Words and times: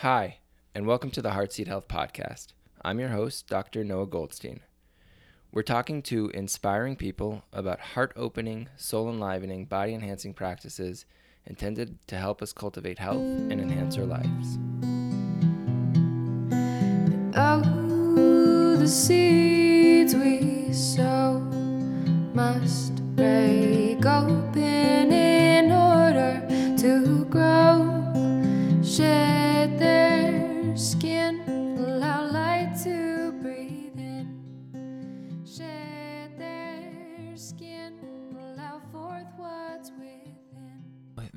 Hi, 0.00 0.38
and 0.74 0.86
welcome 0.86 1.10
to 1.10 1.20
the 1.20 1.32
Heartseed 1.32 1.66
Health 1.66 1.86
Podcast. 1.86 2.54
I'm 2.82 2.98
your 2.98 3.10
host, 3.10 3.48
Dr. 3.48 3.84
Noah 3.84 4.06
Goldstein. 4.06 4.60
We're 5.52 5.60
talking 5.60 6.00
to 6.04 6.30
inspiring 6.30 6.96
people 6.96 7.44
about 7.52 7.80
heart 7.80 8.14
opening, 8.16 8.70
soul 8.78 9.10
enlivening, 9.10 9.66
body 9.66 9.92
enhancing 9.92 10.32
practices 10.32 11.04
intended 11.44 11.98
to 12.06 12.16
help 12.16 12.40
us 12.40 12.54
cultivate 12.54 12.98
health 12.98 13.18
and 13.18 13.60
enhance 13.60 13.98
our 13.98 14.06
lives. 14.06 14.58
Oh, 17.36 18.76
the 18.78 18.88
seeds 18.88 20.14
we 20.14 20.72
sow 20.72 21.40
must 22.32 23.04
break 23.16 24.06
open 24.06 25.19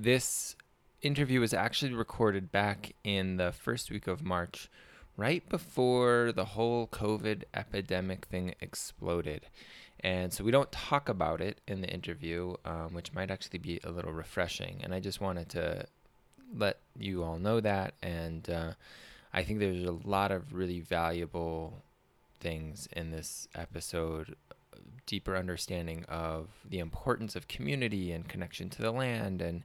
This 0.03 0.57
interview 1.01 1.39
was 1.39 1.53
actually 1.53 1.93
recorded 1.93 2.51
back 2.51 2.91
in 3.05 3.37
the 3.37 3.53
first 3.53 3.89
week 3.89 4.05
of 4.05 4.21
March, 4.21 4.69
right 5.15 5.47
before 5.47 6.33
the 6.35 6.43
whole 6.43 6.87
COVID 6.87 7.43
epidemic 7.53 8.25
thing 8.25 8.53
exploded. 8.59 9.45
And 10.01 10.33
so 10.33 10.43
we 10.43 10.51
don't 10.51 10.69
talk 10.73 11.07
about 11.07 11.39
it 11.39 11.61
in 11.69 11.79
the 11.79 11.87
interview, 11.87 12.55
um, 12.65 12.93
which 12.93 13.13
might 13.13 13.31
actually 13.31 13.59
be 13.59 13.79
a 13.85 13.91
little 13.91 14.11
refreshing. 14.11 14.81
And 14.83 14.93
I 14.93 14.99
just 14.99 15.21
wanted 15.21 15.47
to 15.51 15.85
let 16.53 16.79
you 16.99 17.23
all 17.23 17.39
know 17.39 17.61
that. 17.61 17.93
And 18.03 18.49
uh, 18.49 18.71
I 19.33 19.45
think 19.45 19.59
there's 19.59 19.85
a 19.85 19.99
lot 20.03 20.33
of 20.33 20.53
really 20.53 20.81
valuable 20.81 21.81
things 22.41 22.89
in 22.91 23.11
this 23.11 23.47
episode 23.55 24.35
deeper 25.05 25.35
understanding 25.35 26.05
of 26.07 26.49
the 26.67 26.79
importance 26.79 27.35
of 27.35 27.47
community 27.47 28.11
and 28.11 28.27
connection 28.27 28.69
to 28.69 28.81
the 28.81 28.91
land 28.91 29.41
and 29.41 29.63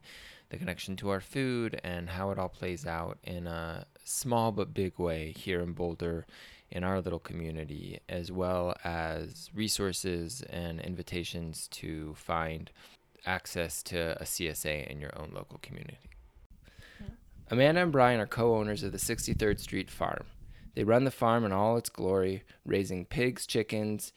the 0.49 0.57
connection 0.57 0.95
to 0.97 1.09
our 1.09 1.21
food 1.21 1.79
and 1.83 2.09
how 2.09 2.31
it 2.31 2.39
all 2.39 2.49
plays 2.49 2.85
out 2.85 3.17
in 3.23 3.47
a 3.47 3.85
small 4.03 4.51
but 4.51 4.73
big 4.73 4.97
way 4.97 5.31
here 5.37 5.61
in 5.61 5.73
Boulder 5.73 6.25
in 6.71 6.83
our 6.83 7.01
little 7.01 7.19
community, 7.19 7.99
as 8.07 8.31
well 8.31 8.75
as 8.83 9.49
resources 9.53 10.43
and 10.49 10.79
invitations 10.79 11.67
to 11.69 12.13
find 12.15 12.71
access 13.25 13.81
to 13.83 14.15
a 14.21 14.23
CSA 14.23 14.87
in 14.87 14.99
your 14.99 15.11
own 15.19 15.31
local 15.33 15.59
community. 15.61 15.97
Amanda 17.51 17.81
and 17.81 17.91
Brian 17.91 18.19
are 18.19 18.27
co 18.27 18.55
owners 18.55 18.83
of 18.83 18.91
the 18.91 18.97
63rd 18.99 19.59
Street 19.59 19.89
Farm. 19.89 20.25
They 20.75 20.83
run 20.83 21.03
the 21.03 21.11
farm 21.11 21.43
in 21.43 21.51
all 21.51 21.77
its 21.77 21.89
glory, 21.89 22.43
raising 22.65 23.05
pigs, 23.05 23.47
chickens, 23.47 24.13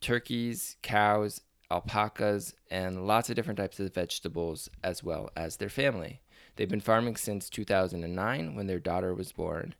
turkeys, 0.00 0.76
cows, 0.82 1.40
alpacas, 1.70 2.54
and 2.70 3.06
lots 3.06 3.28
of 3.28 3.36
different 3.36 3.58
types 3.58 3.80
of 3.80 3.94
vegetables, 3.94 4.68
as 4.82 5.02
well 5.02 5.30
as 5.36 5.56
their 5.56 5.68
family. 5.68 6.20
They've 6.56 6.68
been 6.68 6.80
farming 6.80 7.16
since 7.16 7.50
2009 7.50 8.54
when 8.54 8.66
their 8.66 8.78
daughter 8.78 9.14
was 9.14 9.32
born 9.32 9.74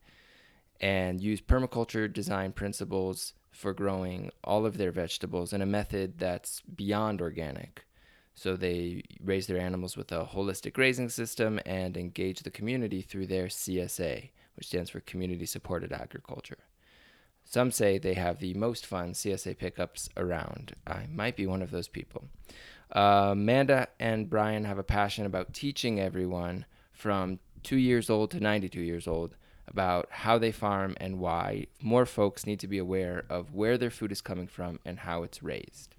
and 0.80 1.20
use 1.20 1.40
permaculture 1.40 2.12
design 2.12 2.52
principles 2.52 3.32
for 3.50 3.72
growing 3.72 4.30
all 4.44 4.66
of 4.66 4.76
their 4.76 4.92
vegetables 4.92 5.52
in 5.52 5.62
a 5.62 5.66
method 5.66 6.18
that's 6.18 6.60
beyond 6.60 7.22
organic. 7.22 7.86
So 8.34 8.54
they 8.54 9.02
raise 9.24 9.46
their 9.46 9.58
animals 9.58 9.96
with 9.96 10.12
a 10.12 10.26
holistic 10.26 10.74
grazing 10.74 11.08
system 11.08 11.58
and 11.64 11.96
engage 11.96 12.40
the 12.40 12.50
community 12.50 13.00
through 13.00 13.28
their 13.28 13.46
CSA, 13.46 14.28
which 14.56 14.66
stands 14.66 14.90
for 14.90 15.00
Community 15.00 15.46
Supported 15.46 15.90
Agriculture. 15.90 16.58
Some 17.48 17.70
say 17.70 17.96
they 17.96 18.14
have 18.14 18.40
the 18.40 18.54
most 18.54 18.84
fun 18.84 19.12
CSA 19.12 19.56
pickups 19.56 20.08
around. 20.16 20.74
I 20.84 21.06
might 21.12 21.36
be 21.36 21.46
one 21.46 21.62
of 21.62 21.70
those 21.70 21.86
people. 21.86 22.24
Uh, 22.94 23.28
Amanda 23.30 23.86
and 24.00 24.28
Brian 24.28 24.64
have 24.64 24.78
a 24.78 24.82
passion 24.82 25.24
about 25.26 25.54
teaching 25.54 26.00
everyone 26.00 26.64
from 26.92 27.38
two 27.62 27.76
years 27.76 28.10
old 28.10 28.32
to 28.32 28.40
92 28.40 28.80
years 28.80 29.06
old 29.06 29.36
about 29.68 30.08
how 30.10 30.38
they 30.38 30.50
farm 30.50 30.96
and 31.00 31.20
why 31.20 31.66
more 31.80 32.04
folks 32.04 32.46
need 32.46 32.58
to 32.60 32.66
be 32.66 32.78
aware 32.78 33.24
of 33.28 33.54
where 33.54 33.78
their 33.78 33.90
food 33.90 34.10
is 34.10 34.20
coming 34.20 34.48
from 34.48 34.80
and 34.84 35.00
how 35.00 35.22
it's 35.22 35.40
raised. 35.40 35.94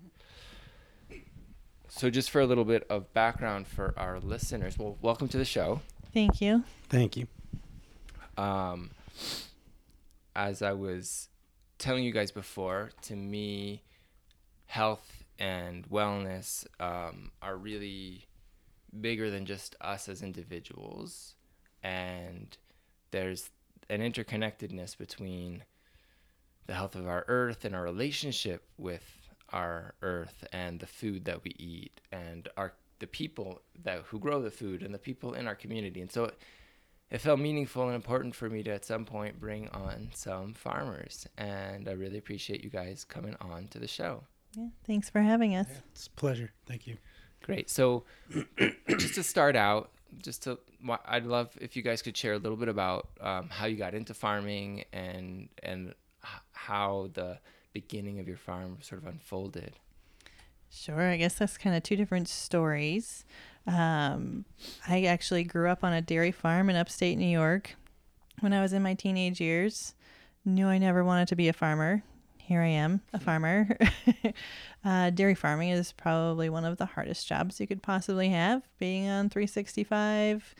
So, 1.88 2.10
just 2.10 2.30
for 2.30 2.42
a 2.42 2.46
little 2.46 2.66
bit 2.66 2.86
of 2.90 3.14
background 3.14 3.68
for 3.68 3.94
our 3.98 4.20
listeners, 4.20 4.78
well, 4.78 4.98
welcome 5.02 5.30
to 5.30 5.38
the 5.38 5.46
show. 5.46 5.82
Thank 6.14 6.42
you. 6.42 6.64
Thank 6.90 7.16
you. 7.16 7.28
Um, 8.38 8.92
as 10.36 10.62
I 10.62 10.74
was 10.74 11.30
telling 11.78 12.04
you 12.04 12.12
guys 12.12 12.32
before, 12.32 12.92
to 13.04 13.16
me, 13.16 13.84
health 14.66 15.24
and 15.40 15.88
wellness 15.90 16.66
um, 16.80 17.32
are 17.42 17.56
really 17.56 18.26
bigger 19.00 19.30
than 19.30 19.46
just 19.46 19.76
us 19.82 20.10
as 20.10 20.22
individuals. 20.22 21.36
And 21.84 22.58
there's 23.12 23.50
an 23.90 24.02
interconnectedness 24.02 24.98
between 24.98 25.64
the 26.66 26.74
health 26.74 26.96
of 26.96 27.08
our 27.08 27.24
earth 27.28 27.64
and 27.66 27.76
our 27.76 27.84
relationship 27.84 28.68
with 28.78 29.04
our 29.50 29.94
earth 30.02 30.44
and 30.52 30.80
the 30.80 30.88
food 30.88 31.26
that 31.26 31.44
we 31.44 31.56
eat 31.58 32.02
and 32.12 32.50
our 32.58 32.74
the 33.00 33.08
people 33.08 33.62
that 33.84 34.02
who 34.08 34.20
grow 34.20 34.42
the 34.42 34.52
food 34.52 34.82
and 34.82 34.94
the 34.94 34.98
people 35.00 35.34
in 35.34 35.48
our 35.48 35.56
community. 35.56 36.02
And 36.02 36.12
so 36.12 36.32
it, 37.10 37.16
it 37.16 37.22
felt 37.22 37.40
meaningful 37.40 37.88
and 37.88 37.96
important 37.96 38.36
for 38.36 38.50
me 38.50 38.64
to 38.64 38.72
at 38.72 38.86
some 38.86 39.06
point 39.06 39.40
bring 39.40 39.68
on 39.70 40.10
some 40.14 40.54
farmers. 40.54 41.28
And 41.38 41.88
I 41.88 41.94
really 41.94 42.18
appreciate 42.18 42.64
you 42.64 42.70
guys 42.70 43.04
coming 43.04 43.36
on 43.42 43.68
to 43.70 43.80
the 43.80 43.88
show. 43.88 44.24
Yeah, 44.56 44.68
thanks 44.86 45.10
for 45.10 45.22
having 45.22 45.56
us. 45.56 45.68
It's 45.92 46.08
a 46.08 46.12
pleasure. 46.12 46.52
Thank 46.66 46.88
you. 46.88 46.98
Great. 47.44 47.70
So, 47.70 48.04
just 48.88 49.16
to 49.16 49.24
start 49.24 49.56
out, 49.56 49.92
just 50.20 50.44
to, 50.44 50.58
I'd 51.06 51.26
love 51.26 51.56
if 51.62 51.76
you 51.76 51.84
guys 51.84 52.02
could 52.02 52.16
share 52.16 52.34
a 52.34 52.38
little 52.38 52.58
bit 52.58 52.70
about 52.70 53.10
um, 53.22 53.50
how 53.50 53.66
you 53.66 53.76
got 53.78 53.94
into 53.94 54.14
farming 54.14 54.86
and 54.94 55.50
and 55.62 55.94
how 56.52 57.10
the 57.14 57.40
beginning 57.74 58.20
of 58.20 58.28
your 58.28 58.38
farm 58.38 58.78
sort 58.82 59.02
of 59.02 59.08
unfolded. 59.08 59.74
Sure, 60.70 61.10
I 61.10 61.18
guess 61.18 61.36
that's 61.36 61.58
kind 61.58 61.76
of 61.76 61.84
two 61.84 61.96
different 61.96 62.28
stories. 62.28 63.26
Um, 63.68 64.46
I 64.88 65.04
actually 65.04 65.44
grew 65.44 65.70
up 65.70 65.84
on 65.84 65.94
a 65.94 66.02
dairy 66.02 66.32
farm 66.32 66.70
in 66.70 66.76
upstate 66.76 67.18
New 67.18 67.26
York 67.26 67.76
when 68.40 68.54
I 68.54 68.62
was 68.62 68.74
in 68.74 68.82
my 68.82 68.94
teenage 68.94 69.42
years. 69.42 69.94
Knew 70.46 70.68
I 70.68 70.78
never 70.78 71.04
wanted 71.04 71.28
to 71.30 71.36
be 71.36 71.50
a 71.50 71.54
farmer. 71.54 72.04
Here 72.38 72.62
I 72.62 72.68
am, 72.68 73.02
a 73.12 73.20
farmer. 73.20 73.78
uh, 74.86 75.10
dairy 75.10 75.36
farming 75.36 75.70
is 75.70 75.92
probably 75.92 76.48
one 76.50 76.64
of 76.64 76.78
the 76.78 76.86
hardest 76.86 77.28
jobs 77.28 77.60
you 77.60 77.68
could 77.68 77.84
possibly 77.84 78.30
have, 78.30 78.64
being 78.80 79.10
on 79.10 79.30
365 79.30 80.56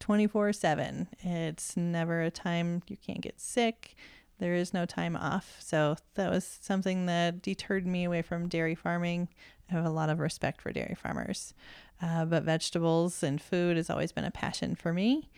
24 0.00 0.52
7. 0.52 1.08
It's 1.20 1.76
never 1.76 2.22
a 2.22 2.30
time 2.30 2.82
you 2.88 2.96
can't 2.96 3.20
get 3.20 3.40
sick. 3.40 3.94
There 4.38 4.54
is 4.54 4.74
no 4.74 4.84
time 4.86 5.16
off. 5.16 5.56
So 5.60 5.96
that 6.14 6.30
was 6.30 6.58
something 6.60 7.06
that 7.06 7.42
deterred 7.42 7.86
me 7.86 8.04
away 8.04 8.22
from 8.22 8.48
dairy 8.48 8.74
farming. 8.74 9.28
I 9.70 9.74
have 9.74 9.84
a 9.84 9.90
lot 9.90 10.10
of 10.10 10.20
respect 10.20 10.60
for 10.62 10.72
dairy 10.72 10.96
farmers. 11.00 11.54
Uh, 12.00 12.24
but 12.24 12.44
vegetables 12.44 13.22
and 13.22 13.40
food 13.40 13.76
has 13.76 13.90
always 13.90 14.12
been 14.12 14.24
a 14.24 14.30
passion 14.30 14.74
for 14.74 14.92
me. 14.92 15.28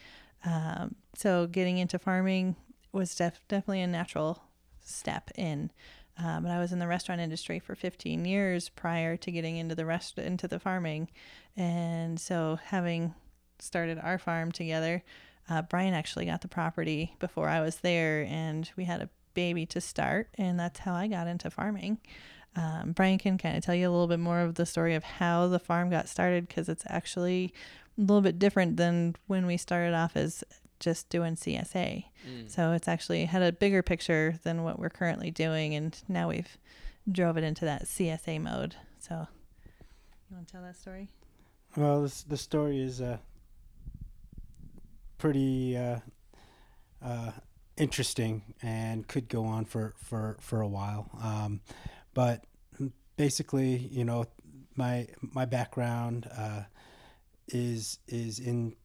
Um, 0.44 0.94
so 1.15 1.47
getting 1.47 1.78
into 1.78 1.98
farming 1.98 2.56
was 2.93 3.15
def- 3.15 3.41
definitely 3.48 3.82
a 3.82 3.87
natural 3.87 4.43
step 4.81 5.31
in. 5.37 5.71
Um, 6.19 6.43
but 6.43 6.53
I 6.53 6.59
was 6.59 6.72
in 6.72 6.78
the 6.78 6.87
restaurant 6.87 7.21
industry 7.21 7.59
for 7.59 7.75
15 7.75 8.25
years 8.25 8.69
prior 8.69 9.16
to 9.16 9.31
getting 9.31 9.56
into 9.56 9.75
the 9.75 9.87
rest 9.87 10.19
into 10.19 10.47
the 10.47 10.59
farming, 10.59 11.09
and 11.56 12.21
so 12.21 12.59
having 12.62 13.15
started 13.59 13.98
our 13.98 14.19
farm 14.19 14.53
together, 14.53 15.03
uh, 15.48 15.62
Brian 15.62 15.94
actually 15.94 16.27
got 16.27 16.42
the 16.42 16.48
property 16.48 17.15
before 17.21 17.48
I 17.48 17.60
was 17.60 17.77
there, 17.77 18.27
and 18.28 18.71
we 18.77 18.84
had 18.84 19.01
a 19.01 19.09
baby 19.33 19.65
to 19.66 19.80
start, 19.80 20.28
and 20.36 20.60
that's 20.60 20.80
how 20.80 20.95
I 20.95 21.07
got 21.07 21.27
into 21.27 21.51
farming. 21.51 21.98
Um, 22.56 22.92
Brian 22.92 23.18
can 23.18 23.38
kind 23.38 23.56
of 23.56 23.64
tell 23.64 23.74
you 23.74 23.88
a 23.88 23.92
little 23.92 24.08
bit 24.08 24.18
more 24.18 24.41
of 24.41 24.56
the 24.56 24.66
story 24.66 24.94
of 24.94 25.04
how 25.04 25.47
the 25.47 25.58
farm 25.60 25.88
got 25.91 26.08
started 26.08 26.48
because 26.48 26.68
it's 26.68 26.84
actually 26.88 27.54
a 27.97 28.00
little 28.00 28.20
bit 28.20 28.38
different 28.38 28.76
than 28.76 29.14
when 29.28 29.47
we 29.47 29.56
started 29.56 29.94
off 29.94 30.16
as 30.16 30.42
just 30.80 31.08
doing 31.10 31.36
CSA. 31.36 32.04
So 32.48 32.72
it's 32.72 32.88
actually 32.88 33.26
had 33.26 33.42
a 33.42 33.52
bigger 33.52 33.82
picture 33.82 34.41
than 34.42 34.64
what 34.64 34.78
we're 34.78 34.91
currently 34.91 35.30
doing, 35.30 35.74
and 35.74 35.97
now 36.08 36.28
we've 36.28 36.58
drove 37.10 37.36
it 37.36 37.44
into 37.44 37.64
that 37.64 37.84
CSA 37.84 38.41
mode. 38.41 38.76
So, 38.98 39.26
you 40.28 40.36
want 40.36 40.47
to 40.48 40.52
tell 40.52 40.62
that 40.62 40.76
story? 40.76 41.08
Well, 41.76 42.02
this 42.02 42.22
the 42.22 42.36
story 42.36 42.80
is 42.80 43.00
uh, 43.00 43.18
pretty 45.18 45.76
uh, 45.76 46.00
uh, 47.04 47.32
interesting 47.76 48.42
and 48.62 49.06
could 49.06 49.28
go 49.28 49.44
on 49.44 49.64
for 49.64 49.94
for 49.97 50.36
for 50.41 50.60
a 50.60 50.68
while. 50.68 51.08
Um, 51.22 51.60
but 52.15 52.45
basically, 53.16 53.77
you 53.91 54.04
know, 54.04 54.24
my 54.77 55.09
my 55.21 55.45
background 55.45 56.28
uh, 56.36 56.62
is 57.48 57.98
is 58.09 58.39
in 58.39 58.77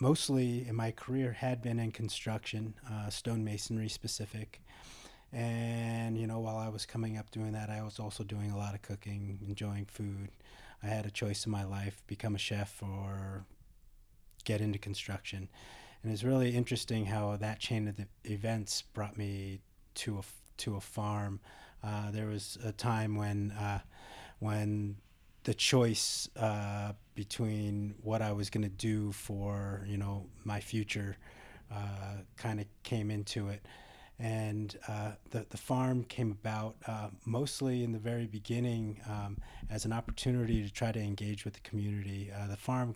mostly 0.00 0.66
in 0.68 0.74
my 0.74 0.90
career 0.90 1.32
had 1.32 1.62
been 1.62 1.78
in 1.78 1.90
construction, 1.92 2.74
uh, 2.90 3.08
stone 3.08 3.44
masonry 3.44 3.88
specific. 3.88 4.60
And, 5.32 6.18
you 6.18 6.26
know, 6.26 6.40
while 6.40 6.58
I 6.58 6.68
was 6.68 6.84
coming 6.84 7.16
up 7.16 7.30
doing 7.30 7.52
that, 7.52 7.70
I 7.70 7.82
was 7.82 7.98
also 7.98 8.22
doing 8.22 8.50
a 8.50 8.56
lot 8.56 8.74
of 8.74 8.82
cooking, 8.82 9.38
enjoying 9.46 9.86
food. 9.86 10.28
I 10.82 10.88
had 10.88 11.06
a 11.06 11.10
choice 11.10 11.46
in 11.46 11.52
my 11.52 11.64
life 11.64 12.02
become 12.06 12.34
a 12.34 12.38
chef 12.38 12.82
or 12.82 13.46
get 14.44 14.60
into 14.60 14.78
construction. 14.78 15.48
And 16.02 16.12
it's 16.12 16.24
really 16.24 16.54
interesting 16.54 17.06
how 17.06 17.36
that 17.36 17.60
chain 17.60 17.88
of 17.88 17.98
events 18.24 18.82
brought 18.82 19.16
me 19.16 19.60
to 19.94 20.18
a, 20.18 20.22
to 20.58 20.76
a 20.76 20.80
farm. 20.80 21.40
Uh, 21.82 22.10
there 22.10 22.26
was 22.26 22.58
a 22.64 22.72
time 22.72 23.16
when, 23.16 23.50
uh, 23.52 23.80
when 24.38 24.96
the 25.44 25.54
choice 25.54 26.28
uh, 26.36 26.92
between 27.14 27.94
what 28.02 28.22
I 28.22 28.32
was 28.32 28.50
going 28.50 28.62
to 28.62 28.68
do 28.68 29.12
for, 29.12 29.84
you 29.86 29.96
know, 29.96 30.26
my 30.44 30.60
future 30.60 31.16
uh, 31.70 32.18
kind 32.36 32.60
of 32.60 32.66
came 32.82 33.10
into 33.10 33.48
it 33.48 33.66
and 34.18 34.76
uh, 34.88 35.12
the 35.30 35.46
the 35.48 35.56
farm 35.56 36.04
came 36.04 36.30
about 36.30 36.76
mostly 37.24 37.82
in 37.82 37.92
the 37.92 37.98
very 37.98 38.26
beginning 38.26 39.00
um, 39.08 39.38
as 39.70 39.84
an 39.84 39.92
opportunity 39.92 40.62
to 40.62 40.70
try 40.70 40.92
to 40.92 41.00
engage 41.00 41.44
with 41.44 41.54
the 41.54 41.60
community. 41.60 42.30
The 42.48 42.56
farm 42.56 42.94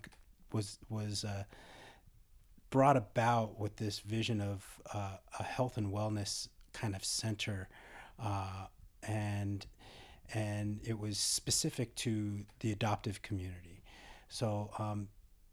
was 0.53 0.77
was 0.89 1.25
brought 2.69 2.97
about 2.97 3.59
with 3.59 3.77
this 3.77 3.99
vision 3.99 4.41
of 4.41 4.81
uh, 4.93 5.17
a 5.39 5.43
health 5.43 5.77
and 5.77 5.91
wellness 5.91 6.47
kind 6.73 6.95
of 6.95 7.03
center, 7.03 7.69
uh, 8.19 8.67
and 9.03 9.65
and 10.33 10.81
it 10.83 10.99
was 10.99 11.17
specific 11.17 11.95
to 11.95 12.45
the 12.59 12.71
adoptive 12.71 13.21
community. 13.21 13.83
So 14.29 14.71
um, 14.77 15.07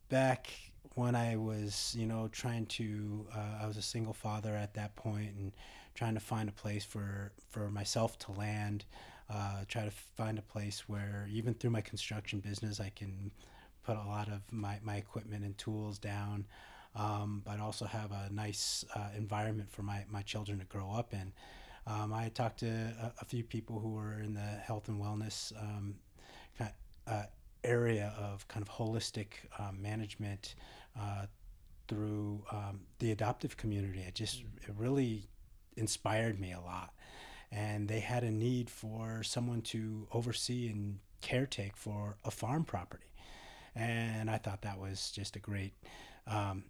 back 0.08 0.50
when 0.94 1.14
I 1.14 1.36
was, 1.36 1.94
you 1.96 2.06
know, 2.06 2.28
trying 2.28 2.66
to, 2.66 3.26
uh, 3.34 3.62
I 3.62 3.66
was 3.66 3.76
a 3.76 3.82
single 3.82 4.12
father 4.12 4.54
at 4.54 4.74
that 4.74 4.94
point 4.96 5.34
and 5.36 5.52
trying 5.94 6.14
to 6.14 6.20
find 6.20 6.48
a 6.48 6.52
place 6.52 6.84
for, 6.84 7.32
for 7.50 7.70
myself 7.70 8.18
to 8.20 8.32
land, 8.32 8.84
uh, 9.30 9.64
try 9.68 9.84
to 9.84 9.90
find 9.90 10.38
a 10.38 10.42
place 10.42 10.88
where 10.88 11.28
even 11.30 11.54
through 11.54 11.70
my 11.70 11.80
construction 11.80 12.40
business, 12.40 12.80
I 12.80 12.90
can 12.94 13.30
put 13.84 13.96
a 13.96 14.08
lot 14.08 14.28
of 14.28 14.40
my, 14.50 14.78
my 14.82 14.96
equipment 14.96 15.44
and 15.44 15.56
tools 15.56 15.98
down, 15.98 16.46
um, 16.96 17.42
but 17.44 17.60
also 17.60 17.84
have 17.84 18.12
a 18.12 18.28
nice 18.32 18.84
uh, 18.94 19.08
environment 19.16 19.70
for 19.70 19.82
my, 19.82 20.04
my 20.10 20.22
children 20.22 20.58
to 20.58 20.64
grow 20.64 20.90
up 20.92 21.12
in. 21.12 21.32
Um, 21.86 22.12
I 22.12 22.28
talked 22.30 22.60
to 22.60 22.66
a, 22.66 23.12
a, 23.20 23.24
few 23.24 23.44
people 23.44 23.78
who 23.78 23.90
were 23.90 24.20
in 24.20 24.34
the 24.34 24.40
health 24.40 24.88
and 24.88 25.00
wellness 25.00 25.52
um, 25.60 25.96
kind 26.56 26.70
of, 27.06 27.12
uh, 27.12 27.26
area 27.62 28.14
of 28.18 28.46
kind 28.48 28.62
of 28.66 28.72
holistic 28.72 29.26
um, 29.58 29.80
management 29.80 30.54
uh, 30.98 31.26
through 31.88 32.42
um, 32.50 32.80
the 32.98 33.12
adoptive 33.12 33.56
community. 33.56 34.00
It 34.00 34.14
just 34.14 34.40
it 34.40 34.74
really 34.76 35.28
inspired 35.76 36.40
me 36.40 36.52
a 36.52 36.60
lot, 36.60 36.94
and 37.52 37.88
they 37.88 38.00
had 38.00 38.24
a 38.24 38.30
need 38.30 38.70
for 38.70 39.22
someone 39.22 39.60
to 39.62 40.06
oversee 40.12 40.68
and 40.68 40.98
caretake 41.22 41.76
for 41.76 42.16
a 42.24 42.30
farm 42.30 42.64
property, 42.64 43.12
and 43.74 44.30
I 44.30 44.38
thought 44.38 44.62
that 44.62 44.78
was 44.78 45.10
just 45.10 45.36
a 45.36 45.40
great 45.40 45.74
um, 46.26 46.64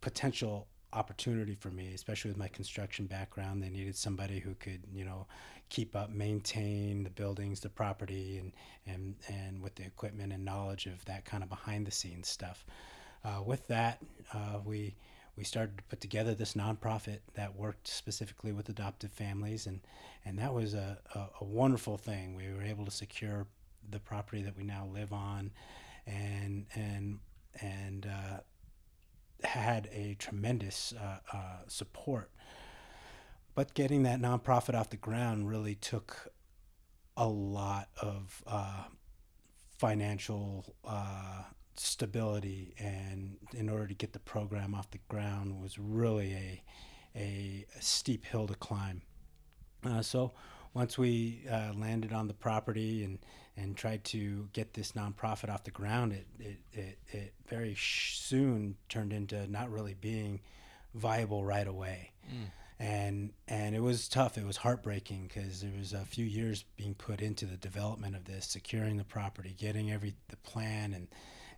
potential 0.00 0.68
opportunity 0.92 1.54
for 1.54 1.70
me, 1.70 1.92
especially 1.94 2.30
with 2.30 2.38
my 2.38 2.48
construction 2.48 3.06
background. 3.06 3.62
They 3.62 3.70
needed 3.70 3.96
somebody 3.96 4.40
who 4.40 4.54
could, 4.54 4.80
you 4.92 5.04
know, 5.04 5.26
keep 5.68 5.94
up, 5.94 6.10
maintain 6.10 7.04
the 7.04 7.10
buildings, 7.10 7.60
the 7.60 7.68
property, 7.68 8.38
and 8.38 8.52
and 8.86 9.14
and 9.28 9.62
with 9.62 9.74
the 9.76 9.84
equipment 9.84 10.32
and 10.32 10.44
knowledge 10.44 10.86
of 10.86 11.04
that 11.06 11.24
kind 11.24 11.42
of 11.42 11.48
behind 11.48 11.86
the 11.86 11.90
scenes 11.92 12.28
stuff 12.28 12.64
uh, 13.24 13.42
with 13.44 13.66
that, 13.68 14.00
uh, 14.32 14.58
we 14.64 14.94
we 15.36 15.44
started 15.44 15.78
to 15.78 15.84
put 15.84 16.00
together 16.00 16.34
this 16.34 16.54
nonprofit 16.54 17.20
that 17.34 17.54
worked 17.56 17.88
specifically 17.88 18.52
with 18.52 18.68
adoptive 18.68 19.12
families, 19.12 19.66
and 19.66 19.80
and 20.24 20.38
that 20.38 20.52
was 20.52 20.74
a, 20.74 20.98
a, 21.14 21.18
a 21.40 21.44
wonderful 21.44 21.96
thing. 21.96 22.34
We 22.34 22.52
were 22.52 22.62
able 22.62 22.84
to 22.84 22.90
secure 22.90 23.46
the 23.90 24.00
property 24.00 24.42
that 24.42 24.56
we 24.56 24.64
now 24.64 24.88
live 24.92 25.12
on, 25.12 25.50
and 26.06 26.66
and 26.74 27.18
and 27.60 28.06
uh, 28.06 28.38
had 29.44 29.88
a 29.92 30.14
tremendous 30.18 30.92
uh, 30.92 31.18
uh, 31.32 31.38
support. 31.68 32.30
But 33.54 33.74
getting 33.74 34.04
that 34.04 34.20
nonprofit 34.20 34.74
off 34.74 34.90
the 34.90 34.96
ground 34.96 35.48
really 35.48 35.74
took 35.74 36.28
a 37.16 37.26
lot 37.26 37.88
of 38.00 38.42
uh, 38.46 38.84
financial 39.78 40.74
stability 41.76 42.74
and 42.78 43.38
in 43.54 43.68
order 43.68 43.86
to 43.86 43.94
get 43.94 44.12
the 44.12 44.18
program 44.18 44.74
off 44.74 44.90
the 44.90 45.00
ground 45.08 45.60
was 45.60 45.78
really 45.78 46.32
a, 46.32 46.62
a, 47.16 47.66
a 47.78 47.82
steep 47.82 48.24
hill 48.26 48.46
to 48.46 48.54
climb. 48.54 49.02
Uh, 49.84 50.02
so 50.02 50.32
once 50.74 50.98
we 50.98 51.42
uh, 51.50 51.72
landed 51.74 52.12
on 52.12 52.28
the 52.28 52.34
property 52.34 53.02
and, 53.02 53.18
and 53.56 53.76
tried 53.76 54.04
to 54.04 54.48
get 54.52 54.74
this 54.74 54.92
nonprofit 54.92 55.50
off 55.50 55.64
the 55.64 55.70
ground, 55.70 56.12
it, 56.12 56.26
it, 56.38 56.58
it, 56.72 56.98
it 57.08 57.34
very 57.48 57.76
soon 57.78 58.76
turned 58.88 59.12
into 59.12 59.46
not 59.50 59.70
really 59.70 59.94
being 59.94 60.40
viable 60.94 61.44
right 61.44 61.66
away. 61.66 62.12
Mm. 62.32 62.50
And, 62.78 63.32
and 63.46 63.74
it 63.74 63.82
was 63.82 64.08
tough. 64.08 64.38
It 64.38 64.46
was 64.46 64.56
heartbreaking 64.56 65.28
because 65.28 65.60
there 65.60 65.72
was 65.76 65.92
a 65.92 66.04
few 66.06 66.24
years 66.24 66.64
being 66.76 66.94
put 66.94 67.20
into 67.20 67.44
the 67.44 67.58
development 67.58 68.16
of 68.16 68.24
this, 68.24 68.46
securing 68.46 68.96
the 68.96 69.04
property, 69.04 69.54
getting 69.58 69.92
every 69.92 70.14
the 70.28 70.36
plan 70.38 70.94
and 70.94 71.08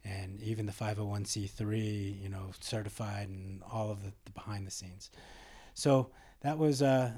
and 0.05 0.41
even 0.43 0.67
the 0.67 0.73
501c3, 0.73 2.21
you 2.21 2.29
know, 2.29 2.51
certified 2.61 3.29
and 3.29 3.63
all 3.71 3.91
of 3.93 4.03
the, 4.03 4.13
the 4.25 4.33
behind 4.33 4.67
the 4.67 4.71
scenes. 4.71 5.11
So 5.75 6.11
that 6.41 6.59
was 6.59 6.83
uh, 6.83 7.13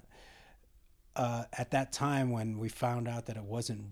uh, 1.17 1.45
at 1.57 1.71
that 1.71 1.93
time 1.93 2.31
when 2.31 2.59
we 2.59 2.69
found 2.69 3.09
out 3.09 3.27
that 3.27 3.37
it 3.37 3.45
wasn't 3.45 3.83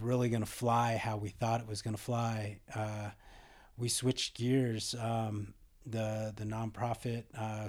really 0.00 0.28
going 0.28 0.42
to 0.42 0.50
fly 0.50 0.96
how 0.96 1.16
we 1.16 1.30
thought 1.30 1.60
it 1.60 1.66
was 1.66 1.82
going 1.82 1.96
to 1.96 2.02
fly. 2.02 2.60
Uh, 2.74 3.10
we 3.76 3.88
switched 3.88 4.36
gears. 4.36 4.94
Um, 4.98 5.54
the 5.86 6.32
the 6.34 6.44
nonprofit 6.44 7.24
uh, 7.36 7.68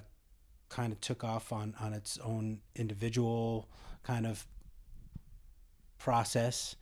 kind 0.69 0.94
of 0.94 1.01
took 1.01 1.24
off 1.24 1.51
on 1.51 1.75
on 1.80 1.94
its 1.94 2.18
own 2.19 2.60
individual 2.75 3.69
kind 4.04 4.25
of 4.25 4.48
process 5.98 6.75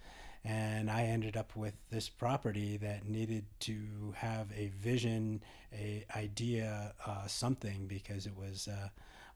and 0.46 0.92
I 0.92 1.04
ended 1.04 1.38
up 1.38 1.56
with 1.56 1.74
this 1.90 2.10
property 2.10 2.76
that 2.78 3.08
needed 3.08 3.46
to 3.62 4.14
have 4.18 4.48
a 4.56 4.68
vision, 4.68 5.42
a 5.74 6.06
idea, 6.16 6.94
uh, 7.06 7.28
something 7.28 7.88
because 7.88 8.26
it 8.26 8.36
was 8.36 8.68
a, 8.68 8.92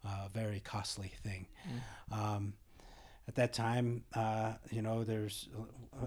a 0.06 0.30
very 0.34 0.60
costly 0.60 1.14
thing. 1.24 1.48
Mm. 2.12 2.18
Um, 2.18 2.54
at 3.28 3.36
that 3.36 3.54
time, 3.54 4.04
uh, 4.16 4.54
you 4.72 4.82
know, 4.82 5.04
there's, 5.04 5.50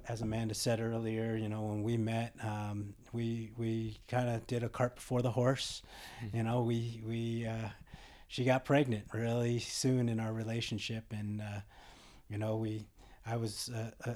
as 0.08 0.22
Amanda 0.22 0.54
said 0.54 0.80
earlier, 0.80 1.36
you 1.36 1.48
know, 1.48 1.62
when 1.62 1.82
we 1.82 1.96
met, 1.96 2.34
um, 2.42 2.94
we 3.12 3.50
we 3.56 3.98
kind 4.08 4.28
of 4.28 4.46
did 4.46 4.62
a 4.62 4.68
cart 4.68 4.94
before 4.94 5.20
the 5.20 5.30
horse. 5.30 5.82
Mm. 6.24 6.34
You 6.34 6.42
know, 6.44 6.62
we 6.62 7.02
we 7.06 7.46
uh, 7.46 7.68
she 8.28 8.44
got 8.44 8.64
pregnant 8.64 9.04
really 9.12 9.58
soon 9.58 10.08
in 10.08 10.20
our 10.20 10.32
relationship, 10.32 11.04
and 11.10 11.40
uh, 11.40 11.60
you 12.28 12.38
know, 12.38 12.56
we 12.56 12.86
I 13.26 13.36
was 13.36 13.70
uh, 13.74 13.90
uh, 14.08 14.14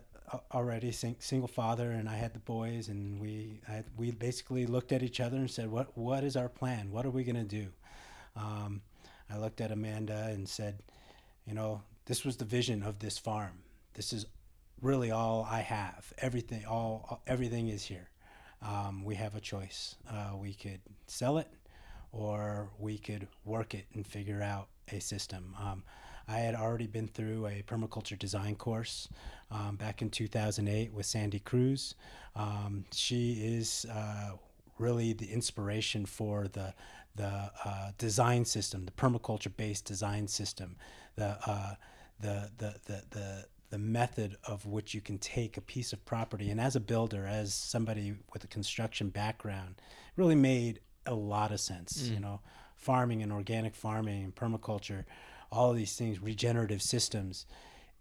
already 0.52 0.90
sing, 0.92 1.16
single 1.18 1.48
father 1.48 1.90
and 1.90 2.08
I 2.08 2.16
had 2.16 2.32
the 2.34 2.40
boys 2.40 2.88
and 2.88 3.20
we 3.20 3.60
I, 3.68 3.84
we 3.96 4.10
basically 4.10 4.66
looked 4.66 4.92
at 4.92 5.02
each 5.02 5.20
other 5.20 5.36
and 5.36 5.50
said 5.50 5.70
what 5.70 5.96
what 5.96 6.24
is 6.24 6.36
our 6.36 6.48
plan 6.48 6.90
what 6.90 7.04
are 7.04 7.10
we 7.10 7.24
going 7.24 7.36
to 7.36 7.42
do 7.44 7.66
um, 8.36 8.80
I 9.30 9.38
looked 9.38 9.60
at 9.60 9.70
Amanda 9.70 10.28
and 10.32 10.48
said 10.48 10.82
you 11.46 11.54
know 11.54 11.82
this 12.06 12.24
was 12.24 12.36
the 12.36 12.44
vision 12.44 12.82
of 12.82 12.98
this 12.98 13.18
farm. 13.18 13.62
This 13.94 14.12
is 14.12 14.26
really 14.80 15.10
all 15.10 15.46
I 15.48 15.60
have. 15.60 16.12
Everything 16.18 16.64
all 16.66 17.22
everything 17.26 17.68
is 17.68 17.84
here. 17.84 18.10
Um, 18.62 19.04
we 19.04 19.14
have 19.16 19.34
a 19.34 19.40
choice. 19.40 19.96
Uh, 20.10 20.36
we 20.36 20.54
could 20.54 20.80
sell 21.06 21.38
it 21.38 21.48
or 22.12 22.70
we 22.78 22.98
could 22.98 23.26
work 23.44 23.74
it 23.74 23.86
and 23.94 24.06
figure 24.06 24.42
out 24.42 24.68
a 24.90 25.00
system. 25.00 25.54
Um, 25.60 25.82
I 26.26 26.38
had 26.38 26.54
already 26.54 26.86
been 26.86 27.08
through 27.08 27.46
a 27.46 27.62
permaculture 27.66 28.18
design 28.18 28.56
course 28.56 29.08
um, 29.50 29.76
back 29.76 30.00
in 30.00 30.08
2008 30.10 30.92
with 30.92 31.04
Sandy 31.04 31.40
Cruz. 31.40 31.94
Um, 32.34 32.84
she 32.92 33.32
is 33.32 33.84
uh, 33.92 34.32
really 34.78 35.12
the 35.12 35.30
inspiration 35.30 36.06
for 36.06 36.48
the 36.48 36.74
the 37.16 37.50
uh, 37.64 37.92
design 37.96 38.44
system, 38.44 38.84
the 38.84 38.90
permaculture-based 38.90 39.84
design 39.84 40.26
system, 40.26 40.74
the, 41.14 41.38
uh, 41.46 41.74
the, 42.20 42.50
the 42.58 42.74
the 42.86 43.02
the 43.10 43.44
the 43.70 43.78
method 43.78 44.36
of 44.44 44.66
which 44.66 44.94
you 44.94 45.00
can 45.00 45.18
take 45.18 45.56
a 45.56 45.60
piece 45.60 45.92
of 45.92 46.04
property 46.04 46.50
and 46.50 46.60
as 46.60 46.76
a 46.76 46.80
builder, 46.80 47.26
as 47.26 47.52
somebody 47.52 48.14
with 48.32 48.44
a 48.44 48.46
construction 48.46 49.08
background, 49.08 49.74
really 50.16 50.36
made 50.36 50.80
a 51.06 51.14
lot 51.14 51.50
of 51.50 51.60
sense. 51.60 52.02
Mm. 52.02 52.14
You 52.14 52.20
know, 52.20 52.40
farming 52.76 53.22
and 53.22 53.32
organic 53.32 53.74
farming 53.74 54.24
and 54.24 54.34
permaculture 54.34 55.04
all 55.54 55.70
of 55.70 55.76
these 55.76 55.94
things, 55.94 56.20
regenerative 56.20 56.82
systems, 56.82 57.46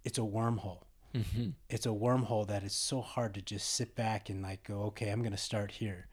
it's 0.03 0.17
a 0.17 0.21
wormhole. 0.21 0.81
Mm-hmm. 1.15 1.49
It's 1.69 1.85
a 1.85 1.89
wormhole 1.89 2.47
that 2.47 2.63
is 2.63 2.73
so 2.73 3.01
hard 3.01 3.35
to 3.35 3.41
just 3.41 3.75
sit 3.75 3.95
back 3.95 4.29
and 4.29 4.41
like 4.41 4.63
go, 4.63 4.81
okay, 4.85 5.09
I'm 5.09 5.19
going 5.19 5.31
to 5.31 5.37
start 5.37 5.71
here. 5.71 6.07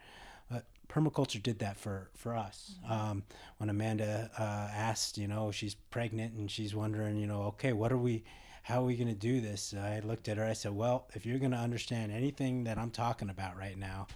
Permaculture 0.91 1.43
did 1.43 1.61
that 1.61 1.77
for 1.77 2.11
for 2.15 2.37
us. 2.37 2.75
Um, 2.89 3.23
when 3.59 3.71
Amanda 3.71 4.31
uh, 4.39 4.69
asked, 4.75 5.19
you 5.19 5.29
know, 5.29 5.51
she's 5.51 5.75
pregnant 5.75 6.35
and 6.35 6.51
she's 6.51 6.75
wondering, 6.75 7.17
you 7.17 7.27
know, 7.27 7.43
okay, 7.45 7.73
what 7.73 7.93
are 7.93 7.99
we? 7.99 8.25
How 8.63 8.83
are 8.83 8.85
we 8.85 8.97
going 8.97 9.09
to 9.09 9.15
do 9.15 9.41
this? 9.41 9.75
I 9.75 10.01
looked 10.01 10.29
at 10.29 10.37
her. 10.37 10.45
I 10.45 10.53
said, 10.53 10.73
well, 10.73 11.07
if 11.15 11.25
you're 11.25 11.39
going 11.39 11.53
to 11.53 11.57
understand 11.57 12.13
anything 12.13 12.65
that 12.65 12.77
I'm 12.77 12.91
talking 12.91 13.31
about 13.31 13.57
right 13.57 13.79
now, 13.79 14.07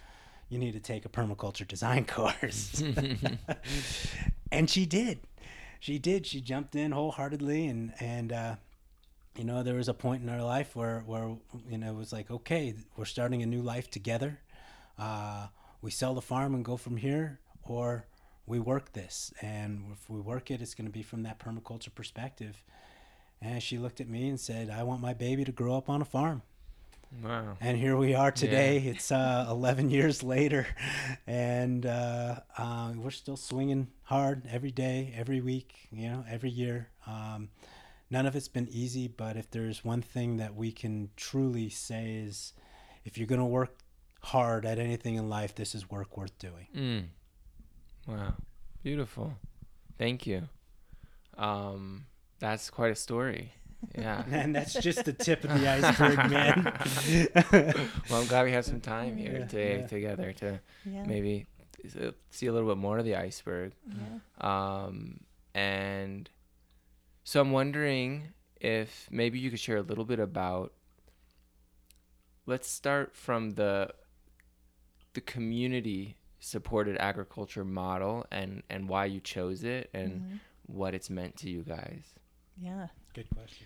you 0.49 0.59
need 0.59 0.73
to 0.73 0.79
take 0.79 1.05
a 1.05 1.09
permaculture 1.09 1.67
design 1.67 2.05
course. 2.17 2.83
and 4.51 4.69
she 4.69 4.85
did. 4.85 5.19
She 5.79 5.97
did. 5.97 6.25
She 6.25 6.41
jumped 6.41 6.75
in 6.75 6.91
wholeheartedly 6.91 7.67
and 7.67 7.93
and 7.99 8.31
uh, 8.31 8.55
you 9.37 9.43
know 9.43 9.63
there 9.63 9.75
was 9.75 9.87
a 9.87 9.93
point 9.93 10.23
in 10.23 10.29
our 10.29 10.43
life 10.43 10.75
where 10.75 11.01
where 11.05 11.35
you 11.69 11.77
know 11.77 11.89
it 11.89 11.95
was 11.95 12.11
like 12.13 12.31
okay 12.31 12.73
we're 12.97 13.05
starting 13.05 13.43
a 13.43 13.45
new 13.45 13.61
life 13.61 13.89
together 13.89 14.39
uh, 14.97 15.47
we 15.81 15.91
sell 15.91 16.13
the 16.13 16.21
farm 16.21 16.53
and 16.55 16.63
go 16.65 16.77
from 16.77 16.97
here 16.97 17.39
or 17.63 18.05
we 18.45 18.59
work 18.59 18.93
this 18.93 19.33
and 19.41 19.83
if 19.93 20.09
we 20.09 20.19
work 20.19 20.51
it 20.51 20.61
it's 20.61 20.73
going 20.75 20.85
to 20.87 20.91
be 20.91 21.01
from 21.03 21.23
that 21.23 21.39
permaculture 21.39 21.93
perspective 21.93 22.63
and 23.41 23.61
she 23.61 23.77
looked 23.77 23.99
at 24.01 24.07
me 24.07 24.27
and 24.29 24.39
said 24.39 24.69
i 24.69 24.83
want 24.83 25.01
my 25.01 25.13
baby 25.13 25.43
to 25.43 25.51
grow 25.51 25.75
up 25.77 25.89
on 25.89 26.01
a 26.01 26.05
farm 26.05 26.41
Wow. 27.23 27.55
and 27.61 27.77
here 27.77 27.95
we 27.95 28.13
are 28.13 28.31
today. 28.31 28.77
It's 28.79 29.09
uh, 29.09 29.45
11 29.49 29.89
years 29.89 30.21
later, 30.21 30.67
and 31.27 31.85
uh, 31.85 32.39
uh, 32.57 32.91
we're 32.97 33.11
still 33.11 33.37
swinging 33.37 33.87
hard 34.03 34.41
every 34.51 34.71
day, 34.71 35.13
every 35.15 35.39
week, 35.39 35.87
you 35.91 36.09
know, 36.09 36.25
every 36.29 36.49
year. 36.49 36.89
Um, 37.07 37.49
none 38.09 38.25
of 38.25 38.35
it's 38.35 38.49
been 38.49 38.67
easy, 38.69 39.07
but 39.07 39.37
if 39.37 39.49
there's 39.49 39.85
one 39.85 40.01
thing 40.01 40.37
that 40.37 40.55
we 40.55 40.73
can 40.73 41.09
truly 41.15 41.69
say 41.69 42.15
is, 42.15 42.51
if 43.05 43.17
you're 43.17 43.27
going 43.27 43.39
to 43.39 43.45
work 43.45 43.77
hard 44.25 44.65
at 44.65 44.79
anything 44.79 45.15
in 45.15 45.29
life, 45.29 45.53
this 45.55 45.75
is 45.75 45.89
work 45.89 46.17
worth 46.17 46.37
doing. 46.39 46.67
Mm. 46.75 47.03
Wow. 48.07 48.33
Beautiful. 48.83 49.33
Thank 49.97 50.25
you. 50.27 50.49
Um, 51.37 52.05
that's 52.39 52.69
quite 52.69 52.91
a 52.91 52.95
story. 52.95 53.53
Yeah. 53.97 54.23
And 54.31 54.55
that's 54.55 54.73
just 54.73 55.05
the 55.05 55.13
tip 55.13 55.43
of 55.43 55.59
the 55.59 55.67
iceberg, 55.69 56.17
man. 56.31 56.73
well, 58.09 58.21
I'm 58.21 58.27
glad 58.27 58.45
we 58.45 58.51
have 58.51 58.65
some 58.65 58.81
time 58.81 59.17
here 59.17 59.33
Yeah, 59.39 59.45
today 59.47 59.79
yeah. 59.81 59.87
together 59.87 60.33
to 60.33 60.59
Yeah. 60.85 61.05
maybe 61.05 61.45
see 62.31 62.47
a 62.47 62.53
little 62.53 62.67
bit 62.69 62.77
more 62.77 62.97
of 62.97 63.05
the 63.05 63.15
iceberg. 63.15 63.73
Yeah. 63.87 64.83
Um, 64.85 65.19
and 65.53 66.29
so 67.23 67.41
I'm 67.41 67.51
wondering 67.51 68.29
if 68.59 69.07
maybe 69.11 69.37
you 69.39 69.49
could 69.51 69.59
share 69.59 69.77
a 69.77 69.81
little 69.83 70.05
bit 70.05 70.19
about. 70.19 70.73
Let's 72.47 72.67
start 72.69 73.15
from 73.15 73.51
the 73.51 73.89
the 75.15 75.21
community 75.21 76.15
supported 76.39 76.95
agriculture 76.99 77.65
model 77.65 78.25
and 78.31 78.61
and 78.69 78.87
why 78.87 79.05
you 79.05 79.19
chose 79.19 79.63
it 79.63 79.89
and 79.93 80.21
Mhm. 80.21 80.39
what 80.67 80.93
it's 80.93 81.09
meant 81.09 81.35
to 81.37 81.49
you 81.49 81.63
guys. 81.63 82.13
Yeah. 82.57 82.87
Good 83.13 83.29
question. 83.31 83.65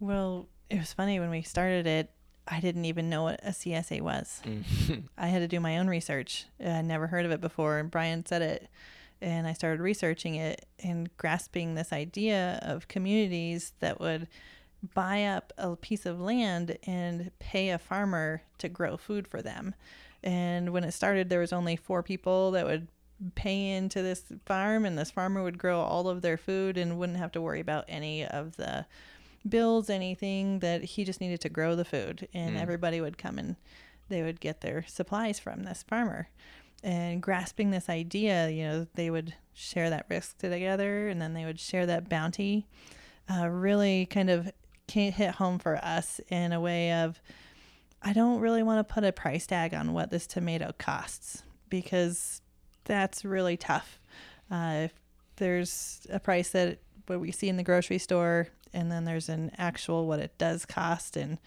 Well, 0.00 0.48
it 0.68 0.78
was 0.78 0.92
funny 0.92 1.20
when 1.20 1.30
we 1.30 1.42
started 1.42 1.86
it. 1.86 2.10
I 2.46 2.60
didn't 2.60 2.86
even 2.86 3.08
know 3.10 3.24
what 3.24 3.40
a 3.42 3.52
CSA 3.52 4.00
was. 4.00 4.40
Mm. 4.44 5.02
I 5.18 5.28
had 5.28 5.40
to 5.40 5.48
do 5.48 5.60
my 5.60 5.78
own 5.78 5.86
research. 5.88 6.46
I 6.64 6.82
never 6.82 7.06
heard 7.06 7.24
of 7.26 7.30
it 7.30 7.40
before, 7.40 7.78
and 7.78 7.90
Brian 7.90 8.24
said 8.24 8.42
it, 8.42 8.68
and 9.20 9.46
I 9.46 9.52
started 9.52 9.80
researching 9.82 10.34
it 10.36 10.66
and 10.82 11.14
grasping 11.18 11.74
this 11.74 11.92
idea 11.92 12.58
of 12.62 12.88
communities 12.88 13.72
that 13.80 14.00
would 14.00 14.28
buy 14.94 15.24
up 15.24 15.52
a 15.58 15.76
piece 15.76 16.06
of 16.06 16.20
land 16.20 16.78
and 16.84 17.30
pay 17.38 17.68
a 17.70 17.78
farmer 17.78 18.42
to 18.58 18.68
grow 18.68 18.96
food 18.96 19.26
for 19.28 19.42
them. 19.42 19.74
And 20.22 20.70
when 20.72 20.84
it 20.84 20.92
started, 20.92 21.28
there 21.28 21.40
was 21.40 21.52
only 21.52 21.76
four 21.76 22.02
people 22.02 22.50
that 22.52 22.66
would 22.66 22.88
pay 23.34 23.70
into 23.72 24.02
this 24.02 24.24
farm, 24.46 24.84
and 24.84 24.96
this 24.98 25.10
farmer 25.10 25.42
would 25.42 25.58
grow 25.58 25.80
all 25.80 26.08
of 26.08 26.22
their 26.22 26.36
food 26.36 26.76
and 26.76 26.98
wouldn't 26.98 27.18
have 27.18 27.32
to 27.32 27.40
worry 27.40 27.60
about 27.60 27.84
any 27.88 28.24
of 28.24 28.56
the 28.56 28.86
bills, 29.48 29.88
anything 29.90 30.58
that 30.60 30.82
he 30.84 31.04
just 31.04 31.20
needed 31.20 31.40
to 31.40 31.48
grow 31.48 31.74
the 31.74 31.84
food, 31.84 32.28
and 32.34 32.56
Mm. 32.56 32.60
everybody 32.60 33.00
would 33.00 33.18
come 33.18 33.38
and 33.38 33.56
they 34.08 34.22
would 34.22 34.40
get 34.40 34.60
their 34.60 34.84
supplies 34.86 35.38
from 35.38 35.64
this 35.64 35.82
farmer. 35.82 36.28
And 36.82 37.20
grasping 37.22 37.70
this 37.70 37.88
idea, 37.88 38.48
you 38.50 38.62
know, 38.62 38.86
they 38.94 39.10
would 39.10 39.34
share 39.52 39.90
that 39.90 40.06
risk 40.08 40.38
together 40.38 41.08
and 41.08 41.20
then 41.20 41.34
they 41.34 41.44
would 41.44 41.58
share 41.58 41.86
that 41.86 42.08
bounty. 42.08 42.66
Uh, 43.28 43.48
really 43.48 44.06
kind 44.06 44.30
of 44.30 44.50
can't 44.86 45.14
hit 45.16 45.32
home 45.34 45.58
for 45.58 45.76
us 45.84 46.20
in 46.28 46.52
a 46.52 46.60
way 46.60 46.92
of, 46.92 47.20
I 48.02 48.12
don't 48.12 48.40
really 48.40 48.62
want 48.62 48.86
to 48.86 48.94
put 48.94 49.04
a 49.04 49.12
price 49.12 49.46
tag 49.46 49.74
on 49.74 49.92
what 49.92 50.10
this 50.10 50.26
tomato 50.26 50.72
costs 50.78 51.42
because 51.68 52.40
that's 52.84 53.24
really 53.24 53.56
tough. 53.56 53.98
Uh, 54.50 54.82
if 54.84 54.92
there's 55.36 56.06
a 56.10 56.18
price 56.20 56.50
that 56.50 56.78
what 57.06 57.20
we 57.20 57.32
see 57.32 57.48
in 57.48 57.56
the 57.56 57.62
grocery 57.62 57.98
store, 57.98 58.48
and 58.72 58.90
then 58.92 59.04
there's 59.04 59.28
an 59.28 59.50
actual 59.58 60.06
what 60.06 60.20
it 60.20 60.36
does 60.38 60.64
cost, 60.64 61.16
and 61.16 61.38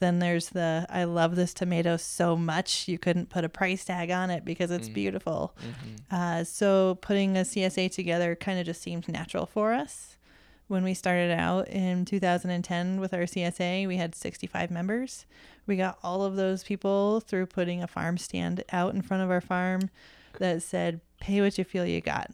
then 0.00 0.18
there's 0.18 0.50
the 0.50 0.86
I 0.90 1.04
love 1.04 1.36
this 1.36 1.54
tomato 1.54 1.96
so 1.96 2.36
much 2.36 2.88
you 2.88 2.98
couldn't 2.98 3.30
put 3.30 3.44
a 3.44 3.48
price 3.48 3.84
tag 3.84 4.10
on 4.10 4.30
it 4.30 4.44
because 4.44 4.70
it's 4.70 4.88
Mm. 4.88 4.94
beautiful. 4.94 5.54
Mhm. 5.60 6.00
Uh, 6.10 6.44
so 6.44 6.96
putting 7.00 7.36
a 7.36 7.44
CSA 7.44 7.88
together 7.88 8.34
kind 8.34 8.58
of 8.58 8.66
just 8.66 8.82
seemed 8.82 9.08
natural 9.08 9.46
for 9.46 9.72
us. 9.72 10.16
When 10.66 10.82
we 10.82 10.94
started 10.94 11.30
out 11.30 11.68
in 11.68 12.04
2010 12.04 13.00
with 13.00 13.12
our 13.12 13.22
CSA, 13.22 13.86
we 13.86 13.96
had 13.96 14.14
65 14.14 14.70
members. 14.70 15.26
We 15.66 15.76
got 15.76 15.98
all 16.02 16.22
of 16.22 16.36
those 16.36 16.64
people 16.64 17.20
through 17.20 17.46
putting 17.46 17.82
a 17.82 17.86
farm 17.86 18.16
stand 18.16 18.64
out 18.72 18.94
in 18.94 19.02
front 19.02 19.22
of 19.22 19.30
our 19.30 19.42
farm 19.42 19.90
that 20.38 20.62
said, 20.62 21.00
pay 21.20 21.40
what 21.40 21.58
you 21.58 21.64
feel 21.64 21.86
you 21.86 22.00
got. 22.00 22.30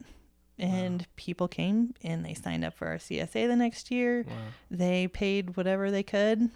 And 0.59 1.07
people 1.17 1.49
came 1.49 1.95
and 2.05 2.25
they 2.25 2.35
signed 2.35 2.65
up 2.65 2.75
for 2.75 2.89
our 2.89 2.99
CSA 2.99 3.49
the 3.49 3.57
next 3.57 3.91
year. 3.91 4.25
Wow. 4.29 4.35
They 4.71 5.09
paid 5.09 5.57
whatever 5.57 5.91
they 5.91 6.03
could. 6.03 6.51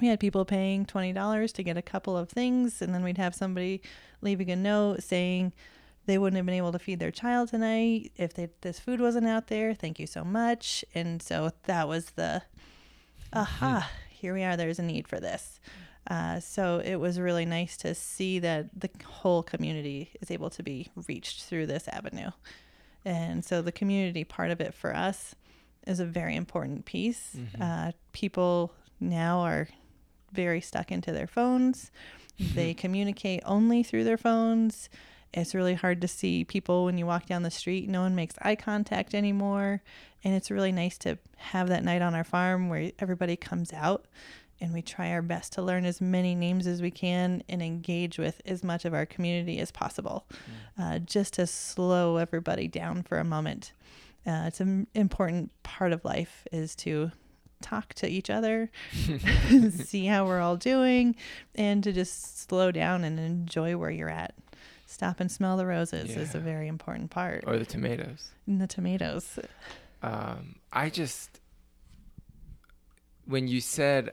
We 0.00 0.08
had 0.08 0.20
people 0.20 0.44
paying 0.44 0.86
$20 0.86 1.52
to 1.52 1.62
get 1.62 1.76
a 1.76 1.82
couple 1.82 2.16
of 2.16 2.30
things, 2.30 2.80
and 2.80 2.94
then 2.94 3.02
we'd 3.02 3.18
have 3.18 3.34
somebody 3.34 3.82
leaving 4.22 4.50
a 4.50 4.56
note 4.56 5.02
saying 5.02 5.52
they 6.10 6.18
wouldn't 6.18 6.36
have 6.36 6.46
been 6.46 6.56
able 6.56 6.72
to 6.72 6.78
feed 6.80 6.98
their 6.98 7.12
child 7.12 7.48
tonight 7.50 8.10
if 8.16 8.34
they, 8.34 8.48
this 8.62 8.80
food 8.80 9.00
wasn't 9.00 9.28
out 9.28 9.46
there. 9.46 9.74
Thank 9.74 10.00
you 10.00 10.08
so 10.08 10.24
much. 10.24 10.84
And 10.92 11.22
so 11.22 11.52
that 11.66 11.86
was 11.86 12.10
the 12.10 12.42
aha, 13.32 13.88
here 14.10 14.34
we 14.34 14.42
are. 14.42 14.56
There's 14.56 14.80
a 14.80 14.82
need 14.82 15.06
for 15.06 15.20
this. 15.20 15.60
Uh, 16.08 16.40
so 16.40 16.82
it 16.84 16.96
was 16.96 17.20
really 17.20 17.44
nice 17.44 17.76
to 17.76 17.94
see 17.94 18.40
that 18.40 18.68
the 18.74 18.90
whole 19.04 19.44
community 19.44 20.10
is 20.20 20.32
able 20.32 20.50
to 20.50 20.64
be 20.64 20.88
reached 21.06 21.44
through 21.44 21.66
this 21.66 21.86
avenue. 21.86 22.30
And 23.04 23.44
so 23.44 23.62
the 23.62 23.70
community 23.70 24.24
part 24.24 24.50
of 24.50 24.60
it 24.60 24.74
for 24.74 24.96
us 24.96 25.36
is 25.86 26.00
a 26.00 26.04
very 26.04 26.34
important 26.34 26.86
piece. 26.86 27.36
Mhm. 27.36 27.60
Uh, 27.60 27.92
people 28.10 28.72
now 28.98 29.38
are 29.38 29.68
very 30.32 30.60
stuck 30.60 30.90
into 30.90 31.12
their 31.12 31.28
phones. 31.28 31.92
They 32.54 32.74
communicate 32.74 33.42
only 33.44 33.82
through 33.84 34.04
their 34.04 34.16
phones. 34.16 34.88
It's 35.32 35.54
really 35.54 35.74
hard 35.74 36.00
to 36.00 36.08
see 36.08 36.44
people 36.44 36.84
when 36.84 36.98
you 36.98 37.06
walk 37.06 37.26
down 37.26 37.42
the 37.42 37.50
street. 37.50 37.88
No 37.88 38.00
one 38.00 38.14
makes 38.14 38.34
eye 38.42 38.56
contact 38.56 39.14
anymore. 39.14 39.82
And 40.24 40.34
it's 40.34 40.50
really 40.50 40.72
nice 40.72 40.98
to 40.98 41.18
have 41.36 41.68
that 41.68 41.84
night 41.84 42.02
on 42.02 42.14
our 42.14 42.24
farm 42.24 42.68
where 42.68 42.92
everybody 42.98 43.36
comes 43.36 43.72
out 43.72 44.06
and 44.60 44.72
we 44.74 44.82
try 44.82 45.10
our 45.10 45.22
best 45.22 45.54
to 45.54 45.62
learn 45.62 45.84
as 45.84 46.00
many 46.00 46.34
names 46.34 46.66
as 46.66 46.82
we 46.82 46.90
can 46.90 47.42
and 47.48 47.62
engage 47.62 48.18
with 48.18 48.42
as 48.44 48.62
much 48.62 48.84
of 48.84 48.92
our 48.92 49.06
community 49.06 49.58
as 49.58 49.70
possible, 49.70 50.26
uh, 50.78 50.98
just 50.98 51.34
to 51.34 51.46
slow 51.46 52.18
everybody 52.18 52.68
down 52.68 53.02
for 53.02 53.18
a 53.18 53.24
moment. 53.24 53.72
Uh, 54.26 54.44
it's 54.46 54.60
an 54.60 54.86
important 54.94 55.50
part 55.62 55.92
of 55.92 56.04
life 56.04 56.46
is 56.52 56.76
to 56.76 57.10
talk 57.62 57.94
to 57.94 58.08
each 58.08 58.28
other, 58.28 58.70
see 59.70 60.06
how 60.06 60.26
we're 60.26 60.40
all 60.40 60.56
doing, 60.56 61.16
and 61.54 61.82
to 61.84 61.92
just 61.92 62.46
slow 62.48 62.70
down 62.70 63.02
and 63.02 63.18
enjoy 63.18 63.76
where 63.76 63.90
you're 63.90 64.10
at. 64.10 64.34
Stop 64.90 65.20
and 65.20 65.30
smell 65.30 65.56
the 65.56 65.66
roses 65.66 66.16
is 66.16 66.34
a 66.34 66.40
very 66.40 66.66
important 66.66 67.12
part. 67.12 67.44
Or 67.46 67.56
the 67.58 67.64
tomatoes. 67.64 68.32
And 68.48 68.60
the 68.60 68.66
tomatoes. 68.66 69.38
Um, 70.02 70.56
I 70.72 70.90
just 70.90 71.40
when 73.24 73.46
you 73.46 73.60
said 73.60 74.10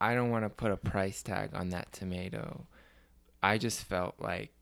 I 0.00 0.14
don't 0.14 0.30
want 0.30 0.44
to 0.44 0.50
put 0.50 0.70
a 0.70 0.76
price 0.76 1.20
tag 1.20 1.50
on 1.52 1.70
that 1.70 1.92
tomato, 1.92 2.64
I 3.42 3.58
just 3.58 3.82
felt 3.82 4.14
like 4.20 4.52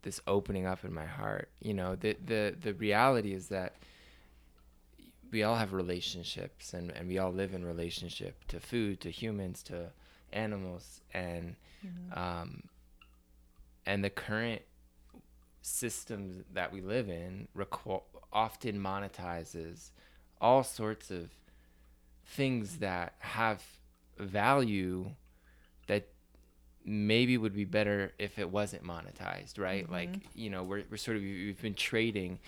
this 0.00 0.22
opening 0.26 0.64
up 0.64 0.86
in 0.86 0.94
my 0.94 1.04
heart. 1.04 1.50
You 1.60 1.74
know, 1.74 1.94
the 1.94 2.16
the 2.24 2.54
the 2.58 2.72
reality 2.72 3.34
is 3.34 3.48
that 3.48 3.74
we 5.30 5.42
all 5.42 5.56
have 5.56 5.74
relationships 5.74 6.72
and, 6.72 6.90
and 6.92 7.08
we 7.08 7.18
all 7.18 7.30
live 7.30 7.52
in 7.52 7.62
relationship 7.62 8.46
to 8.48 8.58
food, 8.58 9.02
to 9.02 9.10
humans, 9.10 9.62
to 9.64 9.90
animals 10.32 11.02
and 11.12 11.56
um, 12.14 12.62
and 13.86 14.04
the 14.04 14.10
current 14.10 14.62
systems 15.62 16.44
that 16.52 16.72
we 16.72 16.80
live 16.80 17.08
in 17.08 17.48
requ- 17.56 18.02
often 18.32 18.78
monetizes 18.78 19.90
all 20.40 20.62
sorts 20.62 21.10
of 21.10 21.30
things 22.24 22.78
that 22.78 23.14
have 23.18 23.62
value 24.18 25.10
that 25.86 26.08
maybe 26.84 27.36
would 27.36 27.54
be 27.54 27.64
better 27.64 28.12
if 28.18 28.38
it 28.38 28.50
wasn't 28.50 28.82
monetized, 28.84 29.58
right? 29.58 29.84
Mm-hmm. 29.84 29.92
Like, 29.92 30.10
you 30.34 30.50
know, 30.50 30.62
we're, 30.62 30.84
we're 30.90 30.96
sort 30.96 31.16
of, 31.16 31.22
we've 31.22 31.60
been 31.60 31.74
trading, 31.74 32.38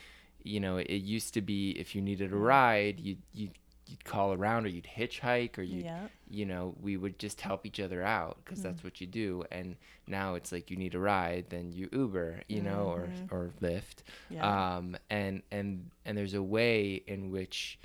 you 0.42 0.60
know, 0.60 0.76
it 0.76 0.90
used 0.90 1.34
to 1.34 1.40
be 1.40 1.70
if 1.72 1.94
you 1.94 2.02
needed 2.02 2.32
a 2.32 2.36
ride, 2.36 3.00
you, 3.00 3.16
you, 3.32 3.50
you'd 3.88 4.04
call 4.04 4.32
around 4.32 4.64
or 4.66 4.68
you'd 4.68 4.84
hitchhike 4.86 5.58
or 5.58 5.62
you, 5.62 5.82
Yeah. 5.84 6.08
you 6.28 6.44
know, 6.46 6.74
we 6.80 6.96
would 6.96 7.18
just 7.18 7.40
help 7.40 7.64
each 7.66 7.80
other 7.80 8.02
out 8.02 8.38
because 8.44 8.60
Mm. 8.60 8.64
that's 8.64 8.84
what 8.84 9.00
you 9.00 9.06
do. 9.06 9.44
And 9.50 9.76
now 10.06 10.34
it's 10.34 10.52
like 10.52 10.70
you 10.70 10.76
need 10.76 10.94
a 10.94 10.98
ride, 10.98 11.46
then 11.48 11.72
you 11.72 11.88
Uber, 11.92 12.42
you 12.48 12.60
know, 12.62 12.96
Mhm. 12.98 13.32
or, 13.32 13.36
or 13.46 13.50
Lyft. 13.60 14.02
Yeah. 14.30 14.76
Um, 14.76 14.96
and, 15.10 15.42
and, 15.50 15.90
and 16.04 16.16
there's 16.18 16.34
a 16.34 16.42
way 16.42 16.94
in 17.06 17.30
which, 17.30 17.78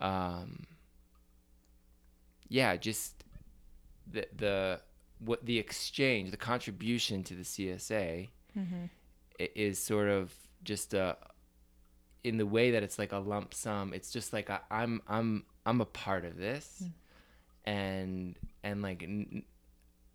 um, 0.00 0.66
yeah, 2.48 2.76
just 2.76 3.24
the, 4.10 4.26
the, 4.36 4.80
what 5.18 5.44
the 5.44 5.58
exchange, 5.58 6.30
the 6.30 6.36
contribution 6.36 7.22
to 7.24 7.34
the 7.34 7.42
CSA 7.44 8.28
mm-hmm. 8.58 8.84
is 9.38 9.78
sort 9.78 10.08
of 10.08 10.34
just 10.64 10.94
a, 10.94 11.16
in 12.24 12.36
the 12.36 12.46
way 12.46 12.70
that 12.72 12.82
it's 12.82 12.98
like 12.98 13.12
a 13.12 13.18
lump 13.18 13.54
sum. 13.54 13.92
It's 13.94 14.10
just 14.12 14.32
like 14.32 14.50
I'm 14.70 15.00
I'm 15.08 15.44
I'm 15.66 15.80
a 15.80 15.84
part 15.86 16.24
of 16.24 16.36
this, 16.36 16.82
and 17.64 18.34
and 18.62 18.82
like 18.82 19.02
n- 19.02 19.42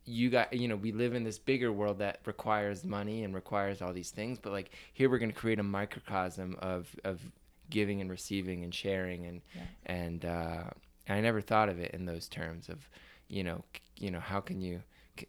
you 0.05 0.29
got 0.29 0.53
you 0.53 0.67
know 0.67 0.75
we 0.75 0.91
live 0.91 1.13
in 1.15 1.23
this 1.23 1.39
bigger 1.39 1.71
world 1.71 1.99
that 1.99 2.19
requires 2.25 2.83
money 2.83 3.23
and 3.23 3.33
requires 3.33 3.81
all 3.81 3.93
these 3.93 4.11
things, 4.11 4.39
but 4.39 4.51
like 4.51 4.71
here 4.93 5.09
we're 5.09 5.17
gonna 5.19 5.33
create 5.33 5.59
a 5.59 5.63
microcosm 5.63 6.55
of 6.59 6.87
of 7.03 7.21
giving 7.69 8.01
and 8.01 8.09
receiving 8.11 8.63
and 8.63 8.73
sharing 8.73 9.25
and 9.25 9.41
Yeah. 9.55 9.61
and 9.87 10.25
uh, 10.25 10.63
I 11.09 11.21
never 11.21 11.41
thought 11.41 11.69
of 11.69 11.79
it 11.79 11.91
in 11.91 12.05
those 12.05 12.27
terms 12.27 12.69
of 12.69 12.87
you 13.27 13.43
know 13.43 13.63
c- 13.75 14.05
you 14.05 14.11
know 14.11 14.19
how 14.19 14.39
can 14.41 14.61
you 14.61 14.81
c- 15.19 15.27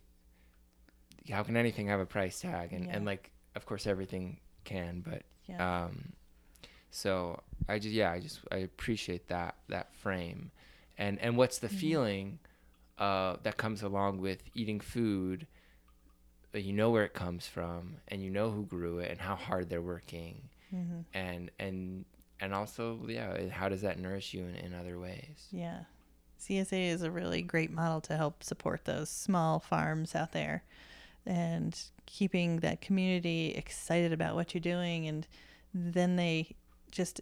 how 1.31 1.43
can 1.43 1.57
anything 1.57 1.87
have 1.89 2.01
a 2.01 2.07
price 2.07 2.41
tag 2.41 2.73
and, 2.73 2.87
Yeah. 2.87 2.97
and 2.97 3.07
like 3.07 3.31
of 3.55 3.65
course 3.67 3.87
everything 3.87 4.39
can 4.65 5.01
but 5.01 5.23
Yeah. 5.47 5.85
um 5.87 6.13
so 6.97 7.43
i 7.69 7.79
just 7.79 7.95
yeah 7.95 8.11
i 8.11 8.19
just 8.19 8.41
i 8.51 8.57
appreciate 8.57 9.29
that 9.29 9.55
that 9.69 9.95
frame 9.95 10.51
and 10.97 11.19
and 11.21 11.37
what's 11.37 11.59
the 11.59 11.69
Mhm. 11.69 11.79
feeling 11.81 12.39
uh 12.99 13.37
that 13.43 13.57
comes 13.59 13.83
along 13.83 14.21
with 14.21 14.43
eating 14.55 14.81
food 14.81 15.47
that 16.53 16.63
you 16.63 16.73
know 16.73 16.91
where 16.91 17.05
it 17.05 17.13
comes 17.13 17.47
from 17.47 17.97
and 18.09 18.23
you 18.23 18.31
know 18.31 18.51
who 18.51 18.65
grew 18.65 18.99
it 19.01 19.11
and 19.11 19.21
how 19.21 19.37
hard 19.37 19.69
they're 19.69 19.83
working 19.83 20.49
mm-hmm. 20.75 21.01
and 21.13 21.51
and 21.59 22.05
and 22.41 22.55
also 22.55 22.99
yeah 23.09 23.49
how 23.49 23.69
does 23.69 23.83
that 23.83 23.99
nourish 23.99 24.33
you 24.33 24.45
in, 24.45 24.55
in 24.55 24.75
other 24.75 24.99
ways 24.99 25.49
Yeah. 25.51 25.81
CSA 26.39 26.91
is 26.91 27.01
a 27.03 27.11
really 27.11 27.41
great 27.43 27.71
model 27.71 28.01
to 28.03 28.17
help 28.17 28.43
support 28.45 28.85
those 28.85 29.09
small 29.09 29.59
farms 29.59 30.15
out 30.15 30.33
there 30.33 30.65
and 31.25 31.75
keeping 32.05 32.61
that 32.61 32.81
community 32.83 33.53
excited 33.57 34.13
about 34.13 34.35
what 34.35 34.53
you're 34.55 34.61
doing 34.77 35.09
and 35.09 35.27
then 35.75 36.17
they 36.17 36.55
just 36.97 37.21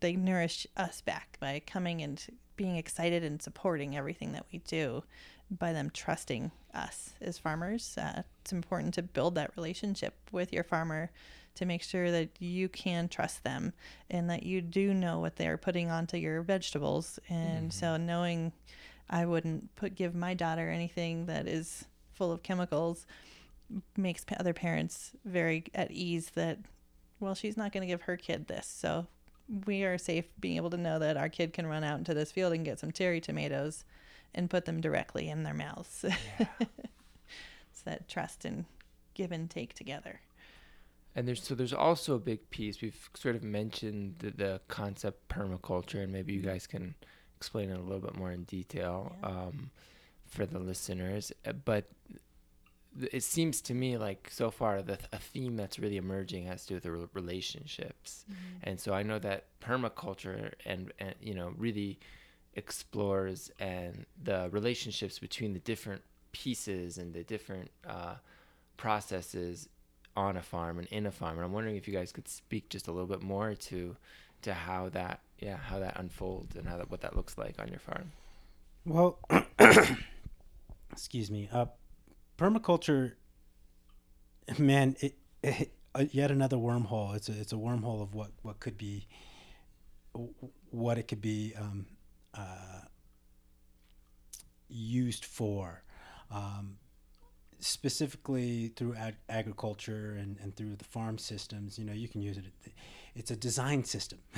they 0.00 0.14
nourish 0.16 0.66
us 0.76 1.00
back 1.02 1.36
by 1.40 1.60
coming 1.66 2.00
and 2.02 2.24
being 2.56 2.76
excited 2.76 3.24
and 3.24 3.42
supporting 3.42 3.96
everything 3.96 4.32
that 4.32 4.46
we 4.52 4.58
do 4.60 5.02
by 5.50 5.72
them 5.72 5.90
trusting 5.92 6.50
us 6.72 7.10
as 7.20 7.36
farmers. 7.36 7.98
Uh, 7.98 8.22
it's 8.40 8.52
important 8.52 8.94
to 8.94 9.02
build 9.02 9.34
that 9.34 9.50
relationship 9.56 10.14
with 10.30 10.52
your 10.52 10.64
farmer 10.64 11.10
to 11.56 11.66
make 11.66 11.82
sure 11.82 12.10
that 12.10 12.30
you 12.38 12.68
can 12.68 13.08
trust 13.08 13.42
them 13.42 13.72
and 14.08 14.30
that 14.30 14.44
you 14.44 14.62
do 14.62 14.94
know 14.94 15.18
what 15.18 15.36
they're 15.36 15.58
putting 15.58 15.90
onto 15.90 16.16
your 16.16 16.42
vegetables. 16.42 17.18
And 17.28 17.72
so 17.72 17.96
knowing 17.96 18.52
i 19.10 19.26
wouldn't 19.26 19.74
put 19.74 19.96
give 19.96 20.14
my 20.14 20.32
daughter 20.34 20.70
anything 20.70 21.26
that 21.26 21.46
is 21.46 21.84
full 22.14 22.32
of 22.32 22.42
chemicals 22.42 23.06
makes 23.96 24.24
other 24.38 24.54
parents 24.54 25.12
very 25.24 25.64
at 25.74 25.90
ease 25.90 26.30
that 26.34 26.58
well 27.20 27.34
she's 27.34 27.56
not 27.56 27.72
going 27.72 27.82
to 27.82 27.86
give 27.86 28.02
her 28.02 28.16
kid 28.16 28.48
this 28.48 28.66
so 28.66 29.06
we 29.66 29.82
are 29.84 29.98
safe 29.98 30.24
being 30.40 30.56
able 30.56 30.70
to 30.70 30.76
know 30.76 30.98
that 30.98 31.16
our 31.16 31.28
kid 31.28 31.52
can 31.52 31.66
run 31.66 31.84
out 31.84 31.98
into 31.98 32.14
this 32.14 32.32
field 32.32 32.52
and 32.52 32.64
get 32.64 32.78
some 32.78 32.90
cherry 32.92 33.20
tomatoes 33.20 33.84
and 34.34 34.48
put 34.50 34.64
them 34.64 34.80
directly 34.80 35.28
in 35.28 35.42
their 35.42 35.54
mouths 35.54 36.04
it's 37.70 37.82
that 37.84 38.08
trust 38.08 38.44
and 38.44 38.64
give 39.14 39.32
and 39.32 39.50
take 39.50 39.74
together 39.74 40.20
And 41.16 41.26
there's 41.26 41.42
so 41.42 41.54
there's 41.54 41.72
also 41.72 42.14
a 42.14 42.18
big 42.20 42.48
piece. 42.50 42.80
We've 42.80 43.10
sort 43.14 43.34
of 43.34 43.42
mentioned 43.42 44.14
the, 44.20 44.30
the 44.30 44.60
concept 44.68 45.28
permaculture, 45.28 46.02
and 46.04 46.12
maybe 46.12 46.32
you 46.32 46.40
guys 46.40 46.68
can 46.68 46.94
explain 47.36 47.68
it 47.70 47.78
a 47.78 47.82
little 47.82 47.98
bit 47.98 48.14
more 48.16 48.30
in 48.30 48.44
detail 48.44 49.16
Yeah. 49.20 49.28
um, 49.28 49.70
for 50.28 50.46
the 50.46 50.60
listeners. 50.60 51.32
But 51.64 51.86
it 53.12 53.22
seems 53.22 53.60
to 53.62 53.74
me 53.74 53.96
like 53.96 54.28
so 54.30 54.50
far 54.50 54.82
the 54.82 54.98
a 55.12 55.18
theme 55.18 55.56
that's 55.56 55.78
really 55.78 55.96
emerging 55.96 56.46
has 56.46 56.62
to 56.62 56.68
do 56.68 56.74
with 56.74 56.82
the 56.82 56.92
re- 56.92 57.06
relationships, 57.14 58.24
and 58.62 58.80
so 58.80 58.92
I 58.92 59.02
know 59.02 59.18
that 59.18 59.44
permaculture 59.60 60.52
and, 60.64 60.92
and 60.98 61.14
you 61.20 61.34
know 61.34 61.52
really 61.56 62.00
explores 62.54 63.50
and 63.60 64.06
the 64.22 64.48
relationships 64.50 65.18
between 65.18 65.52
the 65.52 65.60
different 65.60 66.02
pieces 66.32 66.98
and 66.98 67.14
the 67.14 67.22
different 67.22 67.70
uh, 67.88 68.14
processes 68.76 69.68
on 70.16 70.36
a 70.36 70.42
farm 70.42 70.78
and 70.78 70.88
in 70.88 71.06
a 71.06 71.10
farm. 71.10 71.36
And 71.36 71.44
I'm 71.44 71.52
wondering 71.52 71.76
if 71.76 71.86
you 71.86 71.94
guys 71.94 72.12
could 72.12 72.28
speak 72.28 72.68
just 72.68 72.88
a 72.88 72.92
little 72.92 73.06
bit 73.06 73.22
more 73.22 73.54
to 73.54 73.96
to 74.42 74.54
how 74.54 74.88
that 74.88 75.20
yeah 75.38 75.56
how 75.56 75.78
that 75.78 75.98
unfolds 75.98 76.56
and 76.56 76.66
how 76.66 76.76
that 76.78 76.90
what 76.90 77.02
that 77.02 77.16
looks 77.16 77.38
like 77.38 77.56
on 77.58 77.68
your 77.68 77.78
farm. 77.78 78.12
Well, 78.84 79.18
excuse 80.90 81.30
me. 81.30 81.48
Uh, 81.52 81.66
permaculture, 82.40 83.12
man, 84.58 84.96
it, 85.00 85.16
it 85.42 85.72
uh, 85.94 86.04
yet 86.10 86.30
another 86.30 86.56
wormhole. 86.56 87.14
It's 87.14 87.28
a 87.28 87.38
it's 87.38 87.52
a 87.52 87.56
wormhole 87.56 88.02
of 88.02 88.14
what 88.14 88.30
what 88.42 88.60
could 88.60 88.78
be, 88.78 89.06
what 90.70 90.98
it 90.98 91.08
could 91.08 91.20
be 91.20 91.54
um, 91.58 91.86
uh, 92.34 92.86
used 94.68 95.24
for. 95.24 95.82
Um, 96.30 96.78
specifically 97.58 98.68
through 98.68 98.94
ag- 98.94 99.18
agriculture 99.28 100.16
and, 100.18 100.38
and 100.42 100.56
through 100.56 100.76
the 100.76 100.84
farm 100.84 101.18
systems, 101.18 101.78
you 101.78 101.84
know, 101.84 101.92
you 101.92 102.08
can 102.08 102.22
use 102.22 102.38
it. 102.38 102.44
It's 103.14 103.30
a 103.30 103.36
design 103.36 103.84
system. 103.84 104.18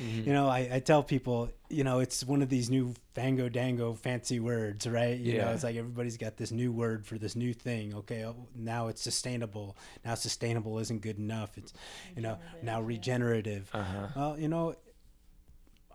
You 0.00 0.32
know, 0.32 0.48
I, 0.48 0.68
I 0.72 0.80
tell 0.80 1.02
people, 1.02 1.50
you 1.68 1.84
know, 1.84 2.00
it's 2.00 2.24
one 2.24 2.42
of 2.42 2.48
these 2.48 2.70
new 2.70 2.94
fango 3.14 3.48
dango 3.48 3.92
fancy 3.94 4.40
words, 4.40 4.86
right? 4.86 5.18
You 5.18 5.38
know, 5.38 5.48
it's 5.50 5.62
like 5.64 5.76
everybody's 5.76 6.16
got 6.16 6.36
this 6.36 6.50
new 6.50 6.72
word 6.72 7.06
for 7.06 7.18
this 7.18 7.36
new 7.36 7.52
thing. 7.52 7.94
Okay, 7.94 8.24
oh, 8.24 8.36
now 8.54 8.88
it's 8.88 9.02
sustainable. 9.02 9.76
Now 10.04 10.14
sustainable 10.14 10.78
isn't 10.78 11.00
good 11.02 11.18
enough. 11.18 11.56
It's, 11.58 11.72
you 12.16 12.22
know, 12.22 12.38
now 12.62 12.80
regenerative. 12.80 13.68
Uh 13.72 13.82
huh. 13.82 14.06
Well, 14.16 14.38
you 14.38 14.48
know, 14.48 14.74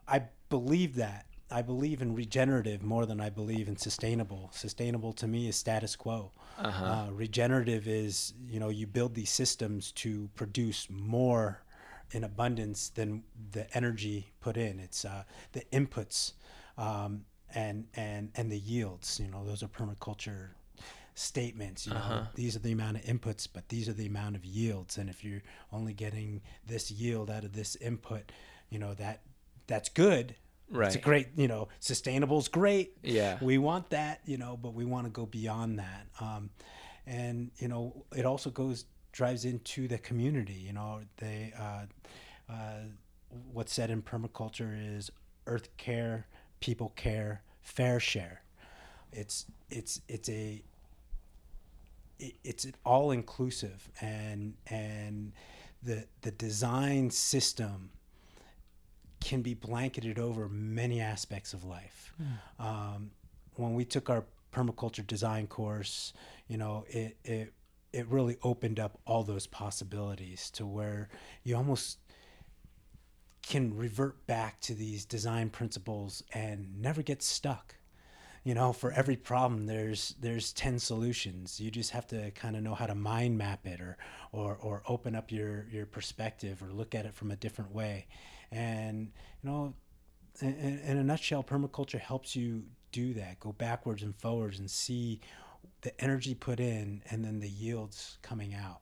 I 0.08 0.24
believe 0.50 0.96
that. 0.96 1.26
I 1.52 1.62
believe 1.62 2.02
in 2.02 2.16
regenerative 2.16 2.82
more 2.84 3.06
than 3.06 3.22
I 3.22 3.30
believe 3.30 3.68
in 3.68 3.78
sustainable. 3.78 4.50
Sustainable 4.54 5.14
to 5.14 5.28
me 5.28 5.48
is 5.48 5.56
status 5.56 5.96
quo. 5.96 6.32
Uh 6.58 6.72
huh. 6.72 6.86
Uh, 6.86 7.12
regenerative 7.12 7.88
is, 7.88 8.34
you 8.50 8.60
know, 8.60 8.70
you 8.70 8.88
build 8.88 9.14
these 9.14 9.30
systems 9.30 9.92
to 9.94 10.30
produce 10.36 10.88
more 10.90 11.62
in 12.12 12.24
abundance 12.24 12.90
than 12.90 13.24
the 13.52 13.66
energy 13.76 14.32
put 14.42 14.58
in. 14.58 14.80
It's 14.80 15.06
uh, 15.06 15.24
the 15.54 15.62
inputs 15.72 16.34
um, 16.78 17.26
and 17.54 17.88
and 17.96 18.32
and 18.36 18.52
the 18.52 18.58
yields. 18.60 19.20
You 19.20 19.30
know, 19.30 19.44
those 19.46 19.64
are 19.64 19.68
permaculture 19.68 20.50
statements. 21.16 21.88
You 21.88 21.94
know, 21.94 22.00
Uh-huh. 22.00 22.24
these 22.36 22.56
are 22.56 22.60
the 22.60 22.72
amount 22.72 22.98
of 22.98 23.04
inputs, 23.04 23.48
but 23.52 23.70
these 23.70 23.88
are 23.90 23.94
the 23.94 24.06
amount 24.08 24.36
of 24.36 24.44
yields. 24.46 24.98
And 24.98 25.10
if 25.10 25.24
you're 25.24 25.44
only 25.72 25.94
getting 25.94 26.42
this 26.68 26.92
yield 26.92 27.30
out 27.30 27.44
of 27.44 27.54
this 27.54 27.76
input, 27.78 28.32
you 28.70 28.80
know 28.80 28.94
that 28.96 29.22
that's 29.68 29.90
good. 29.90 30.36
Right. 30.70 30.88
It's 30.88 30.96
a 30.96 31.00
great, 31.00 31.28
you 31.36 31.48
know, 31.48 31.68
sustainable's 31.80 32.48
great 32.48 32.98
Yeah. 33.04 33.38
we 33.40 33.60
want 33.60 33.92
that, 33.92 34.22
you 34.26 34.38
know, 34.38 34.58
but 34.58 34.74
we 34.74 34.84
want 34.84 35.06
to 35.06 35.12
go 35.12 35.26
beyond 35.28 35.78
that. 35.80 36.08
Um, 36.20 36.50
and 37.06 37.52
you 37.58 37.68
know, 37.68 38.06
it 38.16 38.26
also 38.26 38.50
goes 38.50 38.86
drives 39.16 39.46
into 39.46 39.88
the 39.88 39.98
community. 39.98 40.54
You 40.54 40.74
know, 40.74 41.00
they 41.18 41.54
uh, 41.58 41.86
uh, 42.52 42.82
what's 43.52 43.74
said 43.74 43.90
in 43.90 44.02
permaculture 44.02 44.98
is 44.98 45.10
earth 45.48 45.76
care, 45.78 46.28
people 46.60 46.92
care, 46.96 47.42
fair 47.62 48.00
share. 48.00 48.42
It's 49.14 49.46
it's 49.70 50.02
it's 50.10 50.28
a 50.30 50.62
it, 52.20 52.34
it's 52.44 52.68
all 52.86 53.12
inclusive 53.12 53.90
and 54.02 54.54
and 54.68 55.32
the 55.82 56.06
the 56.22 56.32
design 56.32 57.10
system 57.10 57.92
can 59.22 59.42
be 59.42 59.54
blanketed 59.54 60.20
over 60.20 60.50
many 60.50 61.00
aspects 61.00 61.54
of 61.54 61.64
life. 61.64 62.14
Um, 62.60 63.12
when 63.56 63.74
we 63.74 63.86
took 63.86 64.10
our 64.10 64.26
permaculture 64.54 65.06
design 65.08 65.48
course, 65.48 66.14
you 66.48 66.58
know, 66.58 66.86
it, 66.88 67.18
it 67.24 67.54
it 67.96 68.08
really 68.08 68.38
opened 68.44 68.80
up 68.80 69.00
all 69.06 69.24
those 69.24 69.48
possibilities 69.48 70.50
to 70.52 70.66
where 70.66 71.10
you 71.44 71.56
almost 71.56 72.00
can 73.42 73.76
revert 73.78 74.26
back 74.28 74.60
to 74.60 74.74
these 74.74 75.06
design 75.06 75.50
principles 75.50 76.24
and 76.34 76.82
never 76.82 77.02
get 77.04 77.22
stuck. 77.24 77.76
you 78.46 78.54
know, 78.54 78.72
for 78.72 78.92
every 78.92 79.16
problem, 79.18 79.66
there's 79.66 80.14
there's 80.20 80.54
ten 80.54 80.78
solutions. 80.78 81.60
You 81.60 81.72
just 81.72 81.90
have 81.92 82.06
to 82.08 82.30
kind 82.32 82.56
of 82.56 82.62
know 82.62 82.76
how 82.76 82.86
to 82.86 82.94
mind 82.94 83.38
map 83.40 83.66
it, 83.66 83.82
or 83.82 83.98
or 84.32 84.56
or 84.62 84.84
open 84.88 85.16
up 85.16 85.32
your 85.32 85.66
your 85.72 85.88
perspective, 85.88 86.62
or 86.62 86.72
look 86.72 86.94
at 86.94 87.08
it 87.08 87.16
from 87.16 87.32
a 87.32 87.36
different 87.36 87.74
way. 87.74 88.06
And 88.52 89.12
you 89.42 89.50
know, 89.50 89.74
in, 90.42 90.54
in 90.86 90.98
a 90.98 91.04
nutshell, 91.04 91.44
permaculture 91.44 92.00
helps 92.00 92.36
you 92.36 92.66
do 92.92 93.14
that. 93.16 93.40
Go 93.40 93.52
backwards 93.52 94.04
and 94.04 94.16
forwards 94.16 94.60
and 94.60 94.70
see 94.70 95.22
the 95.82 96.00
energy 96.04 96.34
put 96.36 96.60
in, 96.60 97.02
and 97.10 97.24
then 97.24 97.40
the 97.40 97.50
yields 97.50 98.18
coming 98.22 98.54
out. 98.54 98.80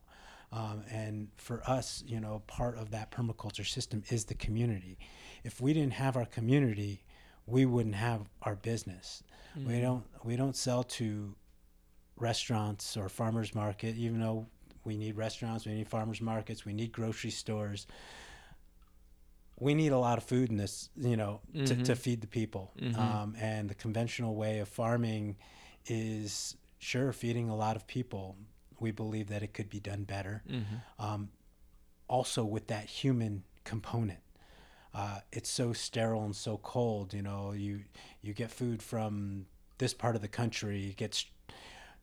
Um, 0.51 0.83
and 0.91 1.29
for 1.35 1.63
us, 1.67 2.03
you 2.05 2.19
know, 2.19 2.43
part 2.45 2.77
of 2.77 2.91
that 2.91 3.11
permaculture 3.11 3.65
system 3.65 4.03
is 4.09 4.25
the 4.25 4.35
community. 4.35 4.99
If 5.43 5.59
we 5.59 5.73
didn't 5.73 5.93
have 5.93 6.15
our 6.15 6.25
community, 6.25 7.03
we 7.47 7.65
wouldn't 7.65 7.95
have 7.95 8.21
our 8.43 8.55
business. 8.55 9.23
Mm-hmm. 9.57 9.71
We 9.71 9.81
don't 9.81 10.03
we 10.23 10.35
don't 10.35 10.55
sell 10.55 10.83
to 10.83 11.35
restaurants 12.17 12.95
or 12.95 13.09
farmers 13.09 13.55
market, 13.55 13.95
even 13.95 14.19
though 14.19 14.45
we 14.83 14.97
need 14.97 15.17
restaurants, 15.17 15.65
we 15.65 15.73
need 15.73 15.87
farmers 15.87 16.21
markets, 16.21 16.65
we 16.65 16.73
need 16.73 16.91
grocery 16.91 17.31
stores. 17.31 17.87
We 19.59 19.73
need 19.73 19.91
a 19.91 19.97
lot 19.97 20.17
of 20.17 20.23
food 20.23 20.49
in 20.49 20.57
this, 20.57 20.89
you 20.97 21.15
know, 21.15 21.39
mm-hmm. 21.55 21.65
to, 21.65 21.83
to 21.83 21.95
feed 21.95 22.21
the 22.21 22.27
people. 22.27 22.71
Mm-hmm. 22.79 22.99
Um, 22.99 23.35
and 23.39 23.69
the 23.69 23.75
conventional 23.75 24.35
way 24.35 24.59
of 24.59 24.67
farming 24.67 25.37
is 25.85 26.57
sure 26.83 27.13
feeding 27.13 27.49
a 27.49 27.55
lot 27.55 27.75
of 27.75 27.87
people. 27.87 28.35
We 28.79 28.91
believe 28.91 29.29
that 29.29 29.43
it 29.43 29.53
could 29.53 29.69
be 29.69 29.79
done 29.79 30.03
better. 30.03 30.43
Mm-hmm. 30.49 31.03
Um, 31.03 31.29
also, 32.07 32.43
with 32.43 32.67
that 32.67 32.85
human 32.85 33.43
component 33.63 34.19
uh, 34.93 35.19
it's 35.31 35.49
so 35.49 35.73
sterile 35.73 36.23
and 36.23 36.35
so 36.35 36.57
cold. 36.57 37.13
You 37.13 37.21
know, 37.21 37.51
you 37.51 37.81
you 38.21 38.33
get 38.33 38.51
food 38.51 38.81
from 38.81 39.45
this 39.77 39.93
part 39.93 40.15
of 40.15 40.21
the 40.21 40.27
country. 40.27 40.89
It 40.89 40.97
gets 40.97 41.25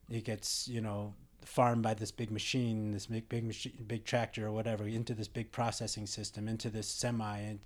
it 0.08 0.24
gets 0.24 0.66
you 0.66 0.80
know 0.80 1.14
farmed 1.44 1.82
by 1.82 1.94
this 1.94 2.10
big 2.10 2.30
machine, 2.30 2.90
this 2.90 3.06
big 3.06 3.28
big 3.28 3.44
machine, 3.44 3.72
big 3.86 4.04
tractor 4.04 4.46
or 4.46 4.52
whatever, 4.52 4.86
into 4.86 5.14
this 5.14 5.28
big 5.28 5.52
processing 5.52 6.06
system, 6.06 6.48
into 6.48 6.68
this 6.68 6.88
semi, 6.88 7.38
and 7.38 7.60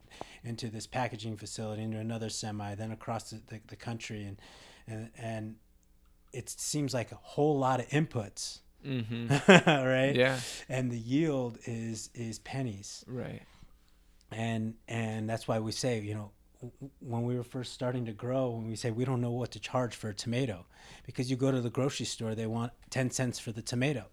into 0.44 0.68
this 0.68 0.87
packaging 0.87 1.37
facility, 1.37 1.83
into 1.83 1.98
another 1.98 2.29
semi, 2.29 2.74
then 2.74 2.92
across 2.92 3.31
the, 3.31 3.40
the, 3.46 3.61
the 3.68 3.77
country, 3.77 4.24
and 4.24 4.38
and 4.87 5.11
and 5.16 5.55
it 6.35 6.49
seems 6.51 6.92
like 6.92 7.12
a 7.12 7.18
whole 7.20 7.59
lot 7.59 7.81
of 7.81 7.88
inputs. 7.88 8.61
Mm-hmm. 8.85 9.29
right. 9.66 10.14
Yeah. 10.14 10.40
And 10.68 10.90
the 10.90 10.99
yield 10.99 11.59
is 11.64 12.11
is 12.14 12.38
pennies. 12.38 13.05
Right 13.07 13.42
and 14.35 14.75
and 14.88 15.29
that's 15.29 15.47
why 15.47 15.59
we 15.59 15.73
say 15.73 16.01
you 16.01 16.14
know 16.14 16.31
when 17.01 17.25
we 17.25 17.37
were 17.37 17.42
first 17.42 17.73
starting 17.73 18.07
to 18.07 18.12
grow 18.12 18.51
when 18.51 18.68
we 18.68 18.77
say 18.77 18.90
we 18.90 19.05
don't 19.05 19.20
know 19.20 19.31
what 19.31 19.51
to 19.51 19.61
charge 19.61 19.94
for 19.94 20.09
a 20.09 20.14
tomato 20.14 20.66
because 21.05 21.31
you 21.31 21.37
go 21.37 21.51
to 21.51 21.61
the 21.61 21.70
grocery 21.70 22.07
store 22.07 22.35
they 22.35 22.47
want 22.47 22.73
10 22.90 23.11
cents 23.11 23.38
for 23.38 23.53
the 23.53 23.62
tomato 23.62 24.05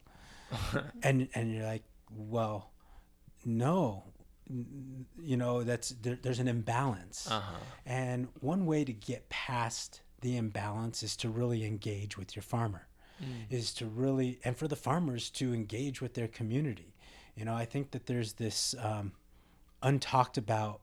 and 1.04 1.28
and 1.34 1.54
you're 1.54 1.66
like 1.66 1.84
well 2.10 2.72
no 3.46 4.04
you 5.24 5.38
know 5.38 5.64
that's 5.64 5.90
there, 6.02 6.18
there's 6.22 6.40
an 6.40 6.48
imbalance 6.48 7.28
uh-huh. 7.32 7.56
and 7.86 8.28
one 8.42 8.66
way 8.66 8.84
to 8.84 8.92
get 8.92 9.30
past 9.30 10.02
the 10.22 10.38
imbalance 10.38 11.04
is 11.04 11.16
to 11.18 11.30
really 11.30 11.66
engage 11.66 12.18
with 12.18 12.36
your 12.36 12.44
farmer 12.44 12.88
mm. 13.22 13.28
is 13.50 13.74
to 13.74 13.86
really 13.86 14.40
and 14.44 14.58
for 14.58 14.68
the 14.68 14.76
farmers 14.76 15.30
to 15.30 15.54
engage 15.54 16.02
with 16.02 16.14
their 16.14 16.28
community 16.28 16.94
you 17.36 17.46
know 17.46 17.54
i 17.54 17.66
think 17.66 17.92
that 17.92 18.06
there's 18.06 18.34
this 18.34 18.76
um, 18.80 19.12
untalked 19.84 20.38
about 20.38 20.82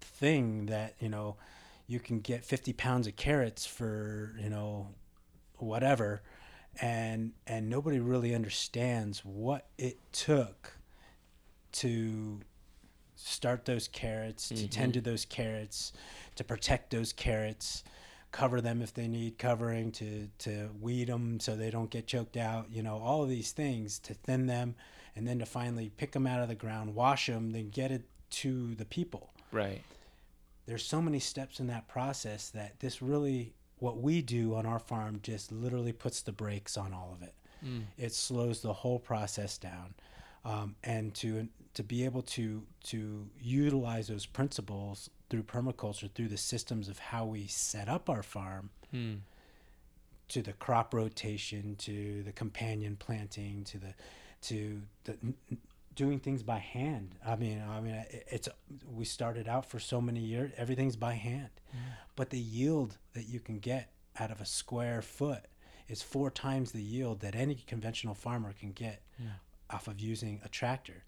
thing 0.00 0.66
that 0.66 0.94
you 1.00 1.08
know 1.08 1.36
you 1.86 2.00
can 2.00 2.20
get 2.20 2.44
50 2.44 2.72
pounds 2.72 3.06
of 3.06 3.16
carrots 3.16 3.66
for 3.66 4.34
you 4.40 4.48
know 4.48 4.88
whatever 5.56 6.22
and 6.80 7.32
and 7.46 7.68
nobody 7.68 7.98
really 7.98 8.34
understands 8.34 9.24
what 9.24 9.66
it 9.78 9.98
took 10.12 10.78
to 11.72 12.40
start 13.30 13.64
those 13.64 13.88
carrots 13.88 14.46
mm-hmm. 14.46 14.62
to 14.62 14.68
tend 14.68 14.94
to 14.94 15.00
those 15.00 15.24
carrots 15.24 15.92
to 16.36 16.44
protect 16.44 16.90
those 16.90 17.12
carrots 17.12 17.84
cover 18.32 18.60
them 18.60 18.82
if 18.82 18.92
they 18.92 19.06
need 19.06 19.38
covering 19.38 19.92
to 19.92 20.28
to 20.38 20.68
weed 20.80 21.08
them 21.08 21.38
so 21.38 21.54
they 21.54 21.70
don't 21.70 21.90
get 21.90 22.06
choked 22.06 22.36
out 22.36 22.66
you 22.70 22.82
know 22.82 22.98
all 22.98 23.22
of 23.22 23.28
these 23.28 23.52
things 23.52 23.98
to 23.98 24.12
thin 24.14 24.46
them 24.46 24.74
and 25.16 25.26
then 25.26 25.38
to 25.38 25.46
finally 25.46 25.90
pick 25.96 26.12
them 26.12 26.26
out 26.26 26.40
of 26.40 26.48
the 26.48 26.54
ground, 26.54 26.94
wash 26.94 27.26
them, 27.26 27.50
then 27.52 27.70
get 27.70 27.90
it 27.90 28.02
to 28.30 28.74
the 28.74 28.84
people. 28.84 29.30
Right. 29.52 29.82
There's 30.66 30.84
so 30.84 31.00
many 31.00 31.20
steps 31.20 31.60
in 31.60 31.66
that 31.68 31.88
process 31.88 32.50
that 32.50 32.80
this 32.80 33.00
really, 33.02 33.54
what 33.78 33.98
we 33.98 34.22
do 34.22 34.54
on 34.54 34.66
our 34.66 34.78
farm, 34.78 35.20
just 35.22 35.52
literally 35.52 35.92
puts 35.92 36.22
the 36.22 36.32
brakes 36.32 36.76
on 36.76 36.92
all 36.92 37.12
of 37.14 37.22
it. 37.22 37.34
Mm. 37.64 37.82
It 37.96 38.12
slows 38.12 38.60
the 38.60 38.72
whole 38.72 38.98
process 38.98 39.56
down, 39.58 39.94
um, 40.44 40.76
and 40.84 41.14
to 41.14 41.48
to 41.74 41.82
be 41.82 42.04
able 42.04 42.22
to 42.22 42.62
to 42.84 43.26
utilize 43.40 44.08
those 44.08 44.26
principles 44.26 45.10
through 45.30 45.42
permaculture, 45.42 46.10
through 46.12 46.28
the 46.28 46.36
systems 46.36 46.88
of 46.88 46.98
how 46.98 47.24
we 47.24 47.46
set 47.46 47.88
up 47.88 48.08
our 48.08 48.22
farm. 48.22 48.70
Mm. 48.92 49.20
To 50.28 50.40
the 50.40 50.54
crop 50.54 50.94
rotation, 50.94 51.76
to 51.80 52.22
the 52.22 52.32
companion 52.32 52.96
planting, 52.96 53.62
to 53.64 53.78
the 53.78 53.94
to 54.42 54.80
the 55.04 55.16
doing 55.94 56.18
things 56.18 56.42
by 56.42 56.58
hand. 56.58 57.14
I 57.24 57.36
mean, 57.36 57.62
I 57.68 57.80
mean, 57.80 58.04
it's 58.10 58.48
we 58.90 59.04
started 59.04 59.48
out 59.48 59.66
for 59.66 59.78
so 59.78 60.00
many 60.00 60.20
years, 60.20 60.52
everything's 60.56 60.96
by 60.96 61.14
hand, 61.14 61.50
mm. 61.74 61.78
but 62.16 62.30
the 62.30 62.38
yield 62.38 62.96
that 63.12 63.28
you 63.28 63.38
can 63.38 63.58
get 63.58 63.90
out 64.18 64.30
of 64.30 64.40
a 64.40 64.46
square 64.46 65.02
foot 65.02 65.44
is 65.88 66.02
four 66.02 66.30
times 66.30 66.72
the 66.72 66.82
yield 66.82 67.20
that 67.20 67.34
any 67.34 67.56
conventional 67.66 68.14
farmer 68.14 68.54
can 68.58 68.72
get 68.72 69.02
yeah. 69.18 69.26
Off 69.70 69.88
of 69.88 70.00
using 70.00 70.40
a 70.44 70.48
tractor, 70.48 71.04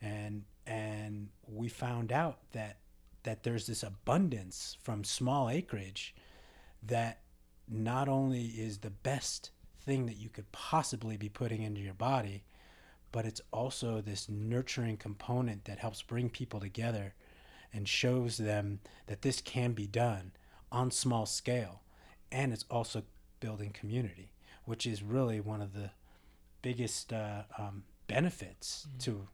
and 0.00 0.44
and 0.66 1.28
we 1.46 1.68
found 1.68 2.12
out 2.12 2.38
that 2.52 2.78
that 3.22 3.42
there's 3.42 3.66
this 3.66 3.82
abundance 3.82 4.76
from 4.82 5.04
small 5.04 5.50
acreage 5.50 6.14
that 6.82 7.20
not 7.68 8.08
only 8.08 8.46
is 8.46 8.78
the 8.78 8.90
best 8.90 9.50
thing 9.82 10.06
that 10.06 10.16
you 10.16 10.28
could 10.28 10.50
possibly 10.52 11.16
be 11.16 11.28
putting 11.28 11.62
into 11.62 11.80
your 11.80 11.94
body 11.94 12.44
but 13.12 13.26
it's 13.26 13.40
also 13.52 14.00
this 14.00 14.28
nurturing 14.28 14.96
component 14.96 15.64
that 15.64 15.78
helps 15.78 16.02
bring 16.02 16.30
people 16.30 16.60
together 16.60 17.14
and 17.72 17.88
shows 17.88 18.36
them 18.36 18.80
that 19.06 19.22
this 19.22 19.40
can 19.40 19.72
be 19.72 19.86
done 19.86 20.32
on 20.70 20.90
small 20.90 21.26
scale. 21.26 21.82
And 22.30 22.52
it's 22.52 22.64
also 22.70 23.02
building 23.40 23.70
community 23.70 24.30
which 24.66 24.86
is 24.86 25.02
really 25.02 25.40
one 25.40 25.60
of 25.60 25.72
the 25.72 25.90
biggest 26.62 27.12
uh, 27.12 27.42
um, 27.58 27.82
benefits 28.10 28.86
mm. 28.94 29.04
to 29.04 29.26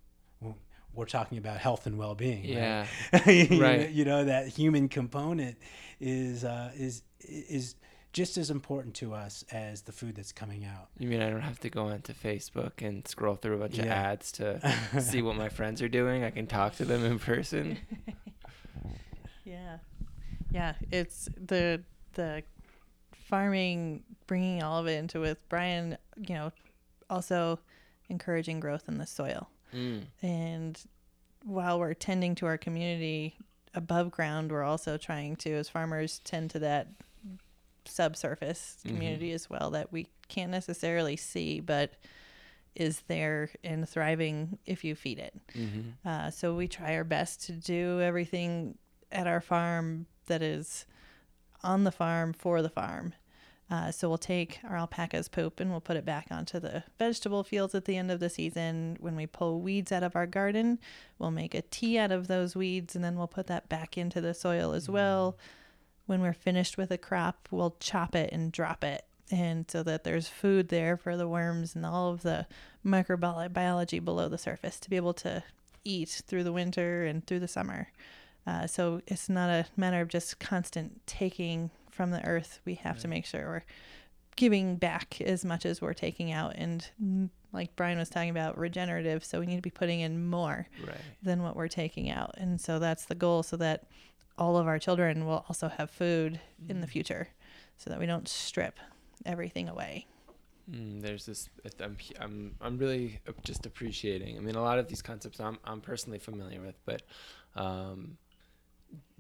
we're 0.95 1.05
talking 1.05 1.37
about 1.37 1.59
health 1.59 1.87
and 1.87 1.99
well-being 1.99 2.43
yeah 2.45 2.87
right, 3.12 3.27
you, 3.51 3.61
right. 3.61 3.91
you 3.91 4.05
know 4.05 4.25
that 4.25 4.49
human 4.49 4.89
component 4.89 5.59
is 6.01 6.43
uh, 6.43 6.71
is 6.75 7.03
is 7.21 7.75
just 8.17 8.39
as 8.39 8.51
important 8.51 8.95
to 8.95 9.12
us 9.12 9.45
as 9.53 9.83
the 9.83 9.93
food 9.93 10.15
that's 10.15 10.33
coming 10.33 10.65
out. 10.65 10.89
You 10.99 11.07
mean 11.07 11.21
I 11.21 11.29
don't 11.29 11.43
have 11.43 11.61
to 11.61 11.69
go 11.69 11.89
onto 11.89 12.15
Facebook 12.15 12.81
and 12.81 13.07
scroll 13.07 13.35
through 13.35 13.57
a 13.57 13.59
bunch 13.59 13.77
yeah. 13.77 13.85
of 13.85 13.91
ads 13.91 14.33
to 14.33 14.75
see 15.03 15.21
what 15.21 15.37
my 15.37 15.51
friends 15.51 15.83
are 15.83 15.89
doing? 15.89 16.25
I 16.25 16.31
can 16.31 16.47
talk 16.47 16.77
to 16.77 16.87
them 16.87 17.05
in 17.05 17.19
person. 17.19 17.77
yeah, 19.45 19.77
yeah. 20.51 20.77
It's 20.91 21.29
the 21.37 21.83
the 22.15 22.43
farming, 23.12 24.03
bringing 24.27 24.62
all 24.62 24.79
of 24.79 24.87
it 24.87 24.97
into 24.97 25.21
with 25.21 25.47
Brian. 25.51 25.99
You 26.17 26.35
know, 26.37 26.53
also 27.11 27.59
encouraging 28.09 28.61
growth 28.61 28.85
in 28.88 28.99
the 28.99 29.07
soil, 29.07 29.49
mm. 29.75 30.03
and 30.23 30.81
while 31.45 31.79
we're 31.79 31.95
tending 31.95 32.35
to 32.37 32.47
our 32.47 32.59
community 32.59 33.37
above 33.75 34.11
ground, 34.11 34.51
we're 34.51 34.64
also 34.64 34.97
trying 34.97 35.37
to, 35.37 35.53
as 35.53 35.69
farmers, 35.69 36.21
tend 36.25 36.51
to 36.51 36.59
that 36.59 36.88
subsurface 37.85 38.79
mm-hmm. 38.81 38.95
community 38.95 39.29
mm-hmm. 39.29 39.35
as 39.35 39.51
well 39.51 39.71
that 39.71 39.92
we 39.92 40.09
can't 40.29 40.51
necessarily 40.51 41.16
see, 41.16 41.61
but 41.61 41.92
is 42.75 43.01
there 43.09 43.49
and 43.64 43.88
thriving 43.88 44.59
if 44.66 44.85
you 44.85 44.95
feed 44.95 45.19
it. 45.19 45.35
Mm-hmm. 45.55 46.09
Uh, 46.09 46.31
so 46.31 46.55
we 46.55 46.69
try 46.69 46.95
our 46.97 47.05
best 47.05 47.47
to 47.47 47.53
do 47.53 48.01
everything 48.01 48.77
at 49.11 49.27
our 49.27 49.40
farm 49.40 50.07
that 50.27 50.42
is 50.42 50.85
on 51.62 51.85
the 51.85 51.92
farm 51.92 52.33
for 52.33 52.61
the 52.61 52.69
farm. 52.69 53.14
Uh, 53.69 53.91
so 53.91 54.09
we'll 54.09 54.17
take 54.17 54.61
our 54.69 54.77
alpaca's 54.77 55.29
poop 55.29 55.59
and 55.59 55.71
we'll 55.71 55.81
put 55.81 55.97
it 55.97 56.05
back 56.05 56.29
onto 56.31 56.61
the 56.61 56.85
vegetable 56.99 57.43
fields 57.43 57.75
at 57.75 57.85
the 57.85 57.97
end 57.97 58.13
of 58.13 58.21
the 58.21 58.31
season. 58.31 58.97
When 59.01 59.17
we 59.17 59.27
pull 59.27 59.61
weeds 59.61 59.91
out 59.91 60.05
of 60.05 60.15
our 60.15 60.27
garden, 60.27 60.79
we'll 61.19 61.33
make 61.33 61.55
a 61.55 61.63
tea 61.63 61.99
out 61.99 62.13
of 62.13 62.29
those 62.29 62.55
weeds 62.55 62.95
and 62.95 63.05
then 63.05 63.17
we'll 63.17 63.27
put 63.27 63.49
that 63.49 63.69
back 63.69 63.99
into 63.99 64.21
the 64.21 64.35
soil 64.35 64.73
as 64.73 64.85
mm-hmm. 64.85 64.93
well 64.93 65.37
when 66.07 66.21
we're 66.21 66.33
finished 66.33 66.79
with 66.79 66.91
a 66.91 66.99
crop, 66.99 67.49
we'll 67.51 67.77
chop 67.81 68.15
it 68.15 68.33
and 68.33 68.51
drop 68.51 68.83
it. 68.83 69.05
And 69.31 69.69
so 69.69 69.83
that 69.83 70.05
there's 70.05 70.29
food 70.29 70.69
there 70.69 70.97
for 70.97 71.17
the 71.17 71.29
worms 71.29 71.75
and 71.75 71.85
all 71.85 72.13
of 72.13 72.23
the 72.23 72.47
microbiology 72.85 74.03
below 74.05 74.29
the 74.29 74.39
surface 74.39 74.79
to 74.81 74.91
be 74.91 74.97
able 74.97 75.15
to 75.15 75.43
eat 75.85 76.23
through 76.27 76.45
the 76.45 76.53
winter 76.53 77.05
and 77.05 77.27
through 77.27 77.41
the 77.41 77.49
summer. 77.49 77.89
Uh, 78.47 78.69
so 78.69 79.03
it's 79.09 79.29
not 79.29 79.51
a 79.51 79.67
matter 79.77 80.01
of 80.01 80.09
just 80.09 80.39
constant 80.39 81.05
taking 81.07 81.71
from 81.97 82.11
the 82.13 82.25
earth. 82.25 82.61
We 82.65 82.75
have 82.77 83.01
to 83.01 83.09
make 83.09 83.27
sure 83.27 83.47
we're 83.49 83.65
giving 84.37 84.77
back 84.77 85.21
as 85.23 85.45
much 85.45 85.65
as 85.65 85.81
we're 85.81 85.95
taking 85.95 86.31
out. 86.31 86.53
And 86.57 86.87
mm, 87.03 87.31
like 87.53 87.75
Brian 87.75 87.99
was 87.99 88.11
talking 88.11 88.29
about, 88.31 88.59
regenerative. 88.59 89.25
So 89.25 89.41
we 89.41 89.47
need 89.47 89.57
to 89.57 89.63
be 89.63 89.71
putting 89.71 90.01
in 90.01 90.27
more 90.29 90.69
Right. 90.87 90.97
than 91.23 91.43
what 91.43 91.57
we're 91.57 91.69
taking 91.69 92.11
out. 92.11 92.35
And 92.37 92.61
so 92.61 92.79
that's 92.79 93.07
the 93.07 93.15
goal 93.15 93.43
so 93.43 93.57
that 93.57 93.85
all 94.39 94.59
of 94.59 94.67
our 94.67 94.79
children 94.79 95.25
will 95.25 95.45
also 95.49 95.69
have 95.69 95.91
food 95.91 96.39
in 96.69 96.83
the 96.83 96.87
future 96.87 97.29
so 97.79 97.89
that 97.89 97.99
we 97.99 98.05
don't 98.05 98.29
strip 98.29 98.79
everything 99.25 99.69
away. 99.71 100.07
Mm, 100.71 101.01
there's 101.01 101.25
this. 101.25 101.49
I'm 101.81 101.97
I'm 102.21 102.55
I'm 102.61 102.77
really 102.77 103.21
just 103.45 103.65
appreciating. 103.67 104.37
I 104.37 104.41
mean, 104.41 104.57
a 104.57 104.63
lot 104.63 104.79
of 104.79 104.89
these 104.89 105.01
concepts 105.01 105.41
I'm 105.41 105.59
I'm 105.65 105.81
personally 105.81 106.19
familiar 106.19 106.61
with, 106.61 106.75
but 106.85 107.03
um, 107.55 108.19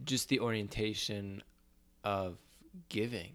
just 0.04 0.28
the 0.28 0.40
orientation 0.40 1.42
of 2.04 2.36
giving. 2.88 3.32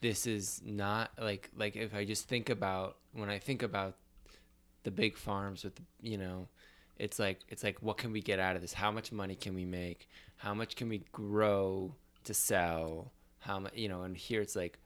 This 0.00 0.26
is 0.26 0.60
not 0.64 1.10
like 1.20 1.50
like 1.56 1.76
if 1.76 1.94
I 1.94 2.04
just 2.04 2.28
think 2.28 2.50
about 2.50 2.96
when 3.12 3.28
I 3.28 3.38
think 3.38 3.62
about 3.62 3.96
the 4.84 4.90
big 4.90 5.16
farms 5.16 5.64
with 5.64 5.74
the, 5.74 5.82
you 6.00 6.16
know, 6.16 6.48
it's 6.98 7.18
like 7.18 7.40
it's 7.48 7.64
like 7.64 7.82
what 7.82 7.96
can 7.96 8.12
we 8.12 8.20
get 8.20 8.38
out 8.38 8.56
of 8.56 8.62
this? 8.62 8.72
How 8.72 8.90
much 8.90 9.10
money 9.12 9.34
can 9.34 9.54
we 9.54 9.64
make? 9.64 10.08
How 10.36 10.54
much 10.54 10.76
can 10.76 10.88
we 10.88 11.02
grow 11.10 11.94
to 12.24 12.34
sell? 12.34 13.12
How 13.40 13.58
much 13.58 13.74
you 13.74 13.88
know? 13.88 14.02
And 14.02 14.16
here 14.16 14.40
it's 14.40 14.54
like 14.54 14.78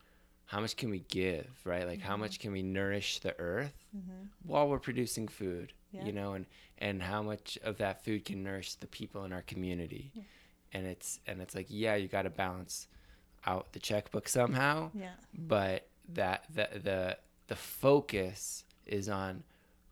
how 0.53 0.61
much 0.61 0.77
can 0.77 0.91
we 0.91 0.99
give 1.09 1.47
right 1.65 1.87
like 1.87 2.01
how 2.01 2.13
mm-hmm. 2.13 2.23
much 2.23 2.39
can 2.39 2.53
we 2.53 2.63
nourish 2.63 3.21
the 3.21 3.35
earth 3.41 3.73
mm-hmm. 3.97 4.27
while 4.45 4.69
we're 4.69 4.79
producing 4.79 5.27
food 5.27 5.73
Yeah. 5.93 6.05
you 6.05 6.13
know 6.13 6.35
and 6.35 6.45
and 6.77 7.03
how 7.03 7.23
much 7.23 7.59
of 7.65 7.79
that 7.79 8.05
food 8.05 8.27
can 8.27 8.43
nourish 8.43 8.75
the 8.75 8.87
people 8.87 9.25
in 9.25 9.33
our 9.33 9.41
community 9.41 10.13
and 10.75 10.87
it's 10.87 11.21
and 11.27 11.41
it's 11.41 11.55
like 11.55 11.67
yeah 11.71 11.95
you 11.95 12.07
got 12.07 12.23
to 12.23 12.31
balance 12.31 12.87
out 13.47 13.73
the 13.73 13.79
checkbook 13.79 14.29
somehow 14.29 14.91
Yeah. 14.95 15.13
but 15.33 15.89
that 16.09 16.45
the 16.53 16.69
the 16.79 17.19
the 17.49 17.57
focus 17.57 18.65
is 18.87 19.09
on 19.09 19.45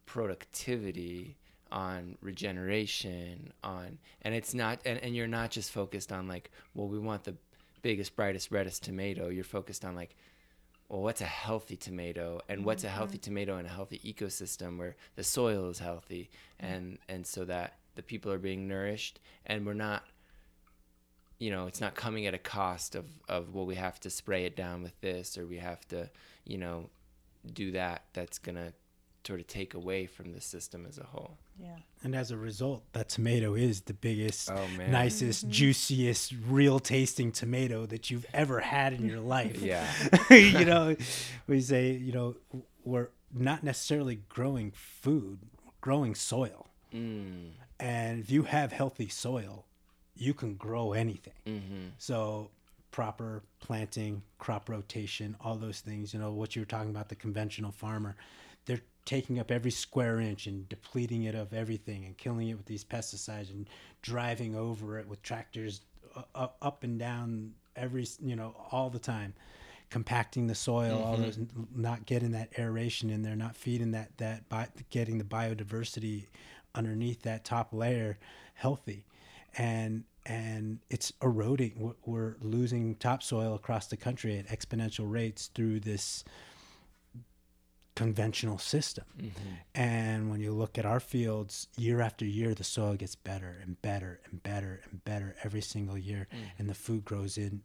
productivity 0.07 1.37
on 1.73 2.17
regeneration 2.21 3.53
on 3.63 3.99
and 4.23 4.35
it's 4.35 4.55
not 4.55 4.81
and, 4.85 4.99
and 4.99 5.15
you're 5.15 5.29
not 5.29 5.51
just 5.51 5.71
focused 5.71 6.11
on 6.11 6.27
like 6.27 6.51
well 6.75 6.89
we 6.89 6.99
want 6.99 7.25
the 7.25 7.37
biggest 7.83 8.17
brightest 8.17 8.51
reddest 8.51 8.83
tomato. 8.83 9.29
You're 9.29 9.45
focused 9.45 9.85
on 9.85 9.95
like 9.95 10.15
well 10.89 11.03
what's 11.03 11.21
a 11.21 11.27
healthy 11.27 11.77
tomato 11.77 12.41
and 12.49 12.65
what's 12.65 12.85
a 12.85 12.87
mm-hmm. 12.87 12.97
healthy 12.97 13.19
tomato 13.19 13.59
in 13.59 13.67
a 13.67 13.71
healthy 13.71 13.99
ecosystem 14.05 14.79
where 14.79 14.97
the 15.17 15.25
soil 15.25 15.69
is 15.69 15.79
healthy? 15.79 16.31
Mm-hmm. 16.63 16.73
And 16.73 16.99
and 17.09 17.27
so 17.27 17.45
that 17.45 17.79
the 17.95 18.03
people 18.03 18.33
are 18.33 18.39
being 18.39 18.69
nourished 18.69 19.21
and 19.47 19.67
we're 19.67 19.75
not 19.75 20.05
you 21.41 21.51
know 21.51 21.67
it's 21.67 21.81
not 21.81 21.95
coming 21.97 22.27
at 22.27 22.35
a 22.35 22.39
cost 22.39 22.95
of 22.95 23.07
of 23.29 23.53
well 23.55 23.67
we 23.67 23.75
have 23.75 23.99
to 23.99 24.11
spray 24.11 24.45
it 24.45 24.55
down 24.55 24.83
with 24.83 24.99
this 25.01 25.37
or 25.39 25.47
we 25.47 25.59
have 25.59 25.81
to 25.89 26.09
you 26.45 26.59
know 26.59 26.89
do 27.53 27.73
that 27.73 28.05
that's 28.13 28.39
gonna 28.39 28.73
sort 29.27 29.41
of 29.41 29.47
take 29.47 29.75
away 29.75 30.07
from 30.07 30.33
the 30.33 30.41
system 30.41 30.87
as 30.87 30.97
a 30.99 31.05
whole 31.05 31.37
Yeah. 31.61 31.77
And 32.03 32.15
as 32.17 32.31
a 32.31 32.39
result, 32.39 32.81
that 32.93 33.11
tomato 33.11 33.55
is 33.55 33.83
the 33.83 33.93
biggest, 33.93 34.51
Oh, 34.51 34.67
man. 34.79 34.91
nicest, 34.91 35.47
juiciest, 35.51 36.33
real 36.49 36.79
tasting 36.81 37.31
tomato 37.31 37.85
that 37.87 38.11
you've 38.11 38.25
ever 38.33 38.61
had 38.61 38.95
in 38.95 39.05
your 39.07 39.21
life. 39.21 39.61
yeah 39.73 39.87
you 40.31 40.65
know, 40.65 40.97
we 41.47 41.61
say, 41.61 41.93
you 41.93 42.13
know, 42.13 42.37
we're 42.83 43.11
not 43.33 43.63
necessarily 43.63 44.17
growing 44.31 44.71
food, 44.75 45.39
growing 45.83 46.15
soil. 46.15 46.69
mm, 46.95 47.51
And 47.79 48.21
if 48.21 48.31
you 48.31 48.45
have 48.45 48.73
healthy 48.73 49.09
soil, 49.11 49.67
you 50.21 50.35
can 50.35 50.55
grow 50.55 50.93
anything. 50.93 51.33
mm-hmm. 51.47 51.89
So 51.99 52.51
proper 52.91 53.43
planting, 53.61 54.23
crop 54.39 54.69
rotation, 54.69 55.37
all 55.41 55.57
those 55.57 55.81
things, 55.81 56.13
you 56.13 56.21
know, 56.21 56.33
what 56.33 56.55
you 56.55 56.63
were 56.63 56.67
talking 56.67 56.91
about, 56.91 57.09
the 57.09 57.15
conventional 57.15 57.71
farmer, 57.73 58.17
they're 58.67 58.83
taking 59.05 59.39
up 59.39 59.51
every 59.51 59.71
square 59.71 60.21
inch 60.21 60.47
and 60.47 60.69
depleting 60.69 61.23
it 61.25 61.35
of 61.35 61.53
everything 61.55 62.05
and 62.05 62.17
killing 62.19 62.49
it 62.49 62.55
with 62.55 62.67
these 62.67 62.85
pesticides 62.85 63.51
and 63.51 63.69
driving 64.03 64.55
over 64.55 64.99
it 64.99 65.09
with 65.09 65.23
tractors 65.23 65.81
up, 66.35 66.83
and 66.83 66.99
down 66.99 67.55
every, 67.77 68.07
you 68.21 68.37
know, 68.37 68.55
all 68.71 68.91
the 68.91 68.99
time. 68.99 69.33
Compacting 69.89 70.47
the 70.47 70.55
soil, 70.55 71.03
all 71.03 71.17
those, 71.17 71.37
not 71.75 72.07
getting 72.07 72.31
that 72.31 72.51
aeration 72.57 73.11
in 73.11 73.23
there, 73.23 73.35
not 73.35 73.57
feeding 73.57 73.91
that 73.91 74.17
that 74.19 74.49
bi- 74.49 74.69
getting 74.89 75.19
the 75.19 75.25
biodiversity 75.25 76.27
underneath 76.77 77.23
that 77.23 77.45
top 77.45 77.73
layer 77.73 78.17
healthy, 78.55 79.05
and 79.59 80.05
and 80.27 80.79
it's 80.91 81.13
eroding. 81.23 81.95
We're- 82.05 82.35
losing 82.41 82.95
topsoil 82.97 83.55
across 83.55 83.87
the 83.89 83.97
country 83.97 84.39
at 84.39 84.47
exponential 84.49 85.11
rates 85.11 85.51
through 85.55 85.81
this 85.81 86.25
conventional 87.97 88.59
system. 88.59 89.05
Mm-hmm. 89.19 89.31
And 89.75 90.31
when 90.31 90.41
you 90.41 90.53
look 90.53 90.79
at 90.79 90.87
our 90.87 91.01
fields, 91.01 91.69
year 91.77 92.01
after 92.01 92.25
year, 92.25 92.55
the 92.55 92.65
soil 92.65 92.95
gets 92.95 93.15
better 93.15 93.59
and 93.63 93.81
better 93.83 94.21
and 94.31 94.43
better 94.43 94.81
and 94.91 95.05
better 95.05 95.37
every 95.45 95.61
single 95.61 95.99
year, 95.99 96.29
and 96.59 96.69
the 96.69 96.75
food 96.75 97.05
grows 97.05 97.37
in 97.37 97.63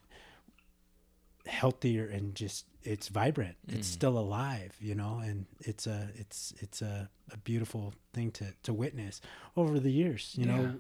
healthier 1.46 2.08
and 2.08 2.34
just 2.36 2.65
it's 2.84 3.08
vibrant. 3.08 3.56
It's 3.68 3.88
still 3.88 4.18
alive, 4.18 4.76
you 4.80 4.96
know, 4.96 5.22
and 5.24 5.46
it's 5.62 5.88
a 5.88 6.10
it's 6.15 6.54
it's 6.60 6.82
a, 6.82 7.10
a 7.32 7.38
beautiful 7.38 7.94
thing 8.13 8.32
to 8.32 8.54
to 8.63 8.74
witness 8.74 9.22
over 9.56 9.80
the 9.80 9.91
years. 9.91 10.34
You 10.38 10.46
Yeah. 10.48 10.56
know, 10.58 10.76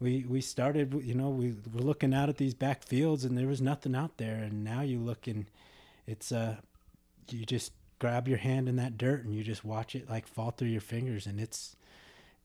we 0.00 0.24
we 0.28 0.40
started, 0.40 1.00
you 1.04 1.14
know, 1.14 1.30
we 1.30 1.54
were 1.72 1.80
looking 1.80 2.14
out 2.14 2.28
at 2.28 2.36
these 2.36 2.54
back 2.54 2.82
fields 2.82 3.24
and 3.24 3.36
there 3.36 3.46
was 3.46 3.60
nothing 3.60 3.94
out 3.94 4.16
there, 4.18 4.36
and 4.36 4.64
now 4.64 4.82
you 4.82 4.98
look 4.98 5.26
and 5.26 5.46
it's 6.06 6.32
uh 6.32 6.56
you 7.30 7.44
just 7.44 7.72
grab 7.98 8.28
your 8.28 8.38
hand 8.38 8.68
in 8.68 8.76
that 8.76 8.98
dirt 8.98 9.24
and 9.24 9.34
you 9.34 9.42
just 9.42 9.64
watch 9.64 9.94
it 9.94 10.08
like 10.08 10.26
fall 10.26 10.50
through 10.50 10.68
your 10.68 10.80
fingers 10.80 11.26
and 11.26 11.40
it's 11.40 11.76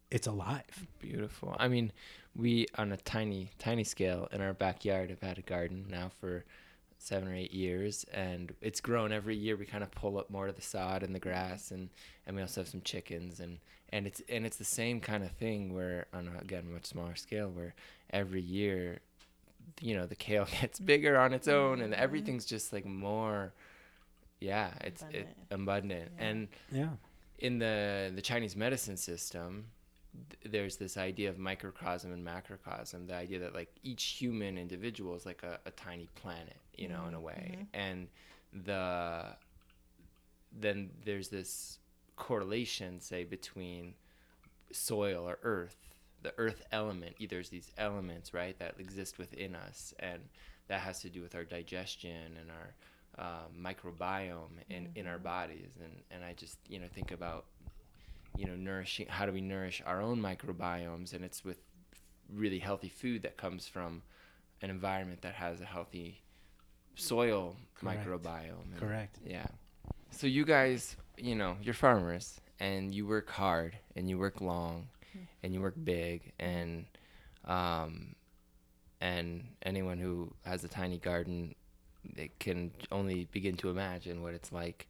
it's 0.10 0.28
alive. 0.28 0.88
Beautiful. 1.00 1.56
I 1.60 1.68
mean, 1.68 1.92
we 2.36 2.68
on 2.78 2.92
a 2.92 2.98
tiny, 2.98 3.50
tiny 3.60 3.84
scale 3.84 4.28
in 4.32 4.42
our 4.42 4.54
backyard 4.54 5.10
have 5.10 5.22
had 5.22 5.38
a 5.38 5.42
garden 5.42 5.86
now 5.90 6.12
for 6.20 6.46
seven 6.98 7.28
or 7.28 7.34
eight 7.34 7.54
years, 7.54 8.06
and 8.14 8.54
it's 8.62 8.80
grown 8.80 9.12
every 9.12 9.36
year. 9.36 9.58
We 9.58 9.66
kind 9.66 9.84
of 9.84 9.92
pull 9.92 10.20
up 10.20 10.30
more 10.30 10.48
to 10.48 10.54
the 10.54 10.62
sod 10.62 11.02
and 11.02 11.16
the 11.16 11.20
grass, 11.20 11.72
and 11.72 11.90
and 12.28 12.36
we 12.36 12.42
also 12.42 12.62
have 12.62 12.68
some 12.68 12.82
chickens, 12.82 13.40
and 13.40 13.58
and 13.92 14.08
it's 14.08 14.22
and 14.30 14.46
it's 14.46 14.58
the 14.58 14.64
same 14.64 15.00
kind 15.00 15.24
of 15.24 15.32
thing 15.32 15.74
where 15.74 16.08
on 16.14 16.28
a, 16.28 16.42
again 16.42 16.72
much 16.72 16.86
smaller 16.86 17.16
scale 17.16 17.50
where 17.50 17.74
every 18.12 18.42
year, 18.42 19.00
you 19.82 19.96
know, 19.96 20.06
the 20.06 20.16
kale 20.16 20.48
gets 20.62 20.80
bigger 20.80 21.18
on 21.18 21.34
its 21.34 21.48
own, 21.48 21.82
and 21.82 21.94
mm-hmm. 21.94 22.04
everything's 22.04 22.46
just 22.46 22.72
like 22.74 22.86
more. 22.86 23.54
Yeah, 24.40 24.72
it's 24.82 25.04
it, 25.12 25.28
Abundant. 25.52 26.10
abundant, 26.10 26.12
Yeah. 26.18 26.26
and 26.26 26.48
Yeah. 26.72 26.90
in 27.40 27.60
the 27.60 28.12
the 28.16 28.22
Chinese 28.22 28.56
medicine 28.56 28.98
system, 28.98 29.68
th- 30.30 30.52
there's 30.52 30.78
this 30.78 30.98
idea 30.98 31.30
of 31.30 31.38
microcosm 31.38 32.12
and 32.12 32.24
macrocosm. 32.26 33.08
The 33.08 33.16
idea 33.16 33.40
that 33.40 33.54
like 33.54 33.70
each 33.84 34.04
human 34.04 34.58
individual 34.58 35.16
is 35.16 35.26
like 35.26 35.44
a, 35.44 35.60
a 35.66 35.72
tiny 35.72 36.08
planet, 36.16 36.58
you 36.76 36.88
know, 36.88 37.06
in 37.08 37.14
a 37.14 37.18
mm-hmm. 37.18 37.26
way, 37.26 37.52
mm-hmm. 37.54 37.64
and 37.74 38.08
the 38.66 39.36
then 40.52 40.90
there's 41.06 41.30
this 41.30 41.80
correlation, 42.22 43.02
say, 43.02 43.24
between 43.24 43.96
soil 44.72 45.28
or 45.28 45.40
earth, 45.42 45.76
the 46.22 46.34
earth 46.38 46.62
element. 46.72 47.16
either 47.18 47.36
There's 47.38 47.50
these 47.50 47.72
elements, 47.80 48.32
right, 48.32 48.58
that 48.60 48.76
exist 48.80 49.18
within 49.18 49.56
us, 49.56 49.94
and 50.00 50.20
that 50.68 50.82
has 50.82 51.02
to 51.02 51.10
do 51.10 51.22
with 51.24 51.34
our 51.34 51.44
digestion 51.44 52.38
and 52.40 52.52
our 52.52 52.76
uh, 53.26 53.48
microbiome 53.60 54.56
in, 54.70 54.90
in 54.96 55.08
our 55.08 55.18
bodies. 55.18 55.72
And, 55.84 55.94
and 56.12 56.24
I 56.24 56.34
just, 56.34 56.60
you 56.70 56.78
know, 56.80 56.86
think 56.94 57.12
about, 57.12 57.46
you 58.38 58.46
know, 58.46 58.56
nourishing, 58.56 59.08
how 59.08 59.26
do 59.26 59.32
we 59.32 59.42
nourish 59.42 59.82
our 59.86 60.00
own 60.00 60.22
microbiomes? 60.22 61.14
And 61.14 61.26
it's 61.26 61.44
with 61.44 61.58
really 62.32 62.60
healthy 62.60 62.90
food 62.90 63.24
that 63.24 63.36
comes 63.36 63.68
from 63.68 64.04
an 64.62 64.70
environment 64.70 65.24
that 65.24 65.34
has 65.34 65.60
a 65.60 65.66
healthy 65.66 66.22
soil 66.96 67.56
Correct. 67.74 68.06
microbiome. 68.06 68.72
And- 68.72 68.80
Correct. 68.80 69.18
yeah. 69.26 69.48
So 70.12 70.28
you 70.28 70.46
guys, 70.46 70.96
you 71.22 71.36
know, 71.36 71.58
you're 71.62 71.74
farmers 71.74 72.40
and 72.60 72.94
you 72.94 73.08
work 73.08 73.30
hard 73.30 73.78
and 73.96 74.10
you 74.10 74.18
work 74.18 74.42
long 74.42 74.88
and 75.44 75.54
you 75.54 75.62
work 75.62 75.76
big 75.84 76.32
and 76.40 76.86
um 77.46 78.16
and 79.02 79.44
anyone 79.64 79.98
who 79.98 80.32
has 80.46 80.64
a 80.64 80.68
tiny 80.68 80.98
garden 80.98 81.56
they 82.16 82.30
can 82.40 82.72
only 82.92 83.28
begin 83.32 83.56
to 83.58 83.70
imagine 83.70 84.22
what 84.22 84.34
it's 84.34 84.52
like 84.52 84.88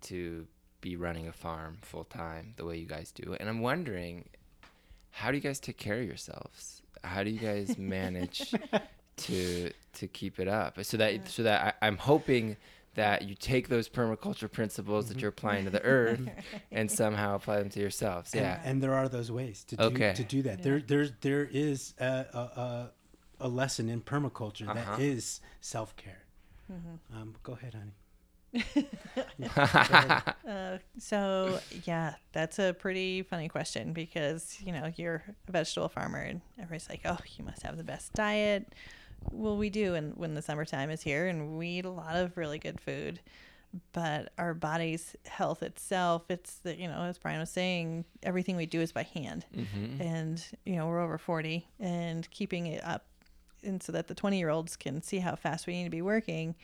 to 0.00 0.46
be 0.80 0.96
running 0.96 1.28
a 1.28 1.32
farm 1.32 1.78
full 1.82 2.04
time 2.04 2.54
the 2.56 2.64
way 2.64 2.76
you 2.76 2.86
guys 2.86 3.12
do. 3.12 3.36
And 3.38 3.48
I'm 3.48 3.60
wondering 3.60 4.28
how 5.10 5.30
do 5.30 5.36
you 5.36 5.42
guys 5.42 5.60
take 5.60 5.76
care 5.76 6.00
of 6.00 6.06
yourselves? 6.06 6.82
How 7.04 7.22
do 7.22 7.30
you 7.30 7.38
guys 7.38 7.76
manage 7.78 8.54
to 9.16 9.70
to 9.92 10.06
keep 10.06 10.38
it 10.38 10.48
up 10.48 10.82
so 10.84 10.96
that 10.96 11.28
so 11.28 11.42
that 11.42 11.76
I, 11.82 11.86
I'm 11.86 11.96
hoping 11.96 12.56
that 12.94 13.22
you 13.22 13.34
take 13.36 13.68
those 13.68 13.88
permaculture 13.88 14.50
principles 14.50 15.08
that 15.08 15.20
you're 15.20 15.30
applying 15.30 15.64
to 15.64 15.70
the 15.70 15.82
earth 15.84 16.20
and 16.72 16.90
somehow 16.90 17.36
apply 17.36 17.58
them 17.58 17.68
to 17.70 17.80
yourselves. 17.80 18.32
Yeah. 18.34 18.60
And, 18.64 18.82
there 18.82 18.94
are 18.94 19.08
those 19.08 19.30
ways 19.30 19.62
to 19.64 19.76
do, 19.76 19.82
Okay. 19.84 20.12
to 20.14 20.24
do 20.24 20.42
that. 20.42 20.62
There 20.62 20.80
there's 20.80 21.12
there 21.20 21.48
is 21.50 21.94
a 22.00 22.04
a, 22.04 22.38
a, 22.38 22.90
a 23.40 23.48
lesson 23.48 23.88
in 23.88 24.00
permaculture 24.00 24.66
that 24.66 24.76
Uh-huh. 24.76 24.96
is 25.00 25.40
self 25.60 25.94
care. 25.96 26.24
Um, 27.14 27.34
go 27.42 27.52
ahead, 27.54 27.74
honey. 27.74 27.94
Uh, 30.48 30.78
so 30.98 31.58
yeah, 31.84 32.14
that's 32.32 32.58
a 32.58 32.74
pretty 32.74 33.22
funny 33.22 33.48
question 33.48 33.92
because 33.92 34.56
you 34.64 34.72
know 34.72 34.92
you're 34.96 35.22
a 35.48 35.52
vegetable 35.52 35.88
farmer 35.88 36.18
and 36.18 36.40
everybody's 36.58 36.88
like, 36.88 37.02
oh, 37.04 37.18
you 37.36 37.44
must 37.44 37.62
have 37.62 37.76
the 37.76 37.84
best 37.84 38.12
diet. 38.14 38.72
Well, 39.30 39.56
we 39.56 39.70
do, 39.70 39.94
and 39.94 40.16
when 40.16 40.34
the 40.34 40.42
summertime 40.42 40.90
is 40.90 41.02
here, 41.02 41.26
and 41.26 41.56
we 41.58 41.68
eat 41.68 41.84
a 41.84 41.90
lot 41.90 42.16
of 42.16 42.36
really 42.36 42.58
good 42.58 42.80
food. 42.80 43.20
But 43.92 44.32
our 44.36 44.52
body's 44.52 45.14
health 45.26 45.62
itself, 45.62 46.28
it's 46.28 46.56
the 46.56 46.74
you 46.76 46.88
know 46.88 47.02
as 47.02 47.18
Brian 47.18 47.38
was 47.38 47.50
saying, 47.50 48.04
everything 48.22 48.56
we 48.56 48.66
do 48.66 48.80
is 48.80 48.90
by 48.92 49.04
hand, 49.04 49.46
Mm-hmm. 49.56 50.02
and 50.02 50.44
you 50.64 50.76
know 50.76 50.86
we're 50.88 51.00
over 51.00 51.18
forty, 51.18 51.68
and 51.78 52.28
keeping 52.30 52.66
it 52.66 52.82
up, 52.84 53.04
and 53.62 53.80
so 53.82 53.92
that 53.92 54.08
the 54.08 54.14
twenty 54.14 54.38
year 54.38 54.48
olds 54.48 54.76
can 54.76 55.02
see 55.02 55.18
how 55.20 55.36
fast 55.36 55.66
we 55.68 55.74
need 55.74 55.84
to 55.84 55.90
be 55.90 56.02
working 56.02 56.54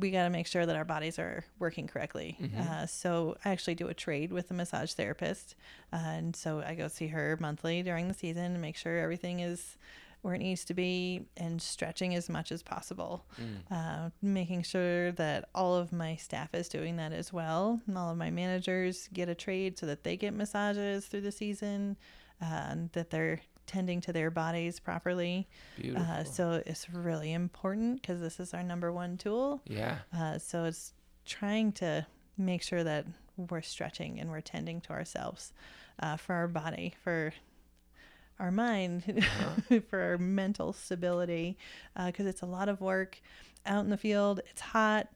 we 0.00 0.10
got 0.10 0.24
to 0.24 0.28
make 0.28 0.46
sure 0.46 0.66
that 0.66 0.76
our 0.76 0.84
bodies 0.84 1.18
are 1.18 1.46
working 1.58 1.86
correctly. 1.86 2.36
Uh, 2.60 2.84
so 2.84 3.38
I 3.42 3.48
actually 3.48 3.74
do 3.74 3.88
a 3.88 3.94
trade 3.94 4.32
with 4.34 4.50
a 4.50 4.54
massage 4.54 4.92
therapist, 4.92 5.54
uh, 5.94 5.96
and 5.96 6.36
so 6.36 6.60
I 6.60 6.74
go 6.74 6.88
see 6.88 7.06
her 7.06 7.38
monthly 7.40 7.82
during 7.82 8.06
the 8.06 8.12
season 8.12 8.44
and 8.52 8.60
make 8.60 8.76
sure 8.76 8.98
everything 8.98 9.40
is 9.40 9.78
where 10.22 10.34
it 10.34 10.38
needs 10.38 10.64
to 10.64 10.74
be 10.74 11.22
and 11.36 11.62
stretching 11.62 12.14
as 12.14 12.28
much 12.28 12.50
as 12.52 12.62
possible. 12.62 13.24
Uh, 13.70 14.10
making 14.20 14.62
sure 14.62 15.12
that 15.12 15.48
all 15.54 15.74
of 15.74 15.92
my 15.92 16.16
staff 16.16 16.54
is 16.54 16.68
doing 16.68 16.96
that 16.96 17.12
as 17.12 17.32
well, 17.32 17.80
and 17.86 17.96
all 17.96 18.10
of 18.10 18.16
my 18.16 18.30
managers 18.30 19.08
get 19.12 19.28
a 19.28 19.34
trade 19.34 19.78
so 19.78 19.86
that 19.86 20.02
they 20.04 20.16
get 20.16 20.34
massages 20.34 21.06
through 21.06 21.20
the 21.22 21.32
season, 21.32 21.96
uh, 22.42 22.66
and 22.70 22.90
that 22.92 23.10
they're 23.10 23.40
tending 23.66 24.00
to 24.00 24.12
their 24.12 24.30
bodies 24.30 24.80
properly. 24.80 25.46
Beautiful. 25.76 26.06
Uh, 26.06 26.24
so 26.24 26.62
it's 26.66 26.88
really 26.90 27.32
important 27.32 28.00
because 28.00 28.20
this 28.20 28.40
is 28.40 28.54
our 28.54 28.62
number 28.62 28.90
one 28.92 29.16
tool. 29.16 29.60
yeah. 29.66 29.98
Uh, 30.16 30.38
so 30.38 30.64
it's 30.64 30.94
trying 31.26 31.70
to 31.72 32.06
make 32.36 32.62
sure 32.62 32.82
that 32.82 33.04
we're 33.36 33.62
stretching 33.62 34.18
and 34.18 34.30
we're 34.30 34.40
tending 34.40 34.80
to 34.80 34.90
ourselves 34.90 35.52
uh, 36.00 36.16
for 36.16 36.34
our 36.34 36.48
body, 36.48 36.94
for 37.04 37.32
our 38.38 38.50
mind, 38.50 39.24
for 39.88 40.00
our 40.00 40.18
mental 40.18 40.72
stability, 40.72 41.56
because 42.06 42.26
it's 42.26 42.42
a 42.42 42.46
lot 42.46 42.68
of 42.68 42.80
work 42.80 43.20
out 43.66 43.84
in 43.84 43.90
the 43.90 43.96
field. 43.96 44.40
It's 44.50 44.60
hot. 44.60 45.08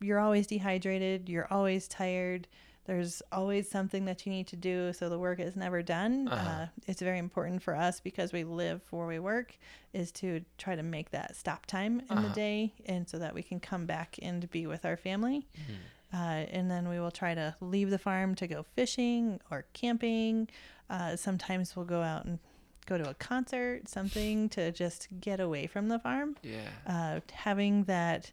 You're 0.00 0.18
always 0.20 0.46
dehydrated. 0.46 1.28
You're 1.28 1.50
always 1.52 1.88
tired. 1.88 2.46
There's 2.86 3.22
always 3.32 3.70
something 3.70 4.04
that 4.04 4.26
you 4.26 4.32
need 4.32 4.46
to 4.48 4.56
do, 4.56 4.92
so 4.92 5.08
the 5.08 5.18
work 5.18 5.40
is 5.40 5.56
never 5.56 5.82
done. 5.82 6.28
Uh-huh. 6.28 6.50
Uh, 6.50 6.66
it's 6.86 7.00
very 7.00 7.18
important 7.18 7.62
for 7.62 7.74
us 7.74 7.98
because 7.98 8.30
we 8.30 8.44
live 8.44 8.82
where 8.90 9.06
we 9.06 9.18
work, 9.18 9.56
is 9.94 10.12
to 10.12 10.42
try 10.58 10.76
to 10.76 10.82
make 10.82 11.10
that 11.12 11.34
stop 11.34 11.64
time 11.64 12.00
in 12.10 12.16
the 12.16 12.22
Uh-huh. 12.24 12.34
day, 12.34 12.74
and 12.84 13.08
so 13.08 13.18
that 13.18 13.32
we 13.34 13.42
can 13.42 13.58
come 13.58 13.86
back 13.86 14.16
and 14.20 14.50
be 14.50 14.66
with 14.66 14.84
our 14.84 14.98
family. 14.98 15.46
Mm-hmm. 15.56 15.72
Uh, 16.14 16.46
and 16.52 16.70
then 16.70 16.88
we 16.88 17.00
will 17.00 17.10
try 17.10 17.34
to 17.34 17.56
leave 17.60 17.90
the 17.90 17.98
farm 17.98 18.34
to 18.36 18.46
go 18.46 18.62
fishing 18.76 19.40
or 19.50 19.64
camping. 19.72 20.48
Uh, 20.88 21.16
sometimes 21.16 21.74
we'll 21.74 21.84
go 21.84 22.02
out 22.02 22.24
and 22.24 22.38
go 22.86 22.96
to 22.96 23.08
a 23.10 23.14
concert, 23.14 23.88
something 23.88 24.48
to 24.50 24.70
just 24.70 25.08
get 25.20 25.40
away 25.40 25.66
from 25.66 25.88
the 25.88 25.98
farm. 25.98 26.36
Yeah. 26.42 26.68
Uh, 26.86 27.20
having 27.32 27.84
that, 27.84 28.30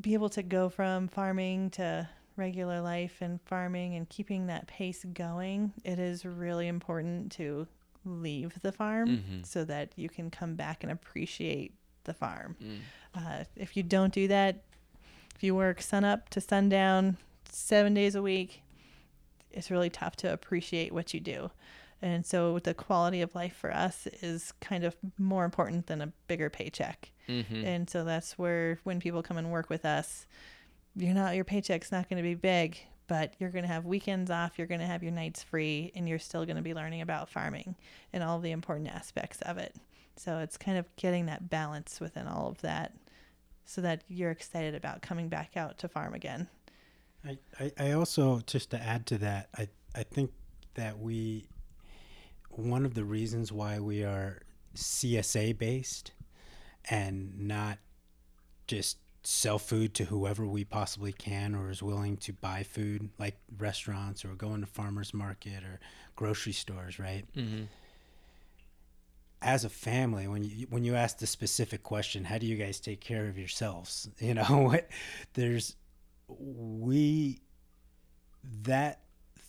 be 0.00 0.12
able 0.14 0.28
to 0.30 0.42
go 0.42 0.68
from 0.68 1.08
farming 1.08 1.70
to 1.70 2.08
regular 2.36 2.80
life 2.80 3.18
and 3.22 3.40
farming 3.42 3.94
and 3.94 4.08
keeping 4.08 4.48
that 4.48 4.66
pace 4.66 5.04
going, 5.14 5.72
it 5.84 5.98
is 6.00 6.26
really 6.26 6.66
important 6.66 7.30
to 7.32 7.66
leave 8.04 8.60
the 8.60 8.72
farm 8.72 9.08
Mhm. 9.08 9.46
so 9.46 9.64
that 9.64 9.92
you 9.96 10.08
can 10.08 10.30
come 10.30 10.56
back 10.56 10.82
and 10.82 10.90
appreciate 10.92 11.72
the 12.02 12.12
farm. 12.12 12.56
Mm. 12.60 12.78
Uh, 13.14 13.44
if 13.56 13.76
you 13.76 13.82
don't 13.84 14.12
do 14.12 14.26
that, 14.28 14.62
if 15.34 15.42
you 15.42 15.54
work 15.54 15.82
sun 15.82 16.04
up 16.04 16.28
to 16.30 16.40
sundown, 16.40 17.16
seven 17.50 17.94
days 17.94 18.14
a 18.14 18.22
week, 18.22 18.62
it's 19.50 19.70
really 19.70 19.90
tough 19.90 20.16
to 20.16 20.32
appreciate 20.32 20.92
what 20.92 21.14
you 21.14 21.20
do. 21.20 21.50
And 22.02 22.26
so 22.26 22.58
the 22.58 22.74
quality 22.74 23.22
of 23.22 23.34
life 23.34 23.56
for 23.56 23.72
us 23.72 24.06
is 24.20 24.52
kind 24.60 24.84
of 24.84 24.94
more 25.18 25.44
important 25.44 25.86
than 25.86 26.02
a 26.02 26.12
bigger 26.26 26.50
paycheck. 26.50 27.12
Mm-hmm. 27.28 27.64
And 27.64 27.88
so 27.88 28.04
that's 28.04 28.36
where 28.36 28.78
when 28.84 29.00
people 29.00 29.22
come 29.22 29.38
and 29.38 29.50
work 29.50 29.70
with 29.70 29.84
us, 29.84 30.26
you're 30.94 31.14
not 31.14 31.34
your 31.34 31.44
paycheck's 31.44 31.90
not 31.90 32.08
going 32.08 32.22
to 32.22 32.28
be 32.28 32.34
big, 32.34 32.78
but 33.06 33.34
you're 33.38 33.50
going 33.50 33.64
to 33.64 33.72
have 33.72 33.86
weekends 33.86 34.30
off, 34.30 34.58
you're 34.58 34.66
going 34.66 34.80
to 34.80 34.86
have 34.86 35.02
your 35.02 35.12
nights 35.12 35.42
free, 35.42 35.92
and 35.94 36.08
you're 36.08 36.18
still 36.18 36.44
going 36.44 36.56
to 36.56 36.62
be 36.62 36.74
learning 36.74 37.00
about 37.00 37.30
farming 37.30 37.74
and 38.12 38.22
all 38.22 38.38
the 38.38 38.50
important 38.50 38.88
aspects 38.88 39.40
of 39.42 39.58
it. 39.58 39.74
So 40.16 40.38
it's 40.38 40.56
kind 40.56 40.78
of 40.78 40.86
getting 40.96 41.26
that 41.26 41.48
balance 41.48 42.00
within 42.00 42.26
all 42.26 42.48
of 42.48 42.60
that 42.60 42.92
so 43.64 43.80
that 43.80 44.02
you're 44.08 44.30
excited 44.30 44.74
about 44.74 45.02
coming 45.02 45.28
back 45.28 45.56
out 45.56 45.78
to 45.78 45.88
farm 45.88 46.14
again. 46.14 46.48
I, 47.26 47.38
I, 47.58 47.72
I 47.78 47.92
also 47.92 48.40
just 48.46 48.70
to 48.70 48.82
add 48.82 49.06
to 49.06 49.18
that, 49.18 49.48
I, 49.56 49.68
I 49.94 50.02
think 50.02 50.32
that 50.74 50.98
we 50.98 51.48
one 52.50 52.84
of 52.84 52.94
the 52.94 53.04
reasons 53.04 53.50
why 53.50 53.80
we 53.80 54.04
are 54.04 54.42
CSA 54.76 55.58
based 55.58 56.12
and 56.88 57.48
not 57.48 57.78
just 58.66 58.98
sell 59.22 59.58
food 59.58 59.94
to 59.94 60.04
whoever 60.04 60.46
we 60.46 60.64
possibly 60.64 61.12
can 61.12 61.54
or 61.54 61.70
is 61.70 61.82
willing 61.82 62.16
to 62.18 62.32
buy 62.32 62.62
food 62.62 63.08
like 63.18 63.36
restaurants 63.58 64.24
or 64.24 64.28
going 64.34 64.60
to 64.60 64.66
farmers 64.66 65.14
market 65.14 65.64
or 65.64 65.80
grocery 66.14 66.52
stores, 66.52 66.98
right? 66.98 67.24
Mm-hmm. 67.34 67.64
As 69.44 69.64
a 69.64 69.68
family 69.68 70.26
when 70.26 70.42
you 70.42 70.66
when 70.70 70.84
you 70.84 70.94
ask 70.94 71.18
the 71.18 71.26
specific 71.26 71.82
question 71.82 72.24
how 72.24 72.38
do 72.38 72.46
you 72.46 72.56
guys 72.56 72.80
take 72.80 73.00
care 73.00 73.26
of 73.26 73.38
yourselves? 73.38 74.08
You 74.18 74.34
know 74.34 74.74
there's 75.34 75.76
we 76.28 77.40
that 78.62 79.00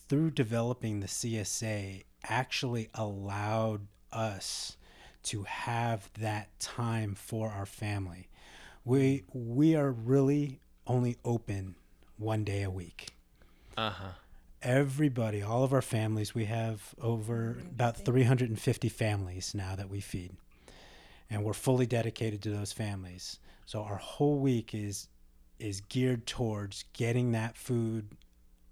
through 0.08 0.32
developing 0.32 1.00
the 1.00 1.08
CSA 1.08 2.04
actually 2.24 2.90
allowed 2.94 3.88
us 4.12 4.78
to 5.24 5.44
have 5.44 6.10
that 6.20 6.60
time 6.60 7.16
for 7.16 7.50
our 7.50 7.66
family. 7.66 8.28
We 8.84 9.24
we 9.34 9.76
are 9.76 9.92
really 9.92 10.60
only 10.86 11.18
open 11.24 11.76
one 12.18 12.44
day 12.44 12.64
a 12.64 12.70
week. 12.70 13.16
Uh-huh. 13.78 14.12
Everybody, 14.65 15.43
all 15.43 15.63
of 15.63 15.71
our 15.71 15.82
families, 15.82 16.34
we 16.34 16.45
have 16.45 16.95
over 16.99 17.58
about 17.69 17.97
350 17.97 18.89
families 18.89 19.54
now 19.54 19.75
that 19.75 19.89
we 19.89 20.01
feed. 20.01 20.36
And 21.30 21.43
we're 21.43 21.54
fully 21.54 21.86
dedicated 21.86 22.41
to 22.43 22.49
those 22.49 22.73
families. 22.73 23.39
So 23.65 23.84
our 23.84 23.97
whole 23.97 24.39
week 24.39 24.73
is 24.73 25.08
is 25.58 25.80
geared 25.80 26.28
towards 26.28 26.84
getting 26.91 27.32
that 27.32 27.56
food 27.56 28.10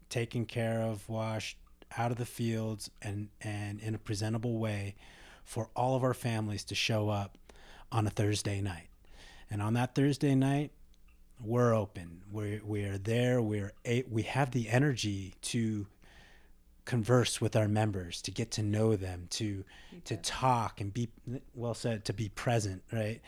taken 0.10 0.46
care 0.46 0.82
of, 0.82 1.08
washed 1.08 1.58
out 1.98 2.12
of 2.12 2.18
the 2.18 2.26
fields 2.26 2.90
and 3.02 3.30
and 3.42 3.80
in 3.80 3.96
a 3.96 4.00
presentable 4.00 4.58
way 4.58 4.96
for 5.44 5.70
all 5.76 5.96
of 5.96 6.04
our 6.04 6.14
families 6.14 6.64
to 6.66 6.76
show 6.76 7.10
up 7.10 7.38
on 7.92 8.06
a 8.08 8.10
Thursday 8.10 8.62
night. 8.62 8.90
And 9.50 9.62
on 9.62 9.74
that 9.74 9.96
Thursday 9.96 10.36
night, 10.36 10.72
we're 11.42 11.74
open. 11.74 12.22
We're 12.32 12.62
we 12.64 12.84
are 12.84 12.98
there. 12.98 13.42
We're 13.42 13.74
a, 13.86 14.04
we 14.10 14.24
have 14.24 14.52
the 14.52 14.70
energy 14.70 15.34
to 15.44 15.88
converse 16.86 17.40
with 17.40 17.56
our 17.56 17.68
members, 17.68 18.22
to 18.24 18.32
get 18.32 18.52
to 18.52 18.64
know 18.64 18.96
them, 18.96 19.28
to 19.32 19.64
to 20.06 20.18
talk 20.18 20.82
and 20.82 20.94
be 20.94 21.10
well 21.56 21.74
said, 21.74 22.06
to 22.06 22.14
be 22.14 22.30
present. 22.30 22.84
Right 22.92 23.22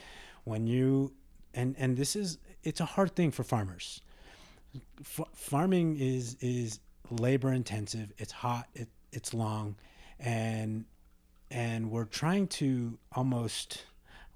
when 0.43 0.67
you 0.67 1.13
and 1.53 1.75
and 1.77 1.97
this 1.97 2.15
is 2.15 2.37
it's 2.63 2.79
a 2.79 2.85
hard 2.85 3.15
thing 3.15 3.31
for 3.31 3.43
farmers. 3.43 4.01
F- 4.99 5.29
farming 5.33 5.97
is 5.99 6.37
is 6.41 6.79
labor 7.09 7.51
intensive. 7.51 8.11
It's 8.17 8.31
hot. 8.31 8.67
It, 8.73 8.89
it's 9.11 9.33
long, 9.33 9.75
and 10.19 10.85
and 11.51 11.91
we're 11.91 12.05
trying 12.05 12.47
to 12.47 12.97
almost 13.13 13.83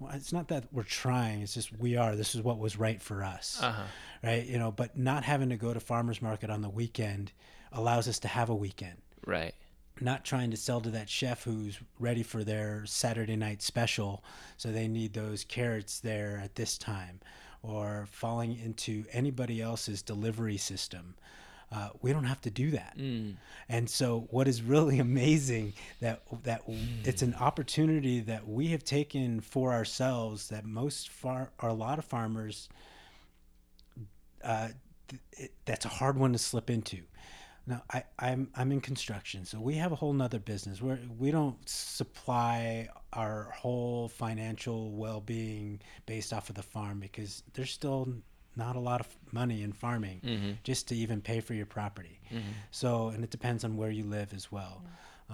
well, 0.00 0.10
it's 0.14 0.32
not 0.32 0.48
that 0.48 0.64
we're 0.72 0.82
trying 0.82 1.42
it's 1.42 1.54
just 1.54 1.70
we 1.78 1.96
are 1.96 2.16
this 2.16 2.34
is 2.34 2.42
what 2.42 2.58
was 2.58 2.76
right 2.78 3.00
for 3.00 3.22
us 3.22 3.60
Uh-huh. 3.62 3.82
right 4.24 4.44
you 4.46 4.58
know 4.58 4.72
but 4.72 4.98
not 4.98 5.22
having 5.24 5.50
to 5.50 5.56
go 5.56 5.72
to 5.74 5.80
farmers 5.80 6.20
market 6.22 6.50
on 6.50 6.62
the 6.62 6.68
weekend 6.70 7.30
allows 7.72 8.08
us 8.08 8.18
to 8.20 8.28
have 8.28 8.48
a 8.50 8.54
weekend 8.54 8.96
Right. 9.26 9.54
not 10.00 10.24
trying 10.24 10.50
to 10.50 10.56
sell 10.56 10.80
to 10.80 10.90
that 10.90 11.08
chef 11.10 11.44
who's 11.44 11.78
ready 11.98 12.22
for 12.22 12.42
their 12.42 12.84
saturday 12.86 13.36
night 13.36 13.62
special 13.62 14.24
so 14.56 14.72
they 14.72 14.88
need 14.88 15.12
those 15.12 15.44
carrots 15.44 16.00
there 16.00 16.40
at 16.42 16.54
this 16.56 16.78
time 16.78 17.20
or 17.62 18.06
falling 18.10 18.58
into 18.58 19.04
anybody 19.12 19.60
else's 19.60 20.00
delivery 20.02 20.56
system 20.56 21.14
uh, 21.72 21.90
we 22.02 22.12
don't 22.12 22.24
have 22.24 22.40
to 22.40 22.50
do 22.50 22.70
that 22.72 22.94
Mm. 22.98 23.36
and 23.68 23.88
so 23.88 24.26
what 24.30 24.48
is 24.48 24.60
really 24.62 24.98
amazing 25.10 25.72
that 26.00 26.22
that 26.42 26.62
it's 27.04 27.22
an 27.22 27.34
opportunity 27.34 28.20
that 28.20 28.46
we 28.48 28.68
have 28.68 28.84
taken 28.84 29.40
for 29.40 29.72
ourselves 29.72 30.48
that 30.48 30.64
most 30.64 31.08
far 31.08 31.52
or 31.62 31.68
a 31.68 31.74
lot 31.74 31.98
of 31.98 32.04
farmers 32.04 32.68
uh, 34.42 34.68
th- 35.08 35.22
it, 35.32 35.52
that's 35.64 35.84
a 35.84 35.88
hard 35.88 36.16
one 36.18 36.32
to 36.32 36.38
slip 36.38 36.70
into. 36.70 37.02
Now, 37.66 37.82
I, 37.92 38.04
I'm 38.18 38.48
I'm 38.56 38.72
in 38.72 38.80
construction, 38.80 39.44
so 39.44 39.60
we 39.60 39.74
have 39.74 39.92
a 39.92 39.94
whole 39.94 40.12
nother 40.14 40.38
business. 40.38 40.80
We're 40.80 40.98
we 41.18 41.30
don't 41.30 41.56
supply 41.68 42.88
our 43.12 43.50
whole 43.54 44.08
financial 44.08 44.92
well 44.92 45.20
being 45.20 45.80
based 46.06 46.32
off 46.32 46.48
of 46.48 46.56
the 46.56 46.62
farm 46.62 47.00
because 47.00 47.42
there's 47.52 47.70
still 47.70 48.08
not 48.64 48.74
a 48.76 48.80
lot 48.90 49.00
of 49.04 49.08
money 49.32 49.58
in 49.66 49.72
farming 49.72 50.20
Mm-hmm. 50.24 50.52
just 50.70 50.82
to 50.88 50.94
even 51.02 51.20
pay 51.30 51.40
for 51.40 51.54
your 51.54 51.66
property. 51.78 52.16
Mm-hmm. 52.28 52.52
So 52.70 53.08
and 53.12 53.20
it 53.26 53.30
depends 53.30 53.64
on 53.64 53.76
where 53.80 53.90
you 53.98 54.04
live 54.18 54.30
as 54.34 54.46
well. 54.56 54.76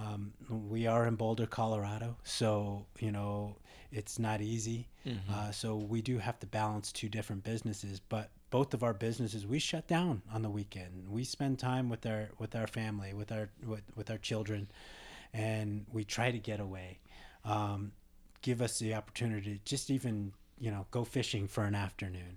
Um, 0.04 0.32
we 0.72 0.86
are 0.86 1.06
in 1.10 1.14
Boulder, 1.16 1.46
Colorado, 1.46 2.16
so 2.22 2.48
you 3.06 3.12
know 3.16 3.56
it's 3.98 4.18
not 4.18 4.38
easy. 4.40 4.80
Mm-hmm. 5.06 5.32
Uh, 5.34 5.50
so 5.52 5.68
we 5.94 6.00
do 6.02 6.18
have 6.18 6.38
to 6.40 6.46
balance 6.46 6.92
two 6.92 7.08
different 7.08 7.42
businesses, 7.44 8.00
but 8.14 8.28
both 8.50 8.74
of 8.74 8.82
our 8.82 8.94
businesses 8.94 9.46
we 9.46 9.58
shut 9.58 9.86
down 9.86 10.22
on 10.34 10.42
the 10.42 10.50
weekend. 10.50 10.92
We 11.18 11.24
spend 11.24 11.58
time 11.58 11.88
with 11.88 12.04
our 12.06 12.28
with 12.38 12.54
our 12.54 12.66
family, 12.80 13.12
with 13.14 13.30
our 13.32 13.48
with, 13.70 13.84
with 13.96 14.08
our 14.10 14.18
children, 14.18 14.68
and 15.32 15.86
we 15.92 16.04
try 16.04 16.30
to 16.30 16.38
get 16.50 16.60
away. 16.60 16.98
Um, 17.44 17.92
give 18.42 18.60
us 18.66 18.78
the 18.78 18.94
opportunity 18.94 19.54
to 19.56 19.60
just 19.64 19.90
even 19.90 20.32
you 20.58 20.70
know 20.70 20.84
go 20.90 21.04
fishing 21.04 21.48
for 21.48 21.64
an 21.64 21.74
afternoon. 21.74 22.36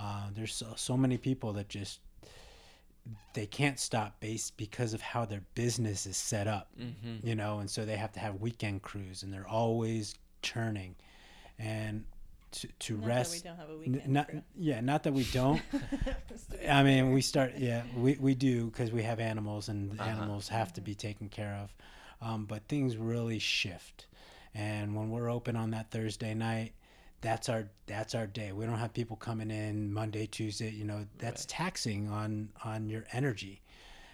Uh, 0.00 0.28
there's 0.34 0.54
so, 0.54 0.66
so 0.76 0.96
many 0.96 1.18
people 1.18 1.52
that 1.54 1.68
just 1.68 2.00
they 3.32 3.46
can't 3.46 3.78
stop 3.78 4.20
based 4.20 4.56
because 4.56 4.92
of 4.92 5.00
how 5.00 5.24
their 5.24 5.42
business 5.54 6.06
is 6.06 6.16
set 6.16 6.46
up 6.46 6.68
Mm-hmm. 6.78 7.26
you 7.26 7.34
know, 7.34 7.58
and 7.60 7.70
so 7.70 7.84
they 7.84 7.96
have 7.96 8.12
to 8.12 8.20
have 8.20 8.40
weekend 8.40 8.82
crews, 8.82 9.22
and 9.22 9.32
they're 9.32 9.48
always 9.48 10.14
churning, 10.42 10.94
and 11.58 12.04
to 12.52 12.68
to 12.78 12.94
Not 12.96 13.02
that 13.02 13.08
rest. 13.08 13.32
we 13.44 13.48
don't 13.48 13.56
have 13.56 13.68
a 13.68 13.72
n- 13.72 13.78
weekend. 13.78 14.08
not 14.08 14.28
crew. 14.28 14.42
yeah, 14.56 14.80
not 14.80 15.02
that 15.04 15.12
we 15.12 15.24
don't. 15.32 15.60
Just 16.28 16.50
to 16.52 16.58
be 16.58 16.68
I 16.68 16.82
mean, 16.82 17.12
we 17.12 17.20
start 17.22 17.52
yeah, 17.56 17.82
we 17.96 18.16
we 18.20 18.34
do 18.34 18.66
because 18.66 18.92
we 18.92 19.02
have 19.02 19.20
animals, 19.20 19.68
and 19.68 19.98
Uh-huh. 19.98 20.08
animals 20.10 20.48
have 20.48 20.72
to 20.74 20.80
be 20.80 20.94
taken 20.94 21.28
care 21.28 21.54
of. 21.62 21.74
Um, 22.20 22.44
but 22.46 22.66
things 22.68 22.96
really 22.96 23.38
shift, 23.38 24.06
and 24.54 24.94
when 24.96 25.10
we're 25.10 25.30
open 25.30 25.56
on 25.56 25.70
that 25.70 25.90
Thursday 25.90 26.34
night. 26.34 26.72
That's 27.20 27.48
our 27.48 27.68
that's 27.86 28.14
our 28.14 28.26
day. 28.26 28.52
We 28.52 28.64
don't 28.66 28.78
have 28.78 28.92
people 28.94 29.16
coming 29.16 29.50
in 29.50 29.92
Monday, 29.92 30.26
Tuesday. 30.26 30.70
You 30.70 30.84
know 30.84 31.06
that's 31.18 31.42
Right. 31.42 31.48
taxing 31.48 32.08
on 32.08 32.50
on 32.64 32.88
your 32.88 33.04
energy, 33.12 33.62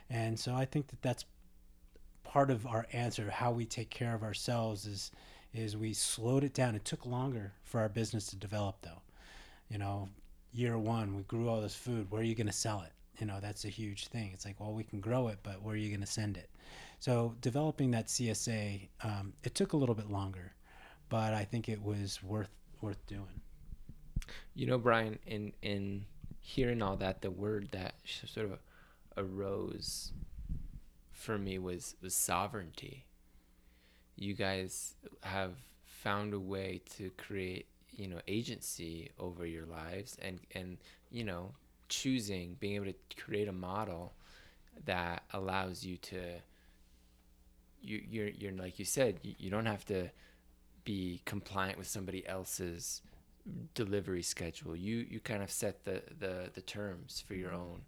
and 0.09 0.39
so 0.39 0.55
I 0.55 0.65
think 0.65 0.89
that 0.89 1.03
that's 1.03 1.25
part 2.25 2.51
of 2.51 2.67
our 2.67 2.87
answer 2.93 3.31
how 3.31 3.53
we 3.53 3.65
take 3.65 3.91
care 3.91 4.15
of 4.15 4.23
ourselves 4.23 4.87
is 4.87 5.11
is 5.53 5.77
we 5.77 5.93
slowed 5.95 6.43
it 6.43 6.53
down 6.53 6.75
it 6.75 6.85
took 6.85 7.07
longer 7.07 7.53
for 7.63 7.81
our 7.81 7.89
business 7.89 8.27
to 8.27 8.37
develop 8.37 8.77
though 8.83 9.03
you 9.69 9.79
know 9.79 10.09
year 10.53 10.77
one 10.79 11.15
we 11.15 11.23
grew 11.25 11.49
all 11.49 11.61
this 11.61 11.75
food 11.77 12.11
where 12.11 12.21
are 12.21 12.25
you 12.25 12.35
going 12.35 12.47
to 12.47 12.53
sell 12.53 12.81
it 12.81 12.93
you 13.21 13.27
know 13.27 13.39
that's 13.41 13.65
a 13.65 13.69
huge 13.69 14.09
thing 14.09 14.31
it's 14.33 14.45
like 14.45 14.59
well 14.59 14.73
we 14.73 14.83
can 14.83 15.01
grow 15.01 15.29
it 15.29 15.39
but 15.45 15.63
where 15.63 15.75
are 15.75 15.79
you 15.79 15.89
going 15.91 16.01
to 16.01 16.07
send 16.07 16.37
it 16.37 16.51
so 16.99 17.35
developing 17.41 17.91
that 17.93 18.07
csa 18.09 18.89
um, 19.03 19.33
it 19.45 19.55
took 19.55 19.73
a 19.73 19.77
little 19.77 19.95
bit 19.95 20.11
longer 20.11 20.53
but 21.09 21.33
i 21.35 21.45
think 21.45 21.69
it 21.69 21.81
was 21.81 22.21
worth 22.23 22.51
worth 22.83 23.05
doing 23.07 23.41
You 24.55 24.67
know, 24.67 24.79
Brian, 24.79 25.19
in 25.27 25.53
in 25.63 26.07
hearing 26.41 26.83
all 26.83 26.97
that, 26.97 27.23
the 27.23 27.31
word 27.31 27.69
that 27.73 27.95
sort 28.05 28.47
of 28.51 28.59
arose 29.17 30.13
for 31.13 31.39
me 31.39 31.59
was 31.59 31.97
was 32.03 32.15
sovereignty. 32.15 33.05
You 34.17 34.35
guys 34.35 34.95
have 35.23 35.53
found 35.87 36.35
a 36.35 36.41
way 36.41 36.83
to 36.97 37.11
create, 37.17 37.67
you 37.91 38.09
know, 38.09 38.21
agency 38.29 39.11
over 39.19 39.47
your 39.47 39.67
lives, 39.67 40.17
and 40.23 40.41
and 40.55 40.79
you 41.11 41.25
know, 41.25 41.53
choosing, 41.89 42.57
being 42.61 42.77
able 42.77 42.87
to 42.87 42.95
create 43.17 43.49
a 43.49 43.53
model 43.53 44.15
that 44.87 45.25
allows 45.33 45.85
you 45.85 45.97
to. 45.99 46.41
You 47.81 48.03
you're 48.09 48.29
you're 48.29 48.53
like 48.53 48.79
you 48.79 48.85
said, 48.85 49.21
you, 49.23 49.35
you 49.39 49.51
don't 49.51 49.67
have 49.67 49.85
to 49.87 50.11
be 50.85 51.21
compliant 51.25 51.79
with 51.79 51.87
somebody 51.87 52.27
else's 52.27 53.03
delivery 53.75 54.23
schedule. 54.23 54.77
You 54.77 55.07
you 55.09 55.21
kind 55.21 55.43
of 55.43 55.51
set 55.51 55.85
the 55.85 56.03
the, 56.19 56.51
the 56.53 56.61
terms 56.61 57.23
for 57.27 57.35
your 57.35 57.53
own 57.53 57.83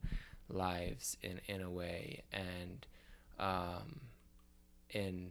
lives 0.49 1.17
in 1.23 1.41
in 1.47 1.63
a 1.63 1.71
way, 1.71 2.23
and 2.33 2.87
um, 3.39 4.01
in 4.91 5.31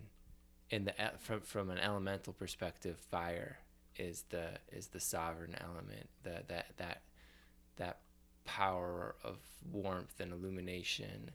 in 0.70 0.86
the 0.86 0.94
from 1.20 1.42
from 1.42 1.70
an 1.70 1.80
elemental 1.80 2.34
perspective, 2.34 2.98
fire 2.98 3.60
is 3.98 4.26
the 4.30 4.60
is 4.72 4.88
the 4.88 5.00
sovereign 5.00 5.56
element. 5.62 6.10
The 6.24 6.44
that 6.48 6.68
that 6.78 7.02
that 7.78 8.00
power 8.46 9.16
of 9.24 9.38
warmth 9.72 10.20
and 10.20 10.32
illumination. 10.32 11.32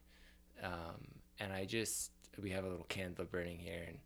Um, 0.62 1.06
and 1.38 1.52
I 1.52 1.64
just 1.64 2.10
we 2.40 2.50
have 2.50 2.64
a 2.64 2.68
little 2.68 2.84
candle 2.84 3.24
burning 3.24 3.58
here, 3.58 3.86
and 3.86 3.98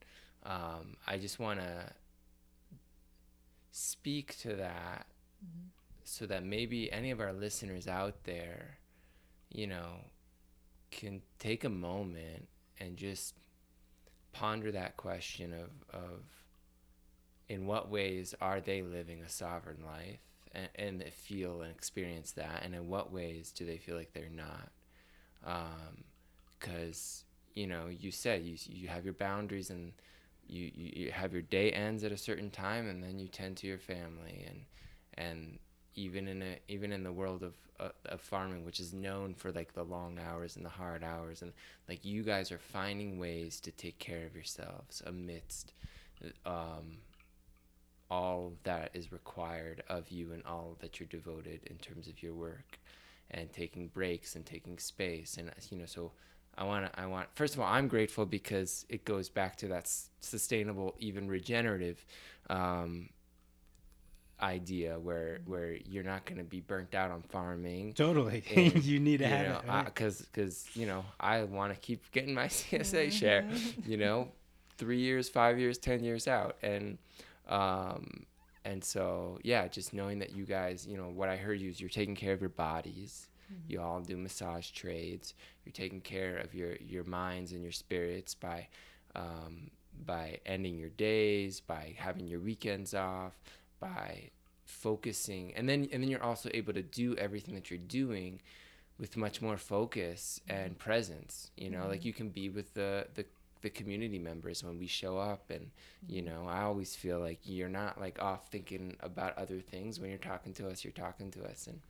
um, 0.44 0.96
I 1.06 1.18
just 1.18 1.38
want 1.38 1.60
to 1.60 1.92
speak 3.76 4.38
to 4.38 4.54
that 4.54 5.06
mm-hmm. 5.44 5.66
so 6.04 6.26
that 6.26 6.44
maybe 6.44 6.92
any 6.92 7.10
of 7.10 7.18
our 7.18 7.32
listeners 7.32 7.88
out 7.88 8.22
there, 8.22 8.78
you 9.50 9.66
know, 9.66 9.96
can 10.92 11.20
take 11.40 11.64
a 11.64 11.68
moment 11.68 12.46
and 12.78 12.96
just 12.96 13.34
ponder 14.30 14.70
that 14.70 14.96
question 14.96 15.52
of, 15.52 16.00
of 16.00 16.20
in 17.48 17.66
what 17.66 17.90
ways 17.90 18.32
are 18.40 18.60
they 18.60 18.80
living 18.80 19.22
a 19.22 19.28
sovereign 19.28 19.82
life 19.84 20.20
and, 20.52 20.68
and 20.76 21.04
feel 21.12 21.62
and 21.62 21.72
experience 21.72 22.30
that 22.30 22.62
and 22.64 22.76
in 22.76 22.88
what 22.88 23.12
ways 23.12 23.50
do 23.50 23.66
they 23.66 23.76
feel 23.76 23.96
like 23.96 24.12
they're 24.12 24.28
not? 24.30 24.70
Um, 25.44 26.04
because 26.60 27.24
you 27.54 27.66
know 27.66 27.88
you 27.88 28.12
said 28.12 28.42
you, 28.42 28.56
you 28.66 28.86
have 28.86 29.04
your 29.04 29.14
boundaries 29.14 29.68
and 29.68 29.92
you, 30.46 30.70
you, 30.74 31.04
you 31.04 31.10
have 31.12 31.32
your 31.32 31.42
day 31.42 31.70
ends 31.70 32.04
at 32.04 32.12
a 32.12 32.16
certain 32.16 32.50
time 32.50 32.88
and 32.88 33.02
then 33.02 33.18
you 33.18 33.28
tend 33.28 33.56
to 33.58 33.66
your 33.66 33.78
family 33.78 34.46
and 34.48 34.64
and 35.16 35.58
even 35.94 36.26
in 36.26 36.42
a 36.42 36.58
even 36.68 36.92
in 36.92 37.02
the 37.04 37.12
world 37.12 37.42
of 37.42 37.54
uh, 37.80 37.88
of 38.06 38.20
farming 38.20 38.64
which 38.64 38.80
is 38.80 38.92
known 38.92 39.34
for 39.34 39.52
like 39.52 39.72
the 39.74 39.82
long 39.82 40.18
hours 40.18 40.56
and 40.56 40.64
the 40.64 40.70
hard 40.70 41.02
hours 41.02 41.42
and 41.42 41.52
like 41.88 42.04
you 42.04 42.22
guys 42.22 42.52
are 42.52 42.58
finding 42.58 43.18
ways 43.18 43.60
to 43.60 43.70
take 43.72 43.98
care 43.98 44.26
of 44.26 44.34
yourselves 44.34 45.02
amidst 45.06 45.72
um 46.46 46.98
all 48.10 48.52
that 48.64 48.90
is 48.94 49.12
required 49.12 49.82
of 49.88 50.10
you 50.10 50.32
and 50.32 50.42
all 50.44 50.76
that 50.80 51.00
you're 51.00 51.06
devoted 51.08 51.60
in 51.66 51.76
terms 51.78 52.06
of 52.06 52.22
your 52.22 52.34
work 52.34 52.78
and 53.30 53.52
taking 53.52 53.88
breaks 53.88 54.36
and 54.36 54.44
taking 54.44 54.78
space 54.78 55.36
and 55.36 55.50
you 55.70 55.78
know 55.78 55.86
so 55.86 56.12
I 56.56 56.64
want 56.64 56.92
to 56.92 57.00
I 57.00 57.06
want 57.06 57.28
first 57.34 57.54
of 57.54 57.60
all 57.60 57.66
I'm 57.66 57.88
grateful 57.88 58.26
because 58.26 58.86
it 58.88 59.04
goes 59.04 59.28
back 59.28 59.56
to 59.56 59.68
that 59.68 59.84
s- 59.84 60.10
sustainable 60.20 60.94
even 60.98 61.28
regenerative 61.28 62.04
um, 62.50 63.08
idea 64.42 64.98
where 64.98 65.38
where 65.46 65.72
you're 65.88 66.04
not 66.04 66.24
going 66.26 66.38
to 66.38 66.44
be 66.44 66.60
burnt 66.60 66.94
out 66.94 67.10
on 67.10 67.22
farming 67.22 67.94
totally 67.94 68.42
And, 68.54 68.84
you 68.84 68.98
need 69.00 69.18
to 69.18 69.24
you 69.24 69.30
have 69.30 69.46
know, 69.46 69.58
it 69.58 69.68
right? 69.68 69.84
because 69.84 70.20
because 70.22 70.66
you 70.74 70.86
know 70.86 71.04
I 71.20 71.44
want 71.44 71.72
to 71.72 71.78
keep 71.80 72.10
getting 72.12 72.34
my 72.34 72.46
CSA 72.48 73.12
share, 73.12 73.44
you 73.86 73.96
know, 73.96 74.28
three 74.76 74.98
years, 75.00 75.28
five 75.28 75.58
years, 75.58 75.78
ten 75.78 76.02
years 76.02 76.26
out, 76.28 76.56
and 76.62 76.98
um, 77.48 78.24
and 78.64 78.82
so 78.82 79.38
yeah, 79.42 79.68
just 79.68 79.92
knowing 79.94 80.18
that 80.18 80.34
you 80.34 80.44
guys, 80.44 80.86
you 80.86 80.96
know, 80.96 81.08
what 81.08 81.28
I 81.28 81.36
heard 81.36 81.60
you 81.60 81.68
is 81.70 81.80
you're 81.80 81.90
taking 81.90 82.16
care 82.16 82.32
of 82.32 82.40
your 82.40 82.50
bodies. 82.50 83.28
Mm-hmm. 83.52 83.72
You 83.72 83.80
all 83.80 84.00
do 84.00 84.16
massage 84.16 84.70
trades. 84.70 85.34
You're 85.64 85.72
taking 85.72 86.00
care 86.00 86.36
of 86.38 86.54
your 86.54 86.76
your 86.76 87.04
minds 87.04 87.52
and 87.52 87.62
your 87.62 87.72
spirits 87.72 88.34
by 88.34 88.68
um, 89.14 89.70
by 90.06 90.40
ending 90.44 90.76
your 90.78 90.90
days, 90.90 91.60
by 91.60 91.94
having 91.98 92.26
your 92.26 92.40
weekends 92.40 92.94
off, 92.94 93.32
by 93.80 94.30
focusing, 94.64 95.52
and 95.54 95.68
then 95.68 95.88
and 95.92 96.02
then 96.02 96.10
you're 96.10 96.22
also 96.22 96.50
able 96.54 96.72
to 96.72 96.82
do 96.82 97.14
everything 97.16 97.54
that 97.54 97.70
you're 97.70 97.78
doing 97.78 98.40
with 98.98 99.16
much 99.16 99.42
more 99.42 99.56
focus 99.56 100.40
and 100.48 100.72
mm-hmm. 100.72 100.84
presence. 100.84 101.50
You 101.56 101.70
know, 101.70 101.86
like 101.86 102.00
mm-hmm. 102.00 102.06
you 102.08 102.12
can 102.12 102.28
be 102.30 102.48
with 102.48 102.74
the 102.74 103.06
the 103.14 103.24
the 103.64 103.70
community 103.70 104.18
members 104.18 104.62
when 104.62 104.78
we 104.78 104.86
show 104.86 105.18
up 105.18 105.50
and 105.50 105.70
you 106.06 106.22
know 106.22 106.46
i 106.48 106.62
always 106.62 106.94
feel 106.94 107.18
like 107.18 107.40
you're 107.44 107.68
not 107.68 108.00
like 108.00 108.20
off 108.22 108.46
thinking 108.48 108.96
about 109.00 109.36
other 109.36 109.58
things 109.58 109.98
when 109.98 110.10
you're 110.10 110.18
talking 110.18 110.52
to 110.52 110.68
us 110.68 110.84
you're 110.84 110.92
talking 110.92 111.30
to 111.30 111.42
us 111.44 111.66
and 111.66 111.80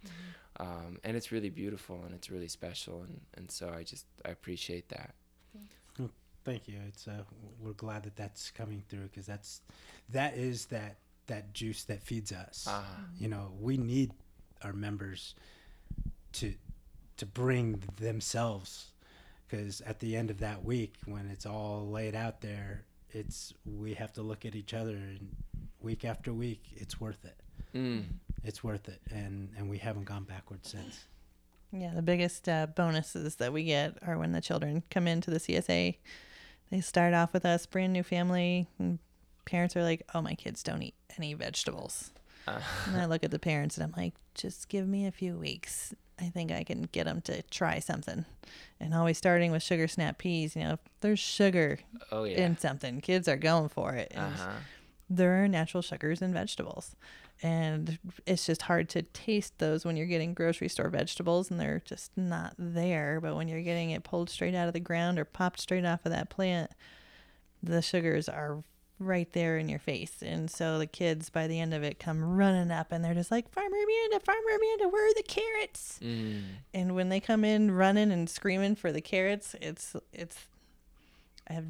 um, 0.61 0.99
and 1.03 1.17
it's 1.17 1.33
really 1.33 1.51
beautiful 1.51 2.01
and 2.05 2.15
it's 2.15 2.31
really 2.31 2.49
special 2.49 3.03
and 3.03 3.21
and 3.37 3.51
so 3.51 3.75
i 3.77 3.83
just 3.83 4.07
i 4.25 4.31
appreciate 4.31 4.89
that 4.89 5.15
Thank 6.45 6.69
you. 6.69 6.77
It's 6.89 7.09
uh, 7.09 7.23
we're 7.59 7.73
glad 7.73 8.03
that 8.03 8.17
that's 8.17 8.51
coming 8.51 8.83
through 8.89 9.05
because 9.05 9.25
that's 9.27 9.63
that 10.11 10.37
is 10.37 10.67
that 10.67 10.97
that 11.27 11.55
juice 11.55 11.85
that 11.85 12.03
feeds 12.03 12.33
us. 12.33 12.67
Ah. 12.69 12.85
You 13.19 13.29
know, 13.29 13.53
we 13.59 13.79
need 13.79 14.13
our 14.63 14.75
members 14.75 15.35
to 16.35 16.55
to 17.17 17.27
bring 17.27 17.83
themselves 17.97 18.91
because 19.55 19.81
at 19.83 20.01
the 20.01 20.17
end 20.17 20.31
of 20.31 20.39
that 20.41 20.65
week 20.65 20.95
when 21.07 21.29
it's 21.31 21.47
all 21.47 21.89
laid 21.91 22.15
out 22.15 22.41
there, 22.41 22.85
it's 23.11 23.55
we 23.65 23.95
have 23.95 24.13
to 24.15 24.23
look 24.23 24.45
at 24.45 24.55
each 24.55 24.75
other 24.75 24.93
and 24.93 25.35
week 25.81 26.05
after 26.05 26.33
week, 26.33 26.63
it's 26.77 27.01
worth 27.01 27.25
it. 27.25 27.37
mm. 27.75 28.05
It's 28.43 28.63
worth 28.63 28.89
it, 28.89 29.01
and 29.11 29.51
and 29.57 29.71
we 29.71 29.79
haven't 29.79 30.05
gone 30.05 30.25
backwards 30.25 30.71
since. 30.71 31.05
Yeah, 31.73 31.93
the 31.95 32.03
biggest 32.03 32.49
uh, 32.49 32.67
bonuses 32.67 33.37
that 33.37 33.53
we 33.53 33.65
get 33.65 33.97
are 34.07 34.19
when 34.19 34.33
the 34.33 34.41
children 34.41 34.83
come 34.91 35.09
into 35.09 35.31
the 35.31 35.39
CSA. 35.41 35.97
They 36.71 36.81
start 36.81 37.15
off 37.15 37.33
with 37.33 37.45
us, 37.45 37.67
brand 37.67 37.93
new 37.93 38.03
family. 38.03 38.69
And 38.79 38.99
parents 39.45 39.77
are 39.77 39.83
like, 39.83 40.03
"Oh, 40.15 40.21
my 40.21 40.35
kids 40.35 40.63
don't 40.63 40.83
eat 40.83 40.95
any 41.17 41.35
vegetables." 41.35 42.11
Uh, 42.47 42.61
And 42.87 43.01
I 43.01 43.07
look 43.07 43.25
at 43.25 43.31
the 43.31 43.39
parents 43.39 43.79
and 43.79 43.85
I'm 43.85 43.95
like, 43.97 44.15
"Just 44.35 44.69
give 44.69 44.87
me 44.87 45.07
a 45.07 45.13
few 45.13 45.37
weeks. 45.39 45.95
I 46.21 46.25
think 46.25 46.53
I 46.53 46.65
can 46.65 46.89
get 46.93 47.05
them 47.05 47.21
to 47.23 47.43
try 47.43 47.79
something." 47.79 48.25
And 48.81 48.95
always 48.95 49.19
starting 49.19 49.53
with 49.53 49.63
sugar 49.63 49.89
snap 49.89 50.19
peas. 50.19 50.55
You 50.57 50.63
know, 50.65 50.73
if 50.75 50.81
there's 51.01 51.19
sugar 51.21 51.79
oh 52.13 52.25
yeah. 52.25 52.45
in 52.45 52.59
something, 52.59 53.01
kids 53.01 53.29
are 53.29 53.37
going 53.37 53.69
for 53.69 53.95
it. 53.95 54.13
uh 54.17 54.21
And 54.21 54.35
huh. 54.35 54.51
there 55.09 55.43
are 55.43 55.49
natural 55.49 55.83
sugars 55.83 56.23
in 56.23 56.33
vegetables. 56.33 56.97
And 57.43 57.99
it's 58.27 58.47
just 58.47 58.63
hard 58.63 58.89
to 58.91 59.03
taste 59.03 59.59
those 59.59 59.85
when 59.85 59.97
you're 59.97 60.07
getting 60.07 60.35
grocery 60.35 60.69
store 60.69 60.89
vegetables 60.89 61.51
and 61.51 61.59
they're 61.59 61.83
just 61.85 62.13
not 62.17 62.55
there. 62.59 63.21
But 63.21 63.35
when 63.35 63.49
you're 63.49 63.61
getting 63.61 63.91
it 63.91 64.05
pulled 64.05 64.31
straight 64.31 64.55
out 64.55 64.69
of 64.69 64.73
the 64.73 64.81
ground 64.81 65.19
or 65.19 65.25
popped 65.25 65.61
straight 65.61 65.85
off 65.85 66.07
of 66.07 66.13
that 66.13 66.31
plant, 66.31 66.71
the 67.63 67.83
sugars 67.83 68.29
are 68.29 68.63
right 69.05 69.31
there 69.33 69.59
in 69.59 69.69
your 69.69 69.79
face. 69.79 70.23
And 70.23 70.51
so 70.51 70.79
the 70.79 70.87
kids, 70.87 71.31
by 71.31 71.47
the 71.47 71.61
end 71.61 71.75
of 71.75 71.83
it, 71.83 71.99
come 71.99 72.23
running 72.37 72.71
up 72.71 72.93
and 72.93 73.05
they're 73.05 73.15
just 73.15 73.31
like, 73.31 73.49
Farmer 73.51 73.77
Amanda, 73.77 74.25
Farmer 74.25 74.51
Amanda, 74.57 74.89
where 74.89 75.09
are 75.09 75.15
the 75.15 75.23
carrots? 75.23 75.99
Mm. 76.03 76.43
And 76.73 76.95
when 76.95 77.09
they 77.09 77.21
come 77.21 77.45
in 77.45 77.71
running 77.71 78.11
and 78.11 78.29
screaming 78.29 78.75
for 78.75 78.93
the 78.93 79.01
carrots, 79.01 79.55
it's, 79.61 79.95
it's, 80.13 80.47
I 81.49 81.53
have 81.55 81.67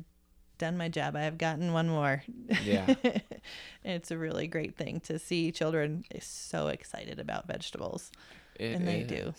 done 0.58 0.76
my 0.76 0.88
job. 0.88 1.16
I 1.16 1.22
have 1.22 1.36
gotten 1.38 1.72
one 1.72 1.88
more. 1.88 2.22
Yeah. 2.64 2.94
it's 3.84 4.10
a 4.10 4.16
really 4.18 4.46
great 4.46 4.76
thing 4.76 5.00
to 5.00 5.18
see 5.18 5.50
children 5.52 6.04
so 6.20 6.68
excited 6.68 7.18
about 7.18 7.46
vegetables. 7.46 8.10
It 8.56 8.76
and 8.76 8.86
they 8.86 9.02
do. 9.02 9.34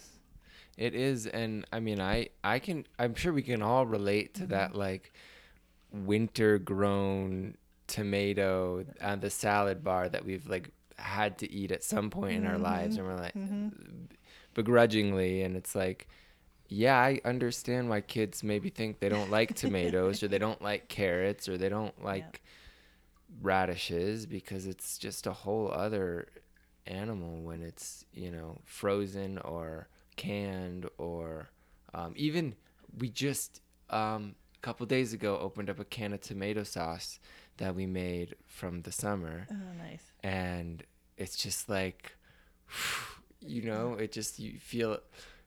It 0.77 0.93
is, 0.93 1.25
and 1.25 1.65
I 1.71 1.79
mean, 1.79 2.01
I 2.01 2.27
I 2.43 2.59
can. 2.59 2.85
I'm 2.99 3.15
sure 3.15 3.31
we 3.31 3.43
can 3.43 3.61
all 3.61 3.85
relate 3.85 4.33
to 4.33 4.47
that, 4.47 4.71
Mm-hmm. 4.71 4.77
like 4.79 5.13
winter 5.93 6.57
grown 6.59 7.55
tomato 7.88 8.86
on 9.01 9.19
the 9.19 9.29
salad 9.29 9.83
bar 9.83 10.09
that 10.09 10.25
we've 10.25 10.47
like 10.47 10.69
had 10.97 11.38
to 11.39 11.51
eat 11.51 11.71
at 11.71 11.83
some 11.83 12.09
point 12.09 12.38
in 12.38 12.45
our 12.45 12.57
lives, 12.57 12.97
and 12.97 13.05
we're 13.07 13.15
like 13.17 13.36
Mm-hmm. 13.38 13.69
begrudgingly, 14.53 15.41
and 15.43 15.55
it's 15.55 15.75
like. 15.75 16.07
Yeah, 16.67 16.97
I 16.97 17.21
understand 17.23 17.89
why 17.89 18.01
kids 18.01 18.43
maybe 18.43 18.69
think 18.71 18.99
they 18.99 19.07
don't 19.07 19.29
like 19.29 19.53
tomatoes 19.55 20.23
or 20.23 20.27
they 20.27 20.39
don't 20.39 20.61
like 20.63 20.88
carrots 20.88 21.47
or 21.47 21.59
they 21.59 21.69
don't 21.69 22.03
like 22.03 22.41
radishes 23.41 24.25
because 24.25 24.65
it's 24.67 24.97
just 24.97 25.27
a 25.27 25.31
whole 25.33 25.71
other 25.71 26.27
animal 26.88 27.41
when 27.41 27.61
it's 27.63 28.05
you 28.13 28.31
know 28.31 28.57
frozen 28.65 29.38
or 29.39 29.88
canned 30.15 30.88
or 30.97 31.49
um, 31.93 32.13
even 32.15 32.55
we 32.99 33.09
just 33.09 33.61
um, 33.89 34.36
a 34.57 34.61
couple 34.61 34.86
days 34.86 35.13
ago 35.13 35.38
opened 35.39 35.69
up 35.69 35.79
a 35.79 35.86
can 35.86 36.13
of 36.13 36.21
tomato 36.21 36.63
sauce 36.63 37.19
that 37.58 37.76
we 37.76 37.86
made 37.86 38.36
from 38.45 38.82
the 38.82 38.91
summer. 38.91 39.47
Oh, 39.51 39.56
nice. 39.78 40.03
and 40.24 40.84
it's 41.18 41.38
just 41.38 41.70
like 41.70 42.16
you 43.39 43.62
know 43.62 43.93
it 43.93 44.12
just 44.12 44.39
you 44.39 44.58
feel 44.60 44.97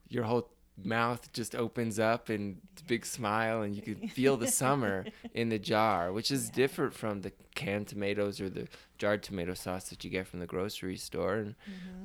your 0.08 0.24
whole 0.24 0.48
mouth 0.84 1.30
just 1.32 1.56
opens 1.56 1.98
up 1.98 2.28
and 2.28 2.60
big 2.86 3.04
smile 3.04 3.62
and 3.62 3.74
you 3.74 3.82
can 3.82 4.08
feel 4.16 4.36
the 4.36 4.46
summer 4.46 5.04
in 5.34 5.48
the 5.48 5.58
jar 5.58 6.12
which 6.12 6.30
is 6.30 6.48
different 6.50 6.94
from 6.94 7.22
the 7.22 7.32
canned 7.56 7.88
tomatoes 7.88 8.40
or 8.40 8.48
the 8.48 8.68
jarred 8.96 9.22
tomato 9.22 9.52
sauce 9.54 9.88
that 9.88 10.04
you 10.04 10.10
get 10.10 10.26
from 10.26 10.38
the 10.38 10.46
grocery 10.46 10.96
store. 10.96 11.34
And 11.34 11.54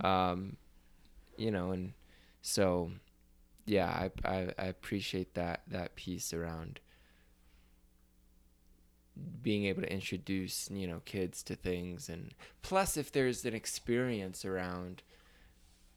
um 0.03 0.57
you 1.37 1.51
know 1.51 1.71
and 1.71 1.93
so 2.41 2.91
yeah 3.65 3.87
I, 4.25 4.27
I 4.27 4.53
i 4.57 4.65
appreciate 4.65 5.35
that 5.35 5.61
that 5.67 5.95
piece 5.95 6.33
around 6.33 6.79
being 9.41 9.65
able 9.65 9.81
to 9.81 9.91
introduce 9.93 10.69
you 10.71 10.87
know 10.87 11.01
kids 11.05 11.43
to 11.43 11.55
things 11.55 12.09
and 12.09 12.33
plus 12.61 12.97
if 12.97 13.11
there's 13.11 13.45
an 13.45 13.53
experience 13.53 14.43
around 14.45 15.03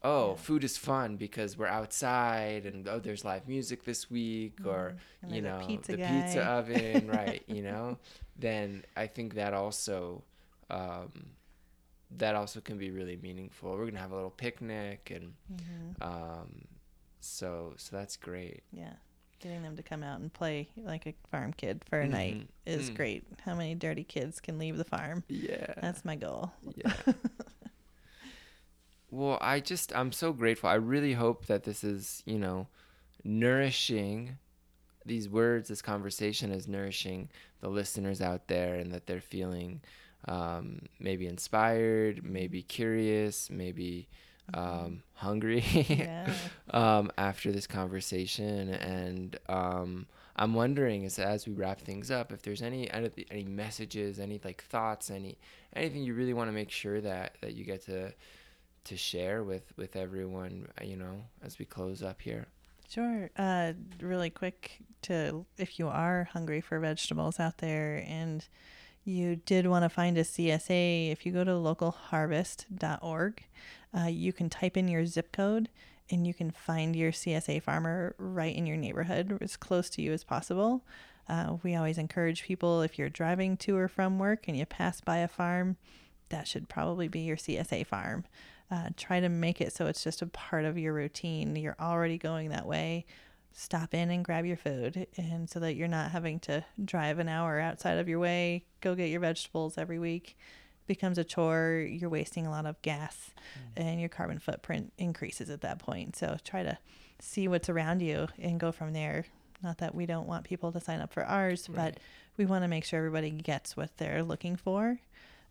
oh 0.03 0.35
food 0.35 0.63
is 0.63 0.77
fun 0.77 1.15
because 1.17 1.57
we're 1.57 1.67
outside 1.67 2.65
and 2.65 2.87
oh 2.87 2.99
there's 2.99 3.25
live 3.25 3.47
music 3.47 3.83
this 3.85 4.09
week 4.11 4.59
or 4.65 4.95
And 5.23 5.33
you 5.35 5.41
know 5.41 5.57
pizza 5.67 5.91
the 5.93 5.97
guy. 5.97 6.07
pizza 6.07 6.41
oven 6.43 7.07
right 7.11 7.43
you 7.47 7.63
know 7.63 7.97
then 8.37 8.83
i 8.95 9.07
think 9.07 9.33
that 9.35 9.53
also 9.53 10.23
um, 10.69 11.11
that 12.17 12.35
also 12.35 12.61
can 12.61 12.77
be 12.77 12.91
really 12.91 13.17
meaningful 13.21 13.71
we're 13.71 13.85
gonna 13.85 13.99
have 13.99 14.11
a 14.11 14.15
little 14.15 14.29
picnic 14.29 15.11
and 15.13 15.33
Mm-hmm. 15.51 16.03
um, 16.03 16.65
so 17.19 17.73
so 17.77 17.95
that's 17.95 18.15
great 18.17 18.63
Yeah. 18.71 18.93
Getting 19.39 19.61
them 19.61 19.75
to 19.77 19.83
come 19.83 20.01
out 20.03 20.19
and 20.19 20.33
play 20.33 20.67
like 20.77 21.05
a 21.05 21.13
farm 21.31 21.53
kid 21.53 21.83
for 21.89 21.99
a 21.99 22.07
night 22.07 22.35
Mhm. 22.35 22.47
is 22.65 22.89
Mm. 22.89 22.95
great. 22.95 23.23
How 23.45 23.53
many 23.55 23.75
dirty 23.75 24.03
kids 24.03 24.39
can 24.39 24.57
leave 24.57 24.77
the 24.77 24.83
farm? 24.83 25.23
yeah 25.29 25.73
That's 25.81 26.03
my 26.03 26.15
goal. 26.15 26.51
yeah 26.75 26.93
well 29.09 29.37
i 29.39 29.59
just 29.59 29.95
i'm 29.95 30.11
so 30.11 30.33
grateful 30.33 30.69
i 30.69 30.73
really 30.75 31.13
hope 31.13 31.45
that 31.45 31.63
this 31.63 31.81
is 31.83 32.21
you 32.25 32.37
know 32.37 32.67
nourishing 33.23 34.37
these 35.05 35.29
words 35.29 35.69
this 35.69 35.81
conversation 35.81 36.51
is 36.51 36.67
nourishing 36.67 37.29
the 37.61 37.69
listeners 37.69 38.21
out 38.21 38.47
there 38.47 38.75
and 38.75 38.91
that 38.91 39.07
they're 39.07 39.21
feeling 39.21 39.79
um, 40.27 40.81
maybe 40.99 41.25
inspired 41.25 42.21
maybe 42.23 42.61
curious 42.61 43.49
maybe 43.49 44.09
um, 44.53 45.03
hungry 45.13 45.63
Yeah. 45.89 46.31
um, 46.71 47.11
after 47.17 47.51
this 47.51 47.67
conversation. 47.67 48.69
And 48.69 49.37
um, 49.49 50.07
I'm 50.35 50.53
wondering, 50.53 51.05
as, 51.05 51.19
as 51.19 51.47
we 51.47 51.53
wrap 51.53 51.81
things 51.81 52.11
up, 52.11 52.31
if 52.31 52.41
there's 52.41 52.61
any 52.61 52.89
any 52.91 53.09
any 53.31 53.43
messages, 53.43 54.19
any 54.19 54.39
like 54.43 54.63
thoughts, 54.63 55.09
any 55.09 55.37
anything 55.75 56.03
you 56.03 56.13
really 56.13 56.33
want 56.33 56.49
to 56.49 56.53
make 56.53 56.71
sure 56.71 57.01
that 57.01 57.37
that 57.41 57.55
you 57.55 57.63
get 57.63 57.85
to 57.85 58.13
to 58.85 58.97
share 58.97 59.43
with 59.43 59.73
with 59.77 59.95
everyone, 59.95 60.67
uh, 60.79 60.85
you 60.85 60.95
know, 60.95 61.23
as 61.43 61.59
we 61.59 61.65
close 61.65 62.01
up 62.03 62.21
here. 62.21 62.47
Sure. 62.89 63.29
Uh, 63.37 63.73
really 63.99 64.29
quick 64.29 64.79
to 65.03 65.45
if 65.57 65.77
you 65.77 65.87
are 65.87 66.29
hungry 66.31 66.61
for 66.61 66.79
vegetables 66.79 67.39
out 67.39 67.57
there 67.57 68.03
and 68.07 68.47
you 69.07 69.37
did 69.37 69.67
want 69.67 69.83
to 69.83 69.89
find 69.89 70.17
a 70.17 70.23
CSA, 70.23 71.11
if 71.11 71.25
you 71.25 71.31
go 71.31 71.43
to 71.43 71.51
localharvest.org, 71.51 73.43
uh, 73.97 74.07
you 74.07 74.33
can 74.33 74.49
type 74.49 74.75
in 74.75 74.87
your 74.87 75.05
zip 75.05 75.31
code 75.31 75.69
and 76.09 76.27
you 76.27 76.33
can 76.33 76.51
find 76.51 76.95
your 76.95 77.11
CSA 77.11 77.61
farmer 77.61 78.15
right 78.17 78.55
in 78.55 78.65
your 78.65 78.77
neighborhood, 78.77 79.37
as 79.41 79.57
close 79.57 79.89
to 79.91 80.01
you 80.01 80.13
as 80.13 80.23
possible. 80.23 80.83
Uh, 81.29 81.57
we 81.63 81.75
always 81.75 81.97
encourage 81.97 82.43
people 82.43 82.81
if 82.81 82.97
you're 82.97 83.09
driving 83.09 83.57
to 83.57 83.75
or 83.75 83.87
from 83.87 84.19
work 84.19 84.47
and 84.47 84.57
you 84.57 84.65
pass 84.65 85.01
by 85.01 85.17
a 85.17 85.27
farm, 85.27 85.77
that 86.29 86.47
should 86.47 86.69
probably 86.69 87.07
be 87.07 87.21
your 87.21 87.37
CSA 87.37 87.85
farm. 87.85 88.25
Uh, 88.69 88.89
try 88.97 89.19
to 89.19 89.29
make 89.29 89.61
it 89.61 89.73
so 89.73 89.85
it's 89.87 90.03
just 90.03 90.21
a 90.21 90.27
part 90.27 90.65
of 90.65 90.77
your 90.77 90.93
routine. 90.93 91.55
You're 91.55 91.77
already 91.79 92.17
going 92.17 92.49
that 92.49 92.65
way. 92.65 93.05
Stop 93.59 93.95
in 93.95 94.11
and 94.11 94.23
grab 94.23 94.45
your 94.45 94.55
food, 94.55 95.07
and 95.17 95.49
so 95.49 95.59
that 95.61 95.73
you're 95.73 95.87
not 95.87 96.11
having 96.11 96.39
to 96.41 96.63
drive 96.85 97.17
an 97.17 97.27
hour 97.27 97.59
outside 97.59 97.97
of 97.97 98.07
your 98.07 98.19
way, 98.19 98.63
go 98.81 98.93
get 98.93 99.09
your 99.09 99.19
vegetables 99.19 99.79
every 99.79 99.97
week. 99.97 100.37
Becomes 100.85 101.17
a 101.17 101.23
chore. 101.23 101.83
You're 101.89 102.11
wasting 102.11 102.45
a 102.45 102.51
lot 102.51 102.67
of 102.67 102.79
gas, 102.83 103.31
and 103.75 103.99
your 103.99 104.09
carbon 104.09 104.37
footprint 104.37 104.93
increases 104.99 105.49
at 105.49 105.61
that 105.61 105.79
point. 105.79 106.15
So 106.15 106.37
try 106.43 106.61
to 106.61 106.77
see 107.17 107.47
what's 107.47 107.67
around 107.67 108.03
you 108.03 108.27
and 108.37 108.59
go 108.59 108.71
from 108.71 108.93
there. 108.93 109.25
Not 109.63 109.79
that 109.79 109.95
we 109.95 110.05
don't 110.05 110.27
want 110.27 110.45
people 110.45 110.71
to 110.73 110.79
sign 110.79 110.99
up 110.99 111.11
for 111.11 111.25
ours, 111.25 111.67
but 111.67 111.99
we 112.37 112.45
want 112.45 112.63
to 112.63 112.67
make 112.67 112.85
sure 112.85 112.99
everybody 112.99 113.31
gets 113.31 113.75
what 113.75 113.97
they're 113.97 114.21
looking 114.21 114.55
for. 114.55 114.99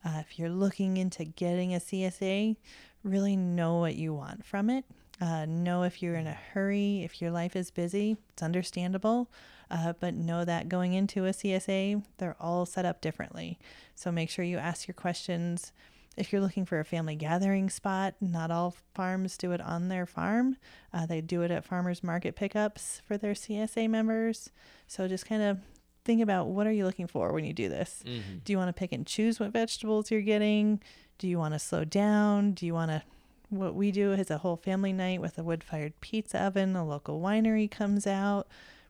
Uh, 0.04 0.20
if 0.20 0.38
you're 0.38 0.48
looking 0.48 0.96
into 0.96 1.24
getting 1.24 1.74
a 1.74 1.78
CSA, 1.80 2.54
really 3.02 3.34
know 3.34 3.78
what 3.78 3.96
you 3.96 4.14
want 4.14 4.44
from 4.46 4.70
it. 4.70 4.84
Uh, 5.20 5.46
know 5.46 5.82
if 5.82 6.02
you're 6.02 6.16
in 6.16 6.26
a 6.26 6.38
hurry, 6.52 7.02
if 7.02 7.22
your 7.22 7.30
life 7.30 7.56
is 7.56 7.70
busy, 7.70 8.16
it's 8.30 8.42
understandable. 8.42 9.30
Uh, 9.70 9.92
but 9.98 10.14
know 10.14 10.44
that 10.44 10.68
going 10.68 10.94
into 10.94 11.24
a 11.24 11.30
CSA, 11.30 12.04
they're 12.18 12.36
all 12.38 12.66
set 12.66 12.84
up 12.84 13.00
differently. 13.00 13.58
So 13.94 14.12
make 14.12 14.30
sure 14.30 14.44
you 14.44 14.58
ask 14.58 14.86
your 14.86 14.94
questions. 14.94 15.72
If 16.16 16.32
you're 16.32 16.40
looking 16.40 16.64
for 16.64 16.78
a 16.78 16.84
family 16.84 17.16
gathering 17.16 17.68
spot, 17.68 18.14
not 18.20 18.50
all 18.50 18.74
farms 18.94 19.36
do 19.36 19.52
it 19.52 19.60
on 19.60 19.88
their 19.88 20.06
farm. 20.06 20.56
Uh, 20.92 21.04
they 21.04 21.20
do 21.20 21.42
it 21.42 21.50
at 21.50 21.64
farmers 21.64 22.02
market 22.02 22.36
pickups 22.36 23.02
for 23.06 23.18
their 23.18 23.34
CSA 23.34 23.90
members. 23.90 24.50
So 24.86 25.08
just 25.08 25.26
kind 25.26 25.42
of 25.42 25.58
think 26.04 26.22
about 26.22 26.46
what 26.46 26.66
are 26.66 26.72
you 26.72 26.84
looking 26.84 27.06
for 27.06 27.32
when 27.32 27.44
you 27.44 27.52
do 27.52 27.68
this. 27.68 28.02
Mm-hmm. 28.06 28.38
Do 28.44 28.52
you 28.52 28.56
want 28.56 28.68
to 28.68 28.72
pick 28.72 28.92
and 28.92 29.06
choose 29.06 29.40
what 29.40 29.52
vegetables 29.52 30.10
you're 30.10 30.22
getting? 30.22 30.80
Do 31.18 31.28
you 31.28 31.38
want 31.38 31.54
to 31.54 31.58
slow 31.58 31.84
down? 31.84 32.52
Do 32.52 32.64
you 32.64 32.72
want 32.72 32.92
to? 32.92 33.02
What 33.48 33.74
we 33.74 33.92
do 33.92 34.12
is 34.12 34.30
a 34.30 34.38
whole 34.38 34.56
family 34.56 34.92
night 34.92 35.20
with 35.20 35.38
a 35.38 35.42
wood 35.42 35.62
fired 35.62 36.00
pizza 36.00 36.42
oven. 36.42 36.74
A 36.74 36.86
local 36.86 37.20
winery 37.20 37.70
comes 37.70 38.06
out, 38.06 38.48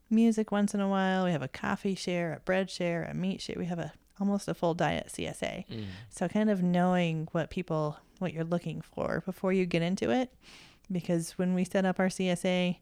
music 0.09 0.50
once 0.50 0.74
in 0.74 0.80
a 0.80 0.88
while. 0.88 1.24
We 1.24 1.32
have 1.32 1.42
a 1.42 1.48
coffee 1.48 1.94
share, 1.94 2.32
a 2.32 2.40
bread 2.40 2.70
share, 2.70 3.04
a 3.04 3.14
meat 3.14 3.40
share. 3.40 3.57
We 3.59 3.66
have 3.66 3.78
a 3.78 3.92
almost 4.18 4.48
a 4.48 4.54
full 4.54 4.74
diet 4.74 5.09
CSA. 5.09 5.66
Mm. 5.66 5.84
So 6.09 6.28
kind 6.28 6.48
of 6.48 6.62
knowing 6.62 7.28
what 7.32 7.50
people 7.50 7.98
what 8.18 8.32
you're 8.32 8.44
looking 8.44 8.80
for 8.80 9.22
before 9.26 9.52
you 9.52 9.66
get 9.66 9.82
into 9.82 10.11
it 10.11 10.32
because 10.90 11.32
when 11.32 11.54
we 11.54 11.64
set 11.64 11.84
up 11.84 11.98
our 11.98 12.09
CSA, 12.09 12.78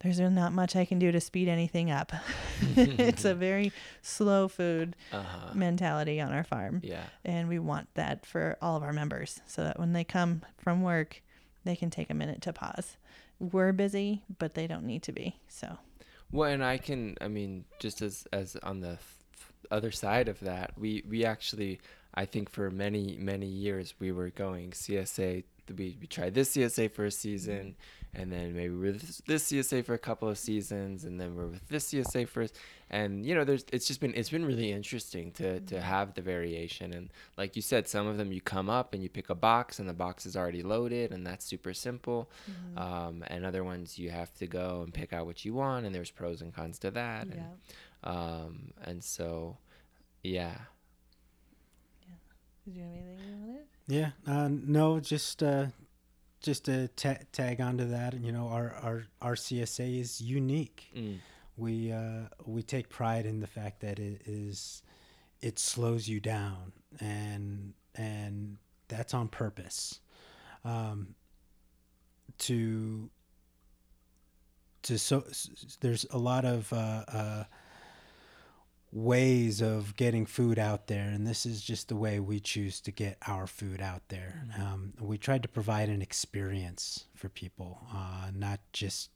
there's 0.00 0.20
not 0.20 0.52
much 0.52 0.76
I 0.76 0.84
can 0.84 0.98
do 0.98 1.10
to 1.12 1.20
speed 1.20 1.48
anything 1.48 1.90
up. 1.90 2.12
it's 2.76 3.24
a 3.24 3.34
very 3.48 3.72
slow 4.02 4.48
food 4.48 4.96
Uh-huh. 5.12 5.54
mentality 5.54 6.20
on 6.20 6.32
our 6.32 6.44
farm. 6.44 6.80
Yeah. 6.84 7.04
And 7.24 7.48
we 7.48 7.58
want 7.58 7.88
that 7.94 8.26
for 8.26 8.56
all 8.60 8.76
of 8.76 8.82
our 8.82 8.92
members 8.92 9.40
so 9.46 9.64
that 9.64 9.78
when 9.78 9.92
they 9.92 10.04
come 10.04 10.42
from 10.58 10.82
work, 10.82 11.22
they 11.64 11.76
can 11.76 11.88
take 11.90 12.10
a 12.10 12.14
minute 12.14 12.42
to 12.42 12.52
pause. 12.52 12.96
We're 13.38 13.72
busy, 13.72 14.22
but 14.38 14.54
they 14.54 14.66
don't 14.66 14.84
need 14.84 15.02
to 15.04 15.12
be. 15.12 15.36
So, 15.48 15.78
Well, 16.30 16.50
and 16.50 16.62
I 16.64 16.76
can, 16.78 17.16
I 17.20 17.28
mean, 17.28 17.64
just 17.78 18.02
as 18.02 18.26
as 18.32 18.56
on 18.62 18.80
the 18.80 18.92
f- 18.92 19.52
other 19.70 19.90
side 19.90 20.28
of 20.28 20.40
that, 20.40 20.72
we 20.78 21.02
we 21.08 21.24
actually, 21.24 21.80
I 22.14 22.26
think 22.26 22.50
for 22.50 22.70
many 22.70 23.16
many 23.18 23.46
years 23.46 23.94
we 23.98 24.12
were 24.12 24.30
going 24.30 24.70
CSA. 24.72 25.44
We 25.68 25.96
we 26.00 26.06
tried 26.06 26.34
this 26.34 26.54
CSA 26.54 26.90
for 26.90 27.04
a 27.04 27.10
season, 27.10 27.76
and 28.14 28.30
then 28.30 28.54
maybe 28.54 28.74
we're 28.74 28.92
this, 28.92 29.22
this 29.26 29.50
CSA 29.50 29.84
for 29.84 29.94
a 29.94 29.98
couple 29.98 30.28
of 30.28 30.38
seasons, 30.38 31.04
and 31.04 31.20
then 31.20 31.34
we're 31.34 31.46
with 31.46 31.66
this 31.68 31.92
CSA 31.92 32.28
first, 32.28 32.56
and 32.90 33.24
you 33.26 33.34
know, 33.34 33.44
there's 33.44 33.64
it's 33.72 33.86
just 33.86 34.00
been 34.00 34.14
it's 34.14 34.30
been 34.30 34.44
really 34.44 34.70
interesting 34.70 35.32
to 35.32 35.60
to 35.60 35.80
have 35.80 36.14
the 36.14 36.22
variation, 36.22 36.92
and 36.92 37.10
like 37.36 37.56
you 37.56 37.62
said, 37.62 37.88
some 37.88 38.06
of 38.06 38.16
them 38.16 38.30
you 38.32 38.40
come 38.40 38.70
up 38.70 38.94
and 38.94 39.02
you 39.02 39.08
pick 39.08 39.30
a 39.30 39.34
box, 39.34 39.78
and 39.78 39.88
the 39.88 39.94
box 39.94 40.26
is 40.26 40.36
already 40.36 40.62
loaded, 40.62 41.12
and 41.12 41.26
that's 41.26 41.44
super 41.44 41.74
simple, 41.74 42.30
um, 42.76 43.24
and 43.28 43.44
other 43.44 43.64
ones 43.64 43.98
you 43.98 44.10
have 44.10 44.32
to 44.34 44.46
go 44.46 44.82
and 44.84 44.94
pick 44.94 45.12
out 45.12 45.26
what 45.26 45.44
you 45.44 45.54
want, 45.54 45.86
and 45.86 45.94
there's 45.94 46.10
pros 46.10 46.40
and 46.40 46.54
cons 46.54 46.78
to 46.78 46.90
that, 46.90 47.26
and 47.26 47.42
yeah. 48.04 48.10
um, 48.10 48.72
and 48.82 49.02
so, 49.02 49.56
yeah. 50.22 50.56
Did 52.66 52.76
you 52.76 52.82
have 52.82 52.90
anything 52.92 53.18
you 53.28 53.46
wanted? 53.46 53.73
Yeah, 53.86 54.10
uh, 54.26 54.48
no, 54.50 54.98
just 55.00 55.42
uh, 55.42 55.66
just 56.40 56.64
to 56.66 56.88
ta- 56.88 57.24
tag 57.32 57.60
onto 57.60 57.88
that. 57.90 58.14
You 58.14 58.32
know, 58.32 58.48
our 58.48 58.74
our 58.82 59.04
our 59.20 59.34
CSA 59.34 60.00
is 60.00 60.20
unique. 60.20 60.90
Mm. 60.96 61.18
We 61.56 61.92
uh, 61.92 62.28
we 62.44 62.62
take 62.62 62.88
pride 62.88 63.26
in 63.26 63.40
the 63.40 63.46
fact 63.46 63.80
that 63.80 63.98
it 63.98 64.22
is 64.26 64.82
it 65.40 65.58
slows 65.58 66.08
you 66.08 66.20
down, 66.20 66.72
and 67.00 67.74
and 67.94 68.56
that's 68.88 69.14
on 69.14 69.28
purpose. 69.28 70.00
Um, 70.64 71.14
to 72.38 73.10
to 74.82 74.98
so 74.98 75.24
there's 75.80 76.06
a 76.10 76.18
lot 76.18 76.44
of 76.44 76.72
uh, 76.72 77.04
uh, 77.08 77.44
ways 78.94 79.60
of 79.60 79.96
getting 79.96 80.24
food 80.24 80.56
out 80.56 80.86
there, 80.86 81.08
and 81.08 81.26
this 81.26 81.44
is 81.44 81.62
just 81.62 81.88
the 81.88 81.96
way 81.96 82.20
we 82.20 82.38
choose 82.38 82.80
to 82.80 82.92
get 82.92 83.18
our 83.26 83.46
food 83.46 83.80
out 83.82 84.02
there. 84.08 84.46
Um, 84.56 84.92
we 85.00 85.18
tried 85.18 85.42
to 85.42 85.48
provide 85.48 85.88
an 85.88 86.00
experience 86.00 87.04
for 87.14 87.28
people, 87.28 87.80
uh, 87.92 88.30
not 88.32 88.60
just 88.72 89.10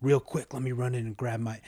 real 0.00 0.20
quick. 0.20 0.54
Let 0.54 0.62
me 0.62 0.70
run 0.70 0.94
in 0.94 1.06
and 1.06 1.16
grab 1.16 1.40
my. 1.40 1.60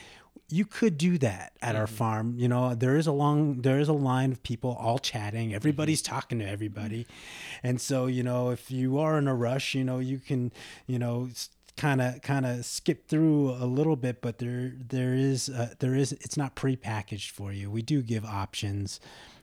You 0.47 0.65
could 0.65 0.97
do 0.97 1.17
that 1.17 1.53
at 1.61 1.75
our 1.75 1.87
farm. 1.87 2.35
You 2.37 2.47
know, 2.47 2.75
there 2.75 2.95
is 2.95 3.07
a 3.07 3.11
long, 3.11 3.61
there 3.61 3.79
is 3.79 3.89
a 3.89 3.93
line 3.93 4.31
of 4.31 4.41
people 4.41 4.77
all 4.79 4.97
chatting. 4.97 5.53
Everybody's 5.53 6.01
talking 6.01 6.39
to 6.39 6.47
everybody, 6.47 7.07
and 7.61 7.81
so 7.81 8.07
you 8.07 8.23
know, 8.23 8.51
if 8.51 8.71
you 8.71 8.99
are 8.99 9.17
in 9.17 9.27
a 9.27 9.35
rush, 9.35 9.75
you 9.75 9.83
know, 9.83 9.99
you 9.99 10.17
can, 10.17 10.53
you 10.87 10.97
know. 10.97 11.29
Kind 11.81 11.99
of 11.99 12.21
kind 12.21 12.45
of 12.45 12.63
skip 12.63 13.07
through 13.07 13.49
a 13.49 13.65
little 13.65 13.95
bit 13.95 14.21
but 14.21 14.37
there 14.37 14.73
there 14.77 15.15
is 15.15 15.49
uh, 15.49 15.73
there 15.79 15.95
is 15.95 16.11
it's 16.11 16.37
not 16.37 16.55
prepackaged 16.55 17.31
for 17.31 17.51
you. 17.51 17.71
We 17.71 17.81
do 17.81 18.03
give 18.03 18.23
options 18.23 18.99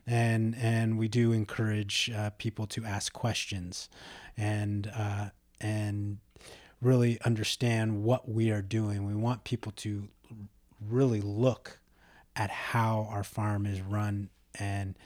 and 0.07 0.55
and 0.57 0.97
we 0.97 1.09
do 1.09 1.33
encourage 1.33 2.09
uh, 2.15 2.29
people 2.37 2.65
to 2.67 2.85
ask 2.85 3.11
questions 3.11 3.89
and 4.37 4.89
uh, 4.95 5.31
and 5.59 6.19
really 6.81 7.19
understand 7.25 8.05
what 8.05 8.29
we 8.29 8.51
are 8.51 8.61
doing. 8.61 9.05
We 9.05 9.15
want 9.15 9.43
people 9.43 9.73
to 9.73 10.07
really 10.79 11.19
look 11.19 11.79
at 12.37 12.49
how 12.49 13.09
our 13.11 13.25
farm 13.25 13.65
is 13.65 13.81
run 13.81 14.29
and 14.57 14.97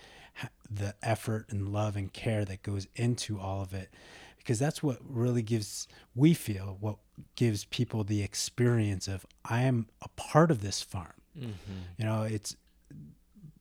the 0.69 0.93
effort 1.01 1.47
and 1.49 1.69
love 1.73 1.95
and 1.95 2.13
care 2.13 2.45
that 2.45 2.61
goes 2.61 2.85
into 2.95 3.39
all 3.39 3.63
of 3.63 3.73
it 3.73 3.89
because 4.37 4.59
that's 4.59 4.83
what 4.83 4.99
really 5.03 5.41
gives 5.41 5.87
we 6.13 6.35
feel 6.35 6.77
what 6.79 6.97
gives 7.35 7.65
people 7.65 8.03
the 8.03 8.23
experience 8.23 9.07
of 9.07 9.25
I 9.45 9.61
am 9.63 9.87
a 10.01 10.09
part 10.09 10.51
of 10.51 10.61
this 10.61 10.81
farm. 10.81 11.13
You 11.97 12.05
know, 12.05 12.23
it's 12.23 12.55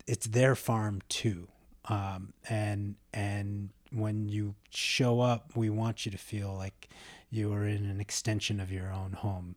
it's 0.07 0.27
their 0.27 0.55
farm 0.55 1.01
too. 1.09 1.49
Um, 1.87 2.33
and 2.49 2.97
and 3.13 3.71
when 3.93 4.29
you 4.29 4.55
show 4.71 5.21
up, 5.21 5.57
we 5.57 5.71
want 5.71 6.05
you 6.05 6.13
to 6.13 6.19
feel 6.19 6.55
like 6.55 6.89
you 7.31 7.53
are 7.53 7.67
in 7.67 7.87
an 7.87 8.01
extension 8.01 8.61
of 8.61 8.71
your 8.71 8.93
own 8.93 9.13
home. 9.13 9.57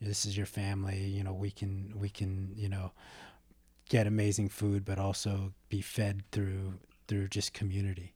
This 0.00 0.26
is 0.26 0.36
your 0.36 0.46
family. 0.46 1.00
You 1.00 1.24
know, 1.24 1.32
we 1.32 1.50
can 1.50 1.92
we 1.96 2.08
can 2.08 2.52
you 2.54 2.68
know 2.68 2.92
get 3.88 4.06
amazing 4.06 4.48
food, 4.48 4.84
but 4.84 4.98
also 4.98 5.52
be 5.68 5.80
fed 5.80 6.22
through 6.32 6.74
through 7.06 7.28
just 7.28 7.52
community 7.52 8.13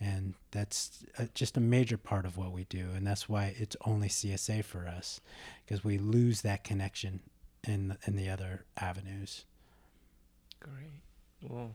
and 0.00 0.34
that's 0.52 1.04
uh, 1.18 1.24
just 1.34 1.56
a 1.56 1.60
major 1.60 1.96
part 1.98 2.24
of 2.24 2.36
what 2.36 2.52
we 2.52 2.64
do 2.64 2.88
and 2.94 3.06
that's 3.06 3.28
why 3.28 3.54
it's 3.58 3.76
only 3.84 4.08
CSA 4.08 4.64
for 4.64 4.86
us 4.86 5.20
because 5.64 5.82
we 5.84 5.98
lose 5.98 6.42
that 6.42 6.62
connection 6.64 7.20
in 7.66 7.96
in 8.06 8.14
the 8.16 8.28
other 8.30 8.64
avenues. 8.76 9.44
Great. 10.60 11.02
Well, 11.42 11.74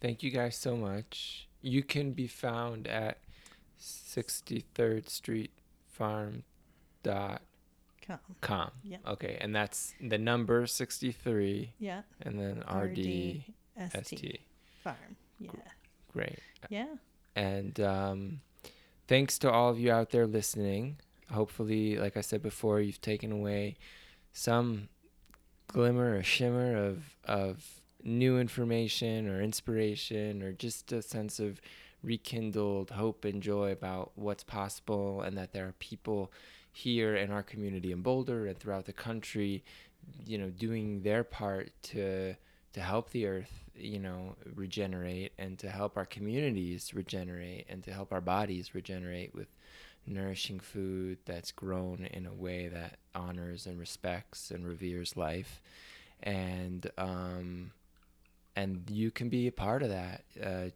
thank 0.00 0.22
you 0.22 0.30
guys 0.30 0.56
so 0.56 0.76
much. 0.76 1.48
You 1.62 1.82
can 1.82 2.12
be 2.12 2.26
found 2.26 2.86
at 2.86 3.18
63rd 3.80 5.08
Street 5.08 5.50
Farm 5.86 6.42
dot 7.02 7.42
Come. 8.06 8.18
com. 8.40 8.70
Yeah. 8.82 8.98
Okay, 9.06 9.36
and 9.40 9.54
that's 9.54 9.94
the 10.00 10.18
number 10.18 10.66
63 10.66 11.72
Yeah. 11.78 12.02
and 12.22 12.38
then 12.38 12.58
RD 12.60 13.44
RDST 13.78 14.04
ST. 14.04 14.40
farm. 14.82 15.16
Yeah. 15.40 15.50
Great. 16.12 16.38
Yeah. 16.70 16.86
And 17.38 17.78
um, 17.78 18.40
thanks 19.06 19.38
to 19.38 19.50
all 19.50 19.70
of 19.70 19.78
you 19.78 19.92
out 19.92 20.10
there 20.10 20.26
listening. 20.26 20.96
Hopefully, 21.30 21.96
like 21.96 22.16
I 22.16 22.20
said 22.20 22.42
before, 22.42 22.80
you've 22.80 23.00
taken 23.00 23.30
away 23.30 23.76
some 24.32 24.88
glimmer 25.68 26.16
or 26.16 26.22
shimmer 26.24 26.76
of 26.76 27.14
of 27.24 27.80
new 28.02 28.40
information 28.40 29.28
or 29.28 29.40
inspiration 29.40 30.42
or 30.42 30.52
just 30.52 30.90
a 30.90 31.00
sense 31.00 31.38
of 31.38 31.60
rekindled 32.02 32.90
hope 32.90 33.24
and 33.24 33.40
joy 33.40 33.70
about 33.70 34.10
what's 34.16 34.44
possible 34.44 35.20
and 35.20 35.36
that 35.36 35.52
there 35.52 35.66
are 35.68 35.74
people 35.78 36.32
here 36.72 37.14
in 37.14 37.30
our 37.30 37.42
community 37.44 37.92
in 37.92 38.02
Boulder 38.02 38.46
and 38.46 38.58
throughout 38.58 38.86
the 38.86 38.92
country, 38.92 39.62
you 40.26 40.38
know, 40.38 40.50
doing 40.50 41.02
their 41.02 41.22
part 41.22 41.70
to 41.82 42.34
to 42.72 42.80
help 42.80 43.10
the 43.10 43.26
earth, 43.26 43.64
you 43.78 43.98
know, 43.98 44.36
regenerate 44.54 45.32
and 45.38 45.58
to 45.58 45.68
help 45.70 45.96
our 45.96 46.04
communities 46.06 46.92
regenerate 46.94 47.66
and 47.68 47.82
to 47.84 47.92
help 47.92 48.12
our 48.12 48.20
bodies 48.20 48.74
regenerate 48.74 49.34
with 49.34 49.48
nourishing 50.06 50.58
food 50.60 51.18
that's 51.24 51.52
grown 51.52 52.08
in 52.12 52.26
a 52.26 52.32
way 52.32 52.68
that 52.68 52.98
honors 53.14 53.66
and 53.66 53.78
respects 53.78 54.50
and 54.50 54.66
reveres 54.66 55.16
life. 55.16 55.60
And 56.22 56.90
um 56.96 57.72
and 58.56 58.90
you 58.90 59.10
can 59.10 59.28
be 59.28 59.46
a 59.46 59.52
part 59.52 59.82
of 59.82 59.90
that. 59.90 60.24
Uh 60.42 60.70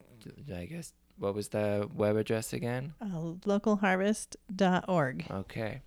I 0.55 0.66
guess 0.66 0.92
what 1.18 1.34
was 1.34 1.48
the 1.48 1.88
web 1.94 2.16
address 2.16 2.53
again? 2.53 2.94
Uh, 3.00 3.34
localharvest.org. 3.46 5.26
Okay. 5.30 5.80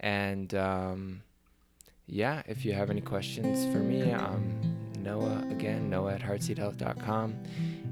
And 0.00 0.54
um, 0.54 1.22
yeah, 2.06 2.42
if 2.46 2.64
you 2.64 2.72
have 2.74 2.90
any 2.90 3.00
questions 3.00 3.64
for 3.72 3.78
me, 3.78 4.12
um, 4.12 4.65
Noah, 5.06 5.46
again, 5.50 5.88
Noah 5.88 6.14
at 6.14 6.20
heartseedhealth.com. 6.20 7.34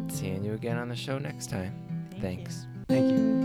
seeing 0.09 0.45
you 0.45 0.55
again 0.55 0.77
on 0.77 0.89
the 0.89 0.97
show 0.97 1.19
next 1.19 1.51
time. 1.51 1.73
Thank 2.21 2.41
you. 2.41 2.47
Thanks. 2.47 2.67
Thank 2.89 3.13
you. 3.13 3.43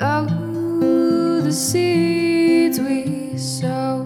Oh, 0.00 1.40
the 1.42 1.52
seeds 1.52 2.80
we 2.80 3.36
sow 3.36 4.04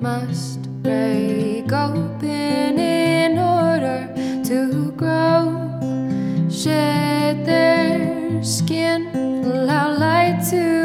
must 0.00 0.62
break 0.82 1.72
open 1.72 2.89
to 10.50 10.79